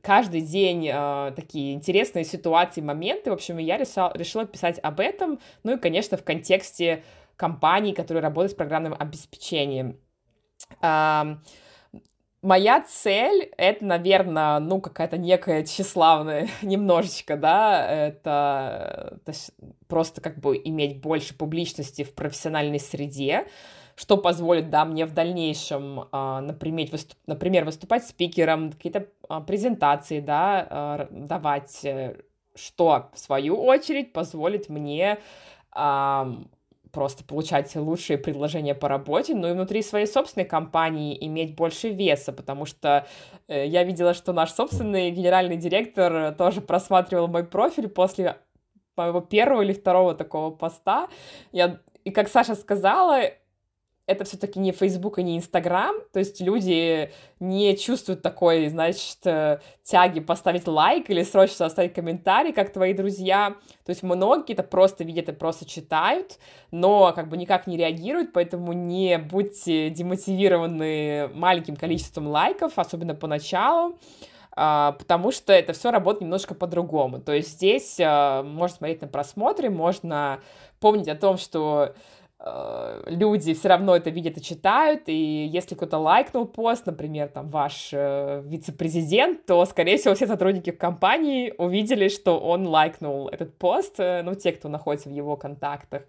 каждый 0.00 0.40
день 0.40 0.88
э, 0.92 1.32
такие 1.36 1.74
интересные 1.74 2.24
ситуации, 2.24 2.80
моменты. 2.80 3.30
В 3.30 3.34
общем, 3.34 3.58
я 3.58 3.78
решила, 3.78 4.12
решила 4.14 4.44
писать 4.44 4.80
об 4.82 5.00
этом, 5.00 5.38
ну 5.62 5.76
и, 5.76 5.78
конечно, 5.78 6.16
в 6.16 6.24
контексте 6.24 7.04
компаний, 7.36 7.92
которые 7.92 8.22
работают 8.22 8.52
с 8.52 8.56
программным 8.56 8.96
обеспечением. 8.98 9.98
Э, 10.80 11.36
Моя 12.42 12.80
цель— 12.80 13.52
это, 13.56 13.84
наверное, 13.84 14.58
ну, 14.58 14.80
какая-то 14.80 15.16
некая 15.16 15.64
тщеславная 15.64 16.48
немножечко, 16.62 17.36
да, 17.36 17.86
это, 17.88 19.20
это 19.24 19.38
просто 19.86 20.20
как 20.20 20.40
бы 20.40 20.60
иметь 20.64 21.00
больше 21.00 21.38
публичности 21.38 22.02
в 22.02 22.12
профессиональной 22.16 22.80
среде, 22.80 23.46
что 23.94 24.16
позволит, 24.16 24.70
да, 24.70 24.84
мне 24.84 25.06
в 25.06 25.14
дальнейшем, 25.14 26.08
а, 26.10 26.40
например, 26.40 26.88
выступ, 26.90 27.16
например 27.28 27.64
выступать 27.64 28.04
спикером, 28.04 28.72
какие-то 28.72 29.06
а, 29.28 29.40
презентации, 29.40 30.18
да, 30.18 30.66
а, 30.68 31.08
давать, 31.12 31.84
э, 31.84 32.16
что, 32.56 33.10
в 33.14 33.20
свою 33.20 33.56
очередь, 33.62 34.12
позволит 34.12 34.68
мне 34.68 35.18
просто 36.92 37.24
получать 37.24 37.74
лучшие 37.74 38.18
предложения 38.18 38.74
по 38.74 38.88
работе, 38.88 39.34
но 39.34 39.48
и 39.48 39.52
внутри 39.52 39.82
своей 39.82 40.06
собственной 40.06 40.44
компании 40.44 41.16
иметь 41.26 41.54
больше 41.56 41.88
веса, 41.88 42.32
потому 42.32 42.66
что 42.66 43.06
э, 43.48 43.66
я 43.66 43.82
видела, 43.82 44.14
что 44.14 44.32
наш 44.32 44.52
собственный 44.52 45.10
генеральный 45.10 45.56
директор 45.56 46.34
тоже 46.34 46.60
просматривал 46.60 47.28
мой 47.28 47.44
профиль 47.44 47.88
после 47.88 48.36
моего 48.96 49.20
первого 49.20 49.62
или 49.62 49.72
второго 49.72 50.14
такого 50.14 50.50
поста. 50.50 51.08
Я, 51.50 51.80
и 52.04 52.10
как 52.10 52.28
Саша 52.28 52.54
сказала, 52.54 53.22
это 54.06 54.24
все-таки 54.24 54.58
не 54.58 54.72
Facebook 54.72 55.18
и 55.18 55.22
не 55.22 55.38
Instagram, 55.38 55.94
то 56.12 56.18
есть 56.18 56.40
люди 56.40 57.12
не 57.38 57.76
чувствуют 57.76 58.20
такой, 58.20 58.68
значит, 58.68 59.18
э, 59.24 59.60
тяги 59.84 60.20
поставить 60.20 60.66
лайк 60.66 61.08
или 61.08 61.22
срочно 61.22 61.66
оставить 61.66 61.94
комментарий, 61.94 62.52
как 62.52 62.72
твои 62.72 62.94
друзья. 62.94 63.54
То 63.84 63.90
есть 63.90 64.02
многие 64.02 64.54
это 64.54 64.64
просто 64.64 65.04
видят 65.04 65.28
и 65.28 65.32
просто 65.32 65.66
читают, 65.66 66.38
но 66.72 67.12
как 67.14 67.28
бы 67.28 67.36
никак 67.36 67.66
не 67.66 67.76
реагируют, 67.76 68.32
поэтому 68.32 68.72
не 68.72 69.18
будьте 69.18 69.90
демотивированы 69.90 71.28
маленьким 71.34 71.76
количеством 71.76 72.26
лайков, 72.26 72.78
особенно 72.78 73.14
поначалу 73.14 73.98
а, 74.54 74.92
потому 74.92 75.32
что 75.32 75.52
это 75.52 75.72
все 75.72 75.90
работает 75.90 76.22
немножко 76.22 76.54
по-другому. 76.54 77.20
То 77.20 77.32
есть 77.32 77.52
здесь 77.52 77.98
э, 77.98 78.42
можно 78.42 78.76
смотреть 78.76 79.00
на 79.00 79.08
просмотры, 79.08 79.70
можно 79.70 80.40
помнить 80.78 81.08
о 81.08 81.14
том, 81.14 81.38
что 81.38 81.94
люди 83.06 83.54
все 83.54 83.68
равно 83.68 83.96
это 83.96 84.10
видят 84.10 84.36
и 84.36 84.42
читают, 84.42 85.02
и 85.06 85.46
если 85.46 85.74
кто-то 85.74 85.98
лайкнул 85.98 86.46
пост, 86.46 86.86
например, 86.86 87.28
там 87.28 87.48
ваш 87.48 87.90
э, 87.92 88.42
вице-президент, 88.44 89.46
то, 89.46 89.64
скорее 89.64 89.96
всего, 89.96 90.14
все 90.14 90.26
сотрудники 90.26 90.70
компании 90.70 91.54
увидели, 91.56 92.08
что 92.08 92.40
он 92.40 92.66
лайкнул 92.66 93.28
этот 93.28 93.56
пост, 93.56 93.94
э, 93.98 94.22
ну, 94.22 94.34
те, 94.34 94.52
кто 94.52 94.68
находится 94.68 95.08
в 95.08 95.12
его 95.12 95.36
контактах. 95.36 96.02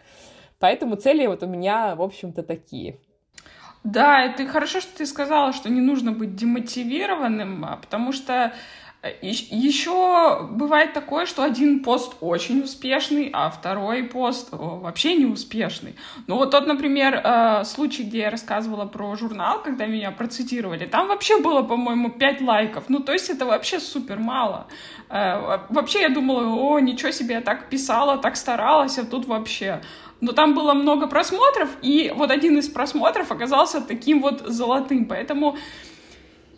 Поэтому 0.59 0.95
цели 0.95 1.27
вот 1.27 1.43
у 1.43 1.47
меня, 1.47 1.95
в 1.95 2.01
общем-то, 2.01 2.41
такие. 2.41 2.97
Да, 3.83 4.23
это 4.23 4.47
хорошо, 4.47 4.79
что 4.79 4.97
ты 4.97 5.05
сказала, 5.05 5.51
что 5.51 5.69
не 5.69 5.81
нужно 5.81 6.13
быть 6.13 6.35
демотивированным, 6.35 7.65
а 7.65 7.77
потому 7.77 8.13
что 8.13 8.53
Еще 9.21 10.47
бывает 10.51 10.93
такое, 10.93 11.25
что 11.25 11.43
один 11.43 11.83
пост 11.83 12.13
очень 12.21 12.61
успешный, 12.61 13.29
а 13.33 13.49
второй 13.49 14.03
пост 14.03 14.47
вообще 14.51 15.15
не 15.15 15.25
успешный. 15.25 15.95
Ну 16.27 16.37
вот 16.37 16.51
тот, 16.51 16.67
например, 16.67 17.19
э, 17.21 17.65
случай, 17.65 18.03
где 18.03 18.19
я 18.19 18.29
рассказывала 18.29 18.85
про 18.85 19.13
журнал, 19.17 19.61
когда 19.61 19.87
меня 19.87 20.11
процитировали, 20.11 20.85
там 20.85 21.09
вообще 21.09 21.41
было, 21.41 21.63
по-моему, 21.63 22.11
5 22.11 22.41
лайков. 22.41 22.85
Ну 22.87 22.99
то 22.99 23.11
есть 23.11 23.29
это 23.29 23.45
вообще 23.45 23.81
супер 23.81 24.19
мало. 24.19 24.67
Э, 25.09 25.59
вообще 25.67 26.03
я 26.03 26.09
думала, 26.09 26.55
о, 26.55 26.79
ничего 26.79 27.11
себе, 27.11 27.35
я 27.35 27.41
так 27.41 27.69
писала, 27.69 28.17
так 28.17 28.37
старалась, 28.37 28.97
а 28.97 29.05
тут 29.05 29.25
вообще 29.25 29.81
но 30.21 30.31
там 30.31 30.53
было 30.53 30.73
много 30.73 31.07
просмотров, 31.07 31.69
и 31.81 32.13
вот 32.15 32.31
один 32.31 32.57
из 32.57 32.69
просмотров 32.69 33.29
оказался 33.29 33.81
таким 33.81 34.21
вот 34.21 34.39
золотым, 34.47 35.03
поэтому 35.03 35.57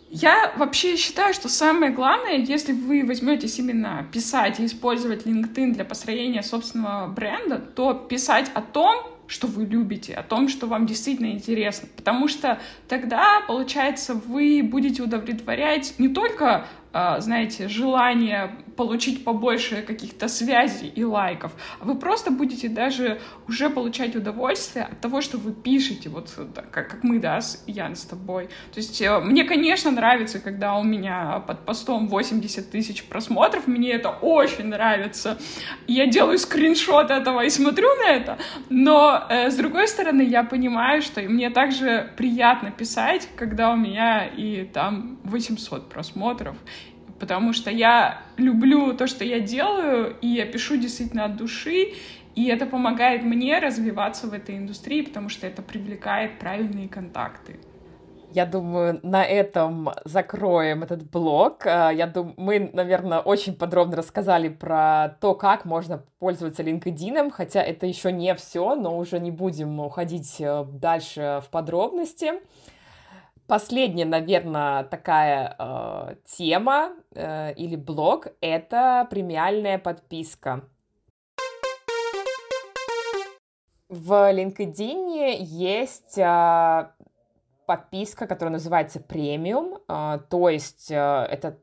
я 0.08 0.52
вообще 0.56 0.96
считаю, 0.96 1.34
что 1.34 1.48
самое 1.48 1.92
главное, 1.92 2.36
если 2.36 2.72
вы 2.72 3.04
возьметесь 3.04 3.58
именно 3.58 4.06
писать 4.12 4.60
и 4.60 4.66
использовать 4.66 5.26
LinkedIn 5.26 5.72
для 5.72 5.84
построения 5.84 6.42
собственного 6.42 7.08
бренда, 7.08 7.58
то 7.58 7.92
писать 7.94 8.50
о 8.54 8.62
том, 8.62 9.04
что 9.26 9.48
вы 9.48 9.64
любите, 9.64 10.14
о 10.14 10.22
том, 10.22 10.48
что 10.48 10.68
вам 10.68 10.86
действительно 10.86 11.32
интересно. 11.32 11.88
Потому 11.96 12.28
что 12.28 12.60
тогда, 12.88 13.42
получается, 13.48 14.14
вы 14.14 14.62
будете 14.62 15.02
удовлетворять 15.02 15.94
не 15.98 16.08
только 16.08 16.66
а, 16.98 17.20
знаете, 17.20 17.68
желание 17.68 18.56
получить 18.76 19.24
побольше 19.24 19.82
каких-то 19.82 20.28
связей 20.28 20.88
и 20.88 21.04
лайков, 21.04 21.52
а 21.80 21.84
вы 21.84 21.96
просто 21.96 22.30
будете 22.30 22.68
даже 22.68 23.20
уже 23.48 23.70
получать 23.70 24.14
удовольствие 24.14 24.84
от 24.84 25.00
того, 25.00 25.20
что 25.20 25.38
вы 25.38 25.52
пишете, 25.52 26.08
вот 26.08 26.30
как, 26.70 27.02
мы, 27.02 27.18
да, 27.18 27.40
с 27.40 27.64
Ян, 27.66 27.96
с 27.96 28.02
тобой. 28.02 28.46
То 28.72 28.78
есть 28.78 29.00
э, 29.00 29.18
мне, 29.20 29.44
конечно, 29.44 29.90
нравится, 29.90 30.40
когда 30.40 30.76
у 30.76 30.84
меня 30.84 31.40
под 31.46 31.64
постом 31.64 32.08
80 32.08 32.70
тысяч 32.70 33.04
просмотров, 33.04 33.66
мне 33.66 33.92
это 33.92 34.10
очень 34.10 34.66
нравится. 34.66 35.38
Я 35.86 36.06
делаю 36.06 36.38
скриншот 36.38 37.10
этого 37.10 37.44
и 37.44 37.50
смотрю 37.50 37.88
на 37.96 38.10
это, 38.10 38.38
но 38.68 39.26
э, 39.28 39.50
с 39.50 39.56
другой 39.56 39.88
стороны, 39.88 40.22
я 40.22 40.44
понимаю, 40.44 41.02
что 41.02 41.20
мне 41.22 41.50
также 41.50 42.12
приятно 42.16 42.70
писать, 42.70 43.28
когда 43.36 43.72
у 43.72 43.76
меня 43.76 44.26
и 44.26 44.64
там 44.64 45.18
800 45.24 45.88
просмотров, 45.88 46.56
потому 47.18 47.52
что 47.52 47.70
я 47.70 48.22
люблю 48.36 48.94
то, 48.94 49.06
что 49.06 49.24
я 49.24 49.40
делаю, 49.40 50.16
и 50.20 50.28
я 50.28 50.46
пишу 50.46 50.76
действительно 50.76 51.24
от 51.24 51.36
души, 51.36 51.94
и 52.34 52.46
это 52.48 52.66
помогает 52.66 53.22
мне 53.22 53.58
развиваться 53.58 54.26
в 54.26 54.34
этой 54.34 54.58
индустрии, 54.58 55.02
потому 55.02 55.28
что 55.28 55.46
это 55.46 55.62
привлекает 55.62 56.38
правильные 56.38 56.88
контакты. 56.88 57.58
Я 58.36 58.44
думаю, 58.44 59.00
на 59.02 59.24
этом 59.24 59.90
закроем 60.04 60.82
этот 60.82 61.10
блог. 61.10 61.66
А, 61.66 61.90
я 61.90 62.06
думаю, 62.06 62.34
мы, 62.36 62.70
наверное, 62.74 63.20
очень 63.20 63.54
подробно 63.54 63.96
рассказали 63.96 64.48
про 64.50 65.16
то, 65.22 65.34
как 65.34 65.64
можно 65.64 66.04
пользоваться 66.18 66.62
LinkedIn, 66.62 67.30
хотя 67.30 67.62
это 67.62 67.86
еще 67.86 68.12
не 68.12 68.34
все, 68.34 68.74
но 68.74 68.98
уже 68.98 69.20
не 69.20 69.30
будем 69.30 69.80
уходить 69.80 70.36
э, 70.38 70.66
дальше 70.70 71.40
в 71.46 71.50
подробности. 71.50 72.32
Последняя, 73.46 74.06
наверное, 74.06 74.82
такая 74.82 75.54
э, 75.56 76.16
тема 76.24 76.90
э, 77.14 77.54
или 77.54 77.76
блог— 77.76 78.26
это 78.40 79.06
премиальная 79.08 79.78
подписка. 79.78 80.64
В 83.88 84.32
LinkedIn 84.32 85.36
есть 85.38 86.18
э, 86.18 86.90
подписка, 87.66 88.26
которая 88.26 88.54
называется 88.54 88.98
премиум, 88.98 89.78
э, 89.88 90.18
то 90.28 90.48
есть 90.48 90.90
э, 90.90 90.96
это 90.96 91.56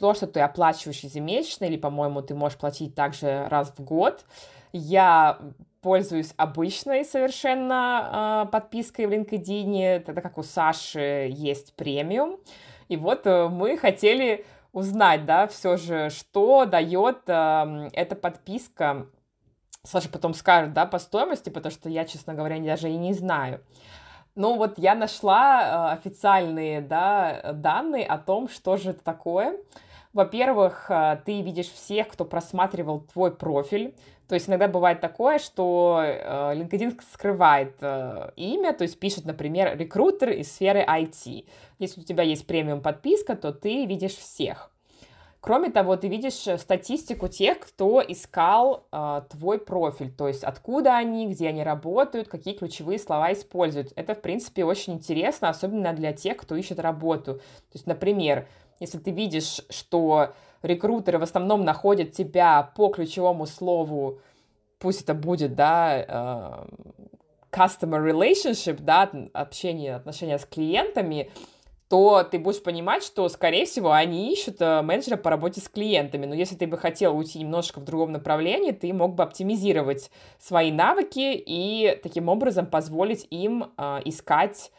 то, 0.00 0.14
что 0.14 0.26
ты 0.26 0.40
оплачиваешь 0.40 1.00
ежемесячно, 1.00 1.66
или, 1.66 1.76
по-моему, 1.76 2.22
ты 2.22 2.34
можешь 2.34 2.58
платить 2.58 2.94
также 2.94 3.46
раз 3.48 3.74
в 3.76 3.84
год. 3.84 4.24
Я 4.72 5.38
пользуюсь 5.80 6.34
обычной 6.36 7.04
совершенно 7.04 8.44
э, 8.46 8.50
подпиской 8.50 9.06
в 9.06 9.10
LinkedIn, 9.10 10.00
тогда 10.00 10.20
как 10.20 10.38
у 10.38 10.42
Саши 10.42 11.28
есть 11.30 11.74
премиум. 11.74 12.38
И 12.88 12.96
вот 12.96 13.26
э, 13.26 13.48
мы 13.48 13.76
хотели 13.76 14.44
узнать, 14.72 15.24
да, 15.24 15.46
все 15.46 15.76
же, 15.76 16.10
что 16.10 16.64
дает 16.64 17.22
э, 17.26 17.88
эта 17.92 18.16
подписка. 18.16 19.06
Саша 19.84 20.08
потом 20.08 20.34
скажет, 20.34 20.72
да, 20.72 20.86
по 20.86 20.98
стоимости, 20.98 21.48
потому 21.50 21.72
что 21.72 21.88
я, 21.88 22.04
честно 22.04 22.34
говоря, 22.34 22.58
даже 22.58 22.90
и 22.90 22.96
не 22.96 23.14
знаю. 23.14 23.62
Ну 24.34 24.56
вот 24.56 24.78
я 24.78 24.94
нашла 24.94 25.90
э, 25.92 25.94
официальные, 25.94 26.80
да, 26.80 27.52
данные 27.54 28.06
о 28.06 28.18
том, 28.18 28.48
что 28.48 28.76
же 28.76 28.90
это 28.90 29.02
такое. 29.02 29.56
Во-первых, 30.12 30.90
э, 30.90 31.20
ты 31.24 31.42
видишь 31.42 31.70
всех, 31.70 32.08
кто 32.08 32.24
просматривал 32.24 33.00
твой 33.00 33.34
профиль, 33.34 33.94
то 34.28 34.34
есть 34.34 34.48
иногда 34.48 34.68
бывает 34.68 35.00
такое, 35.00 35.38
что 35.38 36.02
э, 36.04 36.54
LinkedIn 36.54 37.00
скрывает 37.12 37.76
э, 37.80 38.30
имя, 38.36 38.74
то 38.74 38.82
есть 38.82 39.00
пишет, 39.00 39.24
например, 39.24 39.76
рекрутер 39.76 40.30
из 40.30 40.52
сферы 40.52 40.84
IT. 40.86 41.46
Если 41.78 42.00
у 42.02 42.04
тебя 42.04 42.24
есть 42.24 42.46
премиум 42.46 42.82
подписка, 42.82 43.36
то 43.36 43.52
ты 43.52 43.86
видишь 43.86 44.16
всех. 44.16 44.70
Кроме 45.40 45.70
того, 45.70 45.96
ты 45.96 46.08
видишь 46.08 46.46
э, 46.46 46.58
статистику 46.58 47.28
тех, 47.28 47.60
кто 47.60 48.02
искал 48.06 48.86
э, 48.92 49.22
твой 49.30 49.58
профиль, 49.58 50.12
то 50.12 50.28
есть 50.28 50.44
откуда 50.44 50.98
они, 50.98 51.26
где 51.28 51.48
они 51.48 51.62
работают, 51.62 52.28
какие 52.28 52.52
ключевые 52.52 52.98
слова 52.98 53.32
используют. 53.32 53.94
Это, 53.96 54.14
в 54.14 54.20
принципе, 54.20 54.64
очень 54.64 54.94
интересно, 54.94 55.48
особенно 55.48 55.94
для 55.94 56.12
тех, 56.12 56.36
кто 56.36 56.54
ищет 56.54 56.80
работу. 56.80 57.36
То 57.36 57.42
есть, 57.72 57.86
например, 57.86 58.46
если 58.78 58.98
ты 58.98 59.10
видишь, 59.10 59.62
что 59.70 60.34
рекрутеры 60.62 61.18
в 61.18 61.22
основном 61.22 61.64
находят 61.64 62.12
тебя 62.12 62.70
по 62.76 62.88
ключевому 62.88 63.46
слову, 63.46 64.20
пусть 64.78 65.02
это 65.02 65.14
будет, 65.14 65.54
да, 65.54 65.98
э, 65.98 66.66
customer 67.50 68.04
relationship, 68.04 68.78
да, 68.80 69.10
общение, 69.32 69.96
отношения 69.96 70.38
с 70.38 70.44
клиентами, 70.44 71.30
то 71.88 72.22
ты 72.22 72.38
будешь 72.38 72.62
понимать, 72.62 73.02
что, 73.02 73.28
скорее 73.30 73.64
всего, 73.64 73.92
они 73.92 74.30
ищут 74.32 74.60
э, 74.60 74.82
менеджера 74.82 75.16
по 75.16 75.30
работе 75.30 75.60
с 75.60 75.68
клиентами. 75.68 76.26
Но 76.26 76.34
если 76.34 76.54
ты 76.54 76.66
бы 76.66 76.76
хотел 76.76 77.16
уйти 77.16 77.38
немножко 77.38 77.80
в 77.80 77.84
другом 77.84 78.12
направлении, 78.12 78.72
ты 78.72 78.92
мог 78.92 79.14
бы 79.14 79.22
оптимизировать 79.22 80.10
свои 80.38 80.70
навыки 80.70 81.42
и 81.46 81.98
таким 82.02 82.28
образом 82.28 82.66
позволить 82.66 83.26
им 83.30 83.72
э, 83.76 84.00
искать 84.04 84.70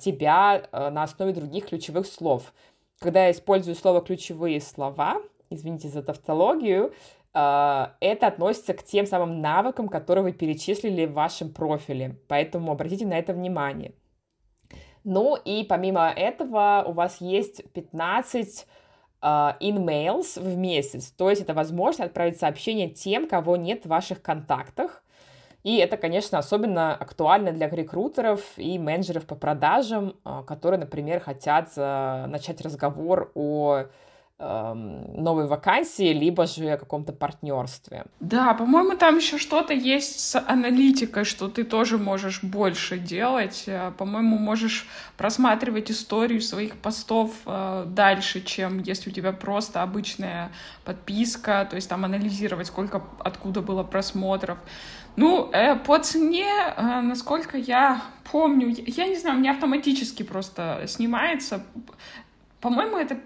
тебя 0.00 0.64
на 0.72 1.04
основе 1.04 1.32
других 1.32 1.68
ключевых 1.68 2.04
слов 2.08 2.52
когда 2.98 3.26
я 3.26 3.30
использую 3.30 3.74
слово 3.74 4.00
ключевые 4.00 4.60
слова, 4.60 5.20
извините 5.50 5.88
за 5.88 6.02
тавтологию, 6.02 6.92
а, 7.34 7.94
это 8.00 8.26
относится 8.26 8.74
к 8.74 8.82
тем 8.82 9.06
самым 9.06 9.40
навыкам, 9.40 9.88
которые 9.88 10.24
вы 10.24 10.32
перечислили 10.32 11.06
в 11.06 11.12
вашем 11.12 11.52
профиле. 11.52 12.18
Поэтому 12.28 12.72
обратите 12.72 13.06
на 13.06 13.18
это 13.18 13.32
внимание. 13.32 13.92
Ну 15.04 15.36
и 15.36 15.64
помимо 15.64 16.10
этого 16.10 16.84
у 16.86 16.92
вас 16.92 17.20
есть 17.20 17.62
15 17.72 18.66
uh, 19.22 19.58
in-mails 19.60 20.40
в 20.40 20.56
месяц. 20.56 21.10
То 21.12 21.30
есть 21.30 21.42
это 21.42 21.54
возможность 21.54 22.00
отправить 22.00 22.38
сообщение 22.38 22.90
тем, 22.90 23.28
кого 23.28 23.56
нет 23.56 23.84
в 23.84 23.88
ваших 23.88 24.20
контактах. 24.20 25.02
И 25.64 25.76
это, 25.76 25.96
конечно, 25.96 26.38
особенно 26.38 26.94
актуально 26.94 27.52
для 27.52 27.68
рекрутеров 27.68 28.40
и 28.56 28.78
менеджеров 28.78 29.26
по 29.26 29.34
продажам, 29.34 30.14
а, 30.24 30.42
которые, 30.44 30.78
например, 30.78 31.20
хотят 31.20 31.70
а, 31.76 32.26
начать 32.26 32.60
разговор 32.60 33.32
о 33.34 33.86
новой 34.38 35.46
вакансии, 35.46 36.12
либо 36.12 36.46
же 36.46 36.70
о 36.70 36.78
каком-то 36.78 37.12
партнерстве. 37.12 38.04
Да, 38.20 38.54
по-моему, 38.54 38.96
там 38.96 39.16
еще 39.16 39.36
что-то 39.36 39.74
есть 39.74 40.20
с 40.20 40.38
аналитикой, 40.38 41.24
что 41.24 41.48
ты 41.48 41.64
тоже 41.64 41.98
можешь 41.98 42.44
больше 42.44 42.98
делать. 42.98 43.64
Э, 43.66 43.92
по-моему, 43.98 44.38
можешь 44.38 44.86
просматривать 45.16 45.90
историю 45.90 46.40
своих 46.40 46.76
постов 46.76 47.32
э, 47.46 47.84
дальше, 47.88 48.40
чем 48.40 48.78
если 48.78 49.10
у 49.10 49.12
тебя 49.12 49.32
просто 49.32 49.82
обычная 49.82 50.52
подписка, 50.84 51.66
то 51.68 51.74
есть 51.76 51.88
там 51.88 52.04
анализировать, 52.04 52.68
сколько 52.68 53.02
откуда 53.18 53.60
было 53.60 53.82
просмотров. 53.82 54.58
Ну, 55.16 55.50
э, 55.52 55.74
по 55.74 55.98
цене, 55.98 56.46
э, 56.76 57.00
насколько 57.00 57.58
я 57.58 58.02
помню, 58.30 58.68
я, 58.68 58.84
я 58.86 59.08
не 59.08 59.16
знаю, 59.16 59.36
у 59.36 59.40
меня 59.40 59.50
автоматически 59.50 60.22
просто 60.22 60.84
снимается. 60.86 61.64
По-моему, 62.60 62.96
это 62.96 63.16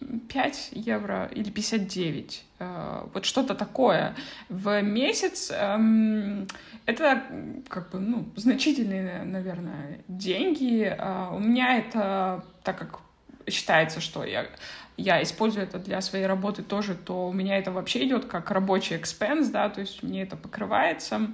55 0.00 0.70
евро 0.72 1.30
или 1.34 1.50
59. 1.50 2.44
Э, 2.58 3.06
вот 3.12 3.24
что-то 3.24 3.54
такое 3.54 4.14
в 4.48 4.80
месяц. 4.82 5.50
Э, 5.52 6.46
это 6.86 7.22
как 7.68 7.90
бы, 7.90 8.00
ну, 8.00 8.28
значительные, 8.36 9.24
наверное, 9.24 10.00
деньги. 10.08 10.84
Э, 10.84 11.34
у 11.34 11.38
меня 11.38 11.78
это, 11.78 12.44
так 12.62 12.78
как 12.78 13.00
считается, 13.48 14.00
что 14.00 14.24
я 14.24 14.46
я 14.96 15.22
использую 15.22 15.64
это 15.64 15.78
для 15.78 16.02
своей 16.02 16.26
работы 16.26 16.62
тоже, 16.62 16.94
то 16.94 17.28
у 17.28 17.32
меня 17.32 17.56
это 17.56 17.72
вообще 17.72 18.04
идет 18.04 18.26
как 18.26 18.50
рабочий 18.50 18.96
экспенс, 18.96 19.48
да, 19.48 19.70
то 19.70 19.80
есть 19.80 20.02
мне 20.02 20.22
это 20.22 20.36
покрывается. 20.36 21.30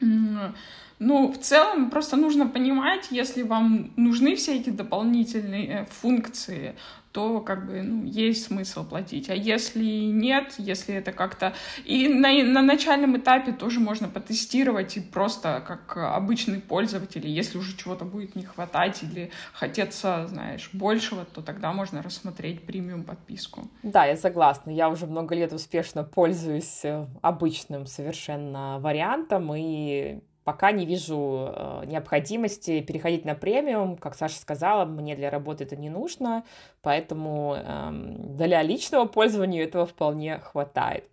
Ну, 0.00 1.32
в 1.32 1.38
целом, 1.38 1.90
просто 1.90 2.16
нужно 2.16 2.46
понимать, 2.46 3.08
если 3.10 3.42
вам 3.42 3.92
нужны 3.96 4.36
все 4.36 4.56
эти 4.56 4.70
дополнительные 4.70 5.86
функции, 5.90 6.76
то 7.12 7.40
как 7.40 7.66
бы 7.66 7.82
ну, 7.82 8.04
есть 8.04 8.46
смысл 8.46 8.84
платить. 8.84 9.28
А 9.28 9.34
если 9.34 9.84
нет, 9.84 10.54
если 10.58 10.94
это 10.94 11.12
как-то... 11.12 11.54
И 11.84 12.08
на, 12.08 12.32
на 12.42 12.62
начальном 12.62 13.16
этапе 13.16 13.52
тоже 13.52 13.80
можно 13.80 14.08
потестировать 14.08 14.96
и 14.96 15.00
просто 15.00 15.62
как 15.66 15.96
обычный 15.96 16.60
пользователь, 16.60 17.26
если 17.26 17.58
уже 17.58 17.76
чего-то 17.76 18.04
будет 18.04 18.34
не 18.34 18.44
хватать 18.44 19.02
или 19.02 19.30
хотеться, 19.52 20.26
знаешь, 20.28 20.70
большего, 20.72 21.24
то 21.24 21.42
тогда 21.42 21.72
можно 21.72 22.02
рассмотреть 22.02 22.66
премиум 22.66 23.04
подписку. 23.04 23.68
Да, 23.82 24.06
я 24.06 24.16
согласна. 24.16 24.70
Я 24.70 24.88
уже 24.88 25.06
много 25.06 25.34
лет 25.34 25.52
успешно 25.52 26.04
пользуюсь 26.04 26.84
э, 26.84 27.06
обычным 27.20 27.86
совершенно 27.86 28.78
вариантом 28.78 29.52
и 29.54 30.20
пока 30.44 30.72
не 30.72 30.86
вижу 30.86 31.52
э, 31.54 31.84
необходимости 31.86 32.80
переходить 32.80 33.24
на 33.24 33.34
премиум. 33.34 33.96
Как 33.96 34.14
Саша 34.14 34.36
сказала, 34.36 34.84
мне 34.84 35.16
для 35.16 35.30
работы 35.30 35.64
это 35.64 35.76
не 35.76 35.90
нужно, 35.90 36.44
поэтому 36.82 37.56
э, 37.56 37.90
для 37.92 38.62
личного 38.62 39.06
пользования 39.06 39.64
этого 39.64 39.86
вполне 39.86 40.38
хватает. 40.38 41.04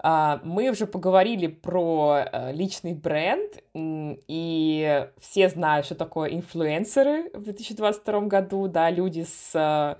Uh, 0.00 0.38
мы 0.44 0.70
уже 0.70 0.86
поговорили 0.86 1.48
про 1.48 2.18
uh, 2.20 2.52
личный 2.52 2.94
бренд, 2.94 3.64
и 3.74 5.08
все 5.20 5.48
знают, 5.48 5.86
что 5.86 5.96
такое 5.96 6.30
инфлюенсеры 6.30 7.30
в 7.34 7.42
2022 7.42 8.20
году, 8.20 8.68
да, 8.68 8.90
люди 8.90 9.24
с 9.24 9.54
uh, 9.56 9.98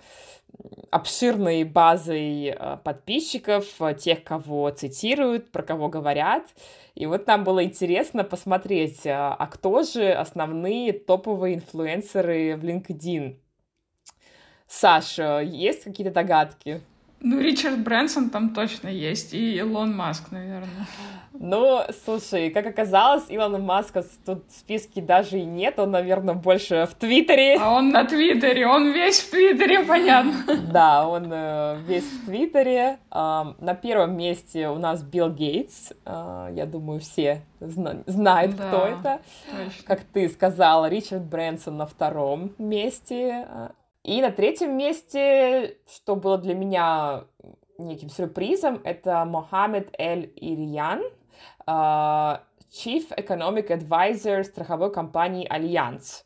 обширной 0.90 1.64
базой 1.64 2.56
подписчиков, 2.84 3.66
тех, 3.98 4.22
кого 4.22 4.70
цитируют, 4.70 5.50
про 5.50 5.62
кого 5.62 5.88
говорят, 5.88 6.44
и 6.98 7.06
вот 7.06 7.28
нам 7.28 7.44
было 7.44 7.62
интересно 7.62 8.24
посмотреть, 8.24 9.06
а, 9.06 9.32
а 9.32 9.46
кто 9.46 9.84
же 9.84 10.10
основные 10.10 10.92
топовые 10.92 11.54
инфлюенсеры 11.54 12.56
в 12.56 12.64
LinkedIn. 12.64 13.36
Саша, 14.66 15.40
есть 15.40 15.84
какие-то 15.84 16.12
догадки? 16.12 16.80
Ну, 17.20 17.40
Ричард 17.40 17.80
Брэнсон 17.80 18.30
там 18.30 18.54
точно 18.54 18.88
есть, 18.88 19.34
и 19.34 19.56
Илон 19.56 19.96
Маск, 19.96 20.30
наверное. 20.30 20.86
Ну, 21.32 21.80
слушай, 22.04 22.50
как 22.50 22.66
оказалось, 22.66 23.24
Илона 23.28 23.58
Маска 23.58 24.04
тут 24.24 24.44
в 24.48 24.52
списке 24.52 25.00
даже 25.00 25.38
и 25.38 25.44
нет, 25.44 25.78
он, 25.78 25.90
наверное, 25.92 26.34
больше 26.34 26.86
в 26.90 26.94
Твиттере. 26.94 27.56
А 27.60 27.72
он 27.74 27.90
на 27.90 28.04
Твиттере, 28.04 28.66
он 28.66 28.92
весь 28.92 29.20
в 29.20 29.30
Твиттере, 29.30 29.80
понятно. 29.84 30.56
Да, 30.72 31.08
он 31.08 31.28
э, 31.32 31.78
весь 31.86 32.04
в 32.04 32.26
Твиттере. 32.26 32.98
Э, 33.10 33.44
на 33.60 33.74
первом 33.74 34.16
месте 34.16 34.68
у 34.68 34.78
нас 34.78 35.02
Билл 35.02 35.30
Гейтс, 35.30 35.92
э, 36.04 36.48
я 36.54 36.66
думаю, 36.66 37.00
все 37.00 37.42
зна- 37.60 38.02
знают, 38.06 38.56
да, 38.56 38.68
кто 38.68 38.86
это. 38.86 39.20
Точно. 39.50 39.82
Как 39.86 40.00
ты 40.12 40.28
сказала, 40.28 40.88
Ричард 40.88 41.22
Брэнсон 41.24 41.76
на 41.76 41.86
втором 41.86 42.52
месте. 42.58 43.46
И 44.08 44.22
на 44.22 44.30
третьем 44.30 44.74
месте, 44.74 45.76
что 45.86 46.16
было 46.16 46.38
для 46.38 46.54
меня 46.54 47.24
неким 47.76 48.08
сюрпризом, 48.08 48.80
это 48.82 49.22
Мохаммед 49.26 49.90
Эль-Эриан, 49.98 51.02
а, 51.66 52.40
Chief 52.70 53.06
Economic 53.14 53.68
Advisor 53.68 54.44
страховой 54.44 54.90
компании 54.90 55.46
Allianz. 55.46 56.24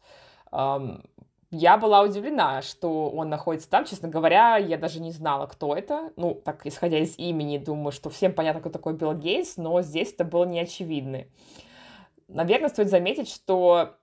Я 1.51 1.76
была 1.76 2.03
удивлена, 2.03 2.62
что 2.62 3.11
он 3.11 3.28
находится 3.28 3.68
там. 3.68 3.85
Честно 3.85 4.09
говоря, 4.09 4.59
я 4.59 4.78
даже 4.78 5.01
не 5.01 5.11
знала, 5.11 5.47
кто 5.47 5.74
это. 5.74 6.12
Ну, 6.14 6.35
так, 6.35 6.64
исходя 6.64 6.99
из 6.99 7.18
имени, 7.18 7.59
думаю, 7.59 7.91
что 7.91 8.11
всем 8.11 8.33
понятно, 8.33 8.61
кто 8.61 8.70
такой 8.70 8.93
Билл 8.93 9.14
Гейтс, 9.14 9.57
но 9.57 9.83
здесь 9.83 10.12
это 10.12 10.24
было 10.24 10.45
неочевидно. 10.45 11.24
Наверное, 12.28 12.68
стоит 12.68 12.91
заметить, 12.91 13.28
что 13.28 13.97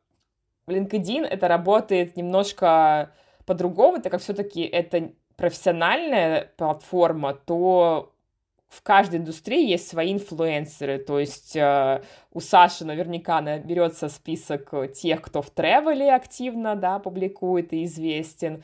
LinkedIn 0.68 1.24
это 1.24 1.48
работает 1.48 2.18
немножко 2.18 3.14
по-другому, 3.50 4.00
так 4.00 4.12
как 4.12 4.22
все-таки 4.22 4.62
это 4.62 5.12
профессиональная 5.36 6.52
платформа, 6.56 7.34
то 7.34 8.14
в 8.68 8.84
каждой 8.84 9.20
индустрии 9.20 9.68
есть 9.68 9.88
свои 9.88 10.14
инфлюенсеры, 10.14 11.00
то 11.00 11.18
есть 11.18 11.56
э, 11.56 12.04
у 12.32 12.40
Саши 12.40 12.86
наверняка 12.86 13.42
наберется 13.42 14.08
список 14.10 14.72
тех, 14.94 15.24
кто 15.24 15.42
в 15.42 15.50
тревеле 15.50 16.14
активно, 16.14 16.76
да, 16.76 17.00
публикует 17.00 17.74
и 17.74 17.86
известен, 17.86 18.62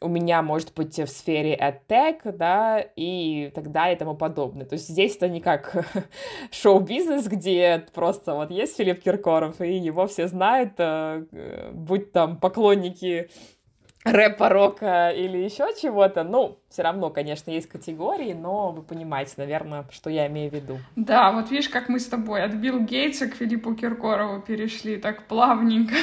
у 0.00 0.08
меня 0.08 0.42
может 0.42 0.74
быть 0.74 0.98
в 0.98 1.06
сфере 1.06 1.56
AdTech, 1.56 2.32
да, 2.32 2.80
и 2.96 3.50
так 3.54 3.70
далее 3.70 3.94
и 3.94 3.98
тому 3.98 4.14
подобное. 4.14 4.66
То 4.66 4.74
есть 4.74 4.88
здесь 4.88 5.16
это 5.16 5.28
не 5.28 5.40
как 5.40 5.86
шоу-бизнес, 6.50 7.26
где 7.26 7.86
просто 7.94 8.34
вот 8.34 8.50
есть 8.50 8.76
Филипп 8.76 9.02
Киркоров, 9.02 9.60
и 9.60 9.76
его 9.76 10.06
все 10.06 10.26
знают, 10.26 10.72
э, 10.78 11.70
будь 11.72 12.12
там 12.12 12.38
поклонники 12.38 13.30
рэпа, 14.04 14.48
рока 14.50 15.10
или 15.10 15.38
еще 15.38 15.66
чего-то. 15.80 16.24
Ну, 16.24 16.58
все 16.68 16.82
равно, 16.82 17.10
конечно, 17.10 17.50
есть 17.50 17.68
категории, 17.68 18.34
но 18.34 18.70
вы 18.70 18.82
понимаете, 18.82 19.32
наверное, 19.38 19.86
что 19.90 20.10
я 20.10 20.26
имею 20.26 20.50
в 20.50 20.54
виду. 20.54 20.78
Да, 20.94 21.32
вот 21.32 21.50
видишь, 21.50 21.70
как 21.70 21.88
мы 21.88 21.98
с 21.98 22.06
тобой 22.06 22.42
от 22.42 22.54
Билл 22.54 22.80
Гейтса 22.80 23.28
к 23.28 23.34
Филиппу 23.34 23.74
Киркорову 23.74 24.42
перешли 24.42 24.96
так 24.96 25.26
плавненько. 25.26 25.94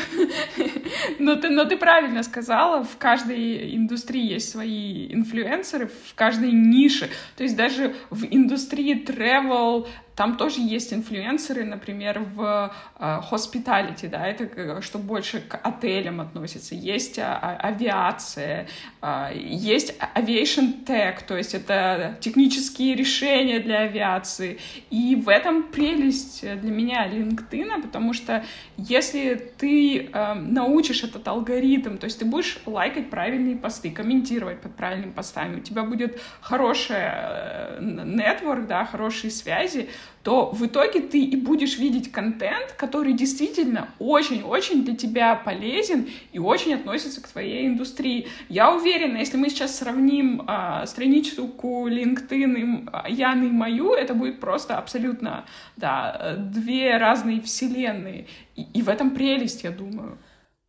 но, 1.19 1.35
ты, 1.35 1.49
но 1.49 1.65
ты 1.65 1.77
правильно 1.77 2.23
сказала, 2.23 2.83
в 2.83 2.97
каждой 2.97 3.75
индустрии 3.75 4.33
есть 4.33 4.49
свои 4.49 5.13
инфлюенсеры, 5.13 5.87
в 5.87 6.15
каждой 6.15 6.51
нише. 6.51 7.09
То 7.37 7.43
есть 7.43 7.55
даже 7.55 7.93
в 8.09 8.25
индустрии 8.25 9.05
travel, 9.05 9.87
там 10.15 10.37
тоже 10.37 10.61
есть 10.61 10.93
инфлюенсеры, 10.93 11.63
например, 11.63 12.19
в 12.19 12.73
э, 12.99 13.21
hospitality, 13.31 14.07
да, 14.09 14.27
это 14.27 14.81
что 14.81 14.99
больше 14.99 15.41
к 15.41 15.55
отелям 15.55 16.21
относится. 16.21 16.75
Есть 16.75 17.19
а, 17.19 17.57
авиация, 17.59 18.67
а, 19.01 19.31
есть 19.33 19.95
aviation 20.15 20.85
tech, 20.85 21.25
то 21.27 21.37
есть 21.37 21.53
это 21.53 22.17
технические 22.19 22.95
решения 22.95 23.59
для 23.59 23.79
авиации. 23.79 24.59
И 24.89 25.15
в 25.15 25.29
этом 25.29 25.63
прелесть 25.63 26.41
для 26.41 26.71
меня 26.71 27.07
LinkedIn, 27.07 27.81
потому 27.81 28.13
что 28.13 28.43
если 28.77 29.35
ты 29.57 30.09
э, 30.11 30.33
научишь 30.33 31.03
этот 31.03 31.27
алгоритм, 31.27 31.97
то 31.97 32.05
есть 32.05 32.19
ты 32.19 32.25
будешь 32.25 32.59
лайкать 32.65 33.09
правильные 33.09 33.55
посты, 33.55 33.91
комментировать 33.91 34.61
под 34.61 34.75
правильными 34.75 35.11
постами, 35.11 35.57
у 35.57 35.63
тебя 35.63 35.83
будет 35.83 36.19
хороший 36.41 36.97
э, 36.99 37.79
нетворк, 37.81 38.67
да, 38.67 38.85
хорошие 38.85 39.31
связи, 39.31 39.89
то 40.23 40.51
в 40.51 40.65
итоге 40.65 40.99
ты 40.99 41.23
и 41.23 41.35
будешь 41.35 41.77
видеть 41.77 42.11
контент, 42.11 42.73
который 42.77 43.13
действительно 43.13 43.89
очень-очень 43.97 44.85
для 44.85 44.95
тебя 44.95 45.35
полезен 45.35 46.07
и 46.31 46.39
очень 46.39 46.75
относится 46.75 47.21
к 47.21 47.27
твоей 47.27 47.67
индустрии. 47.67 48.27
Я 48.47 48.71
уверена, 48.71 49.17
если 49.17 49.37
мы 49.37 49.49
сейчас 49.49 49.77
сравним 49.77 50.43
а, 50.45 50.85
страничку 50.85 51.87
LinkedIn 51.87 53.07
и 53.09 53.13
Яны 53.13 53.45
и 53.45 53.51
мою, 53.51 53.93
это 53.93 54.13
будет 54.13 54.39
просто 54.39 54.77
абсолютно, 54.77 55.45
да, 55.75 56.35
две 56.37 56.97
разные 56.97 57.41
вселенные. 57.41 58.27
И, 58.55 58.63
и 58.73 58.81
в 58.81 58.89
этом 58.89 59.11
прелесть, 59.11 59.63
я 59.63 59.71
думаю. 59.71 60.17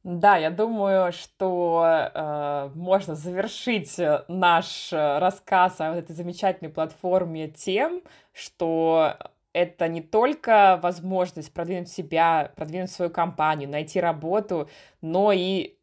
Да, 0.04 0.36
я 0.36 0.50
думаю, 0.50 1.12
что 1.12 1.84
э, 2.12 2.70
можно 2.74 3.14
завершить 3.14 3.96
наш 4.26 4.88
рассказ 4.92 5.80
о 5.80 5.90
вот 5.90 5.98
этой 5.98 6.12
замечательной 6.16 6.72
платформе 6.72 7.48
тем, 7.48 8.02
что 8.32 9.16
это 9.52 9.86
не 9.86 10.00
только 10.00 10.80
возможность 10.82 11.54
продвинуть 11.54 11.88
себя, 11.88 12.50
продвинуть 12.56 12.90
свою 12.90 13.12
компанию, 13.12 13.70
найти 13.70 14.00
работу, 14.00 14.68
но 15.02 15.30
и 15.30 15.76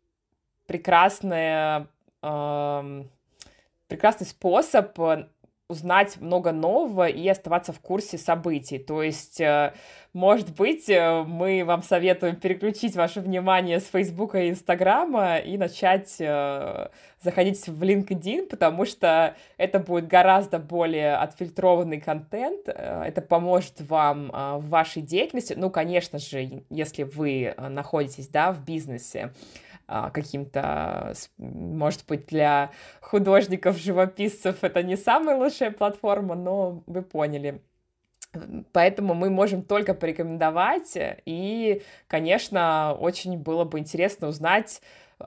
прекрасная, 0.68 1.88
э, 2.22 3.04
прекрасный 3.88 4.28
способ 4.28 4.98
узнать 5.70 6.18
много 6.20 6.52
нового 6.52 7.08
и 7.08 7.28
оставаться 7.28 7.72
в 7.72 7.80
курсе 7.80 8.18
событий. 8.18 8.80
То 8.80 9.04
есть, 9.04 9.40
э, 9.40 9.74
может 10.14 10.56
быть, 10.56 10.90
э, 10.90 11.24
мы 11.24 11.64
вам 11.64 11.84
советуем 11.84 12.36
переключить 12.36 12.96
ваше 12.96 13.22
внимание 13.22 13.80
с 13.80 13.86
Фейсбука 13.88 14.40
и 14.42 14.50
Инстаграма 14.50 15.38
и 15.38 15.58
начать 15.58 16.16
э, 16.20 16.90
заходить 17.22 17.68
в 17.68 17.84
LinkedIn, 17.84 18.48
потому 18.48 18.86
что 18.86 19.36
это 19.58 19.80
будет 19.80 20.08
гораздо 20.08 20.58
более 20.58 21.16
отфильтрованный 21.16 22.02
контент, 22.02 22.70
это 22.70 23.22
поможет 23.22 23.82
вам 23.82 24.32
в 24.32 24.70
вашей 24.70 25.02
деятельности. 25.02 25.54
Ну, 25.58 25.70
конечно 25.70 26.18
же, 26.18 26.64
если 26.70 27.04
вы 27.04 27.54
находитесь, 27.58 28.30
да, 28.30 28.54
в 28.54 28.64
бизнесе, 28.64 29.34
каким-то, 29.86 31.14
может 31.38 32.06
быть, 32.08 32.28
для 32.28 32.72
художников, 33.02 33.78
живописцев 33.78 34.64
это 34.64 34.82
не 34.82 34.96
самая 34.96 35.36
лучшая 35.36 35.72
платформа, 35.72 36.36
но 36.36 36.84
вы 36.88 37.02
поняли. 37.02 37.62
Поэтому 38.74 39.14
мы 39.16 39.30
можем 39.30 39.64
только 39.64 39.94
порекомендовать, 39.94 40.98
и, 41.26 41.82
конечно, 42.08 42.96
очень 43.00 43.38
было 43.38 43.64
бы 43.64 43.80
интересно 43.80 44.28
узнать 44.28 44.82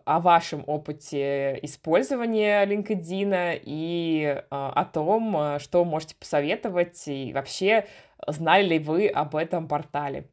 о 0.05 0.21
вашем 0.21 0.63
опыте 0.67 1.59
использования 1.63 2.65
LinkedIn 2.65 3.61
и 3.65 4.43
а, 4.51 4.73
о 4.73 4.85
том, 4.85 5.59
что 5.59 5.85
можете 5.85 6.15
посоветовать, 6.15 7.03
и 7.09 7.33
вообще 7.33 7.87
знали 8.27 8.65
ли 8.65 8.79
вы 8.79 9.09
об 9.09 9.35
этом 9.35 9.69
портале. 9.69 10.29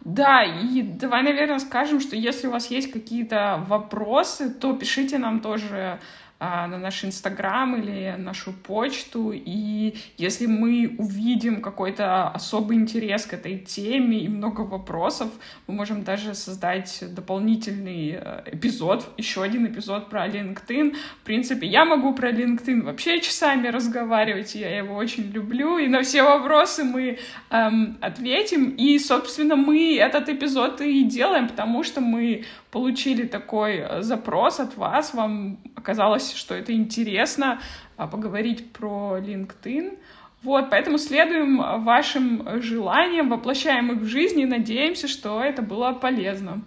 Да, 0.00 0.44
и 0.44 0.82
давай, 0.82 1.22
наверное, 1.22 1.58
скажем, 1.58 2.00
что 2.00 2.16
если 2.16 2.46
у 2.46 2.50
вас 2.50 2.70
есть 2.70 2.90
какие-то 2.90 3.64
вопросы, 3.68 4.50
то 4.50 4.74
пишите 4.74 5.18
нам 5.18 5.40
тоже 5.40 6.00
на 6.40 6.78
наш 6.78 7.04
Инстаграм 7.04 7.76
или 7.76 8.14
нашу 8.16 8.52
почту. 8.52 9.32
И 9.34 9.94
если 10.16 10.46
мы 10.46 10.94
увидим 10.98 11.60
какой-то 11.60 12.28
особый 12.28 12.76
интерес 12.76 13.26
к 13.26 13.34
этой 13.34 13.58
теме 13.58 14.20
и 14.20 14.28
много 14.28 14.60
вопросов, 14.60 15.28
мы 15.66 15.74
можем 15.74 16.04
даже 16.04 16.34
создать 16.34 17.02
дополнительный 17.14 18.18
э, 18.20 18.42
эпизод, 18.52 19.08
еще 19.16 19.42
один 19.42 19.66
эпизод 19.66 20.08
про 20.10 20.28
LinkedIn. 20.28 20.94
В 21.22 21.24
принципе, 21.24 21.66
я 21.66 21.84
могу 21.84 22.14
про 22.14 22.30
LinkedIn 22.30 22.82
вообще 22.82 23.20
часами 23.20 23.68
разговаривать, 23.68 24.54
я 24.54 24.76
его 24.76 24.94
очень 24.94 25.30
люблю, 25.32 25.78
и 25.78 25.88
на 25.88 26.02
все 26.02 26.22
вопросы 26.22 26.84
мы 26.84 27.18
эм, 27.50 27.98
ответим. 28.00 28.70
И, 28.70 28.98
собственно, 28.98 29.56
мы 29.56 29.98
этот 29.98 30.28
эпизод 30.28 30.80
и 30.80 31.02
делаем, 31.02 31.48
потому 31.48 31.82
что 31.82 32.00
мы 32.00 32.44
получили 32.70 33.26
такой 33.26 33.78
э, 33.78 34.02
запрос 34.02 34.60
от 34.60 34.76
вас, 34.76 35.14
вам 35.14 35.58
оказалось, 35.74 36.32
что 36.32 36.54
это 36.54 36.72
интересно 36.72 37.60
а, 37.96 38.06
поговорить 38.06 38.72
про 38.72 39.18
LinkedIn. 39.18 39.98
Вот, 40.42 40.70
поэтому 40.70 40.98
следуем 40.98 41.58
вашим 41.84 42.60
желаниям, 42.62 43.28
воплощаем 43.28 43.92
их 43.92 43.98
в 44.02 44.06
жизни 44.06 44.44
и 44.44 44.46
надеемся, 44.46 45.08
что 45.08 45.42
это 45.42 45.62
было 45.62 45.92
полезно. 45.92 46.62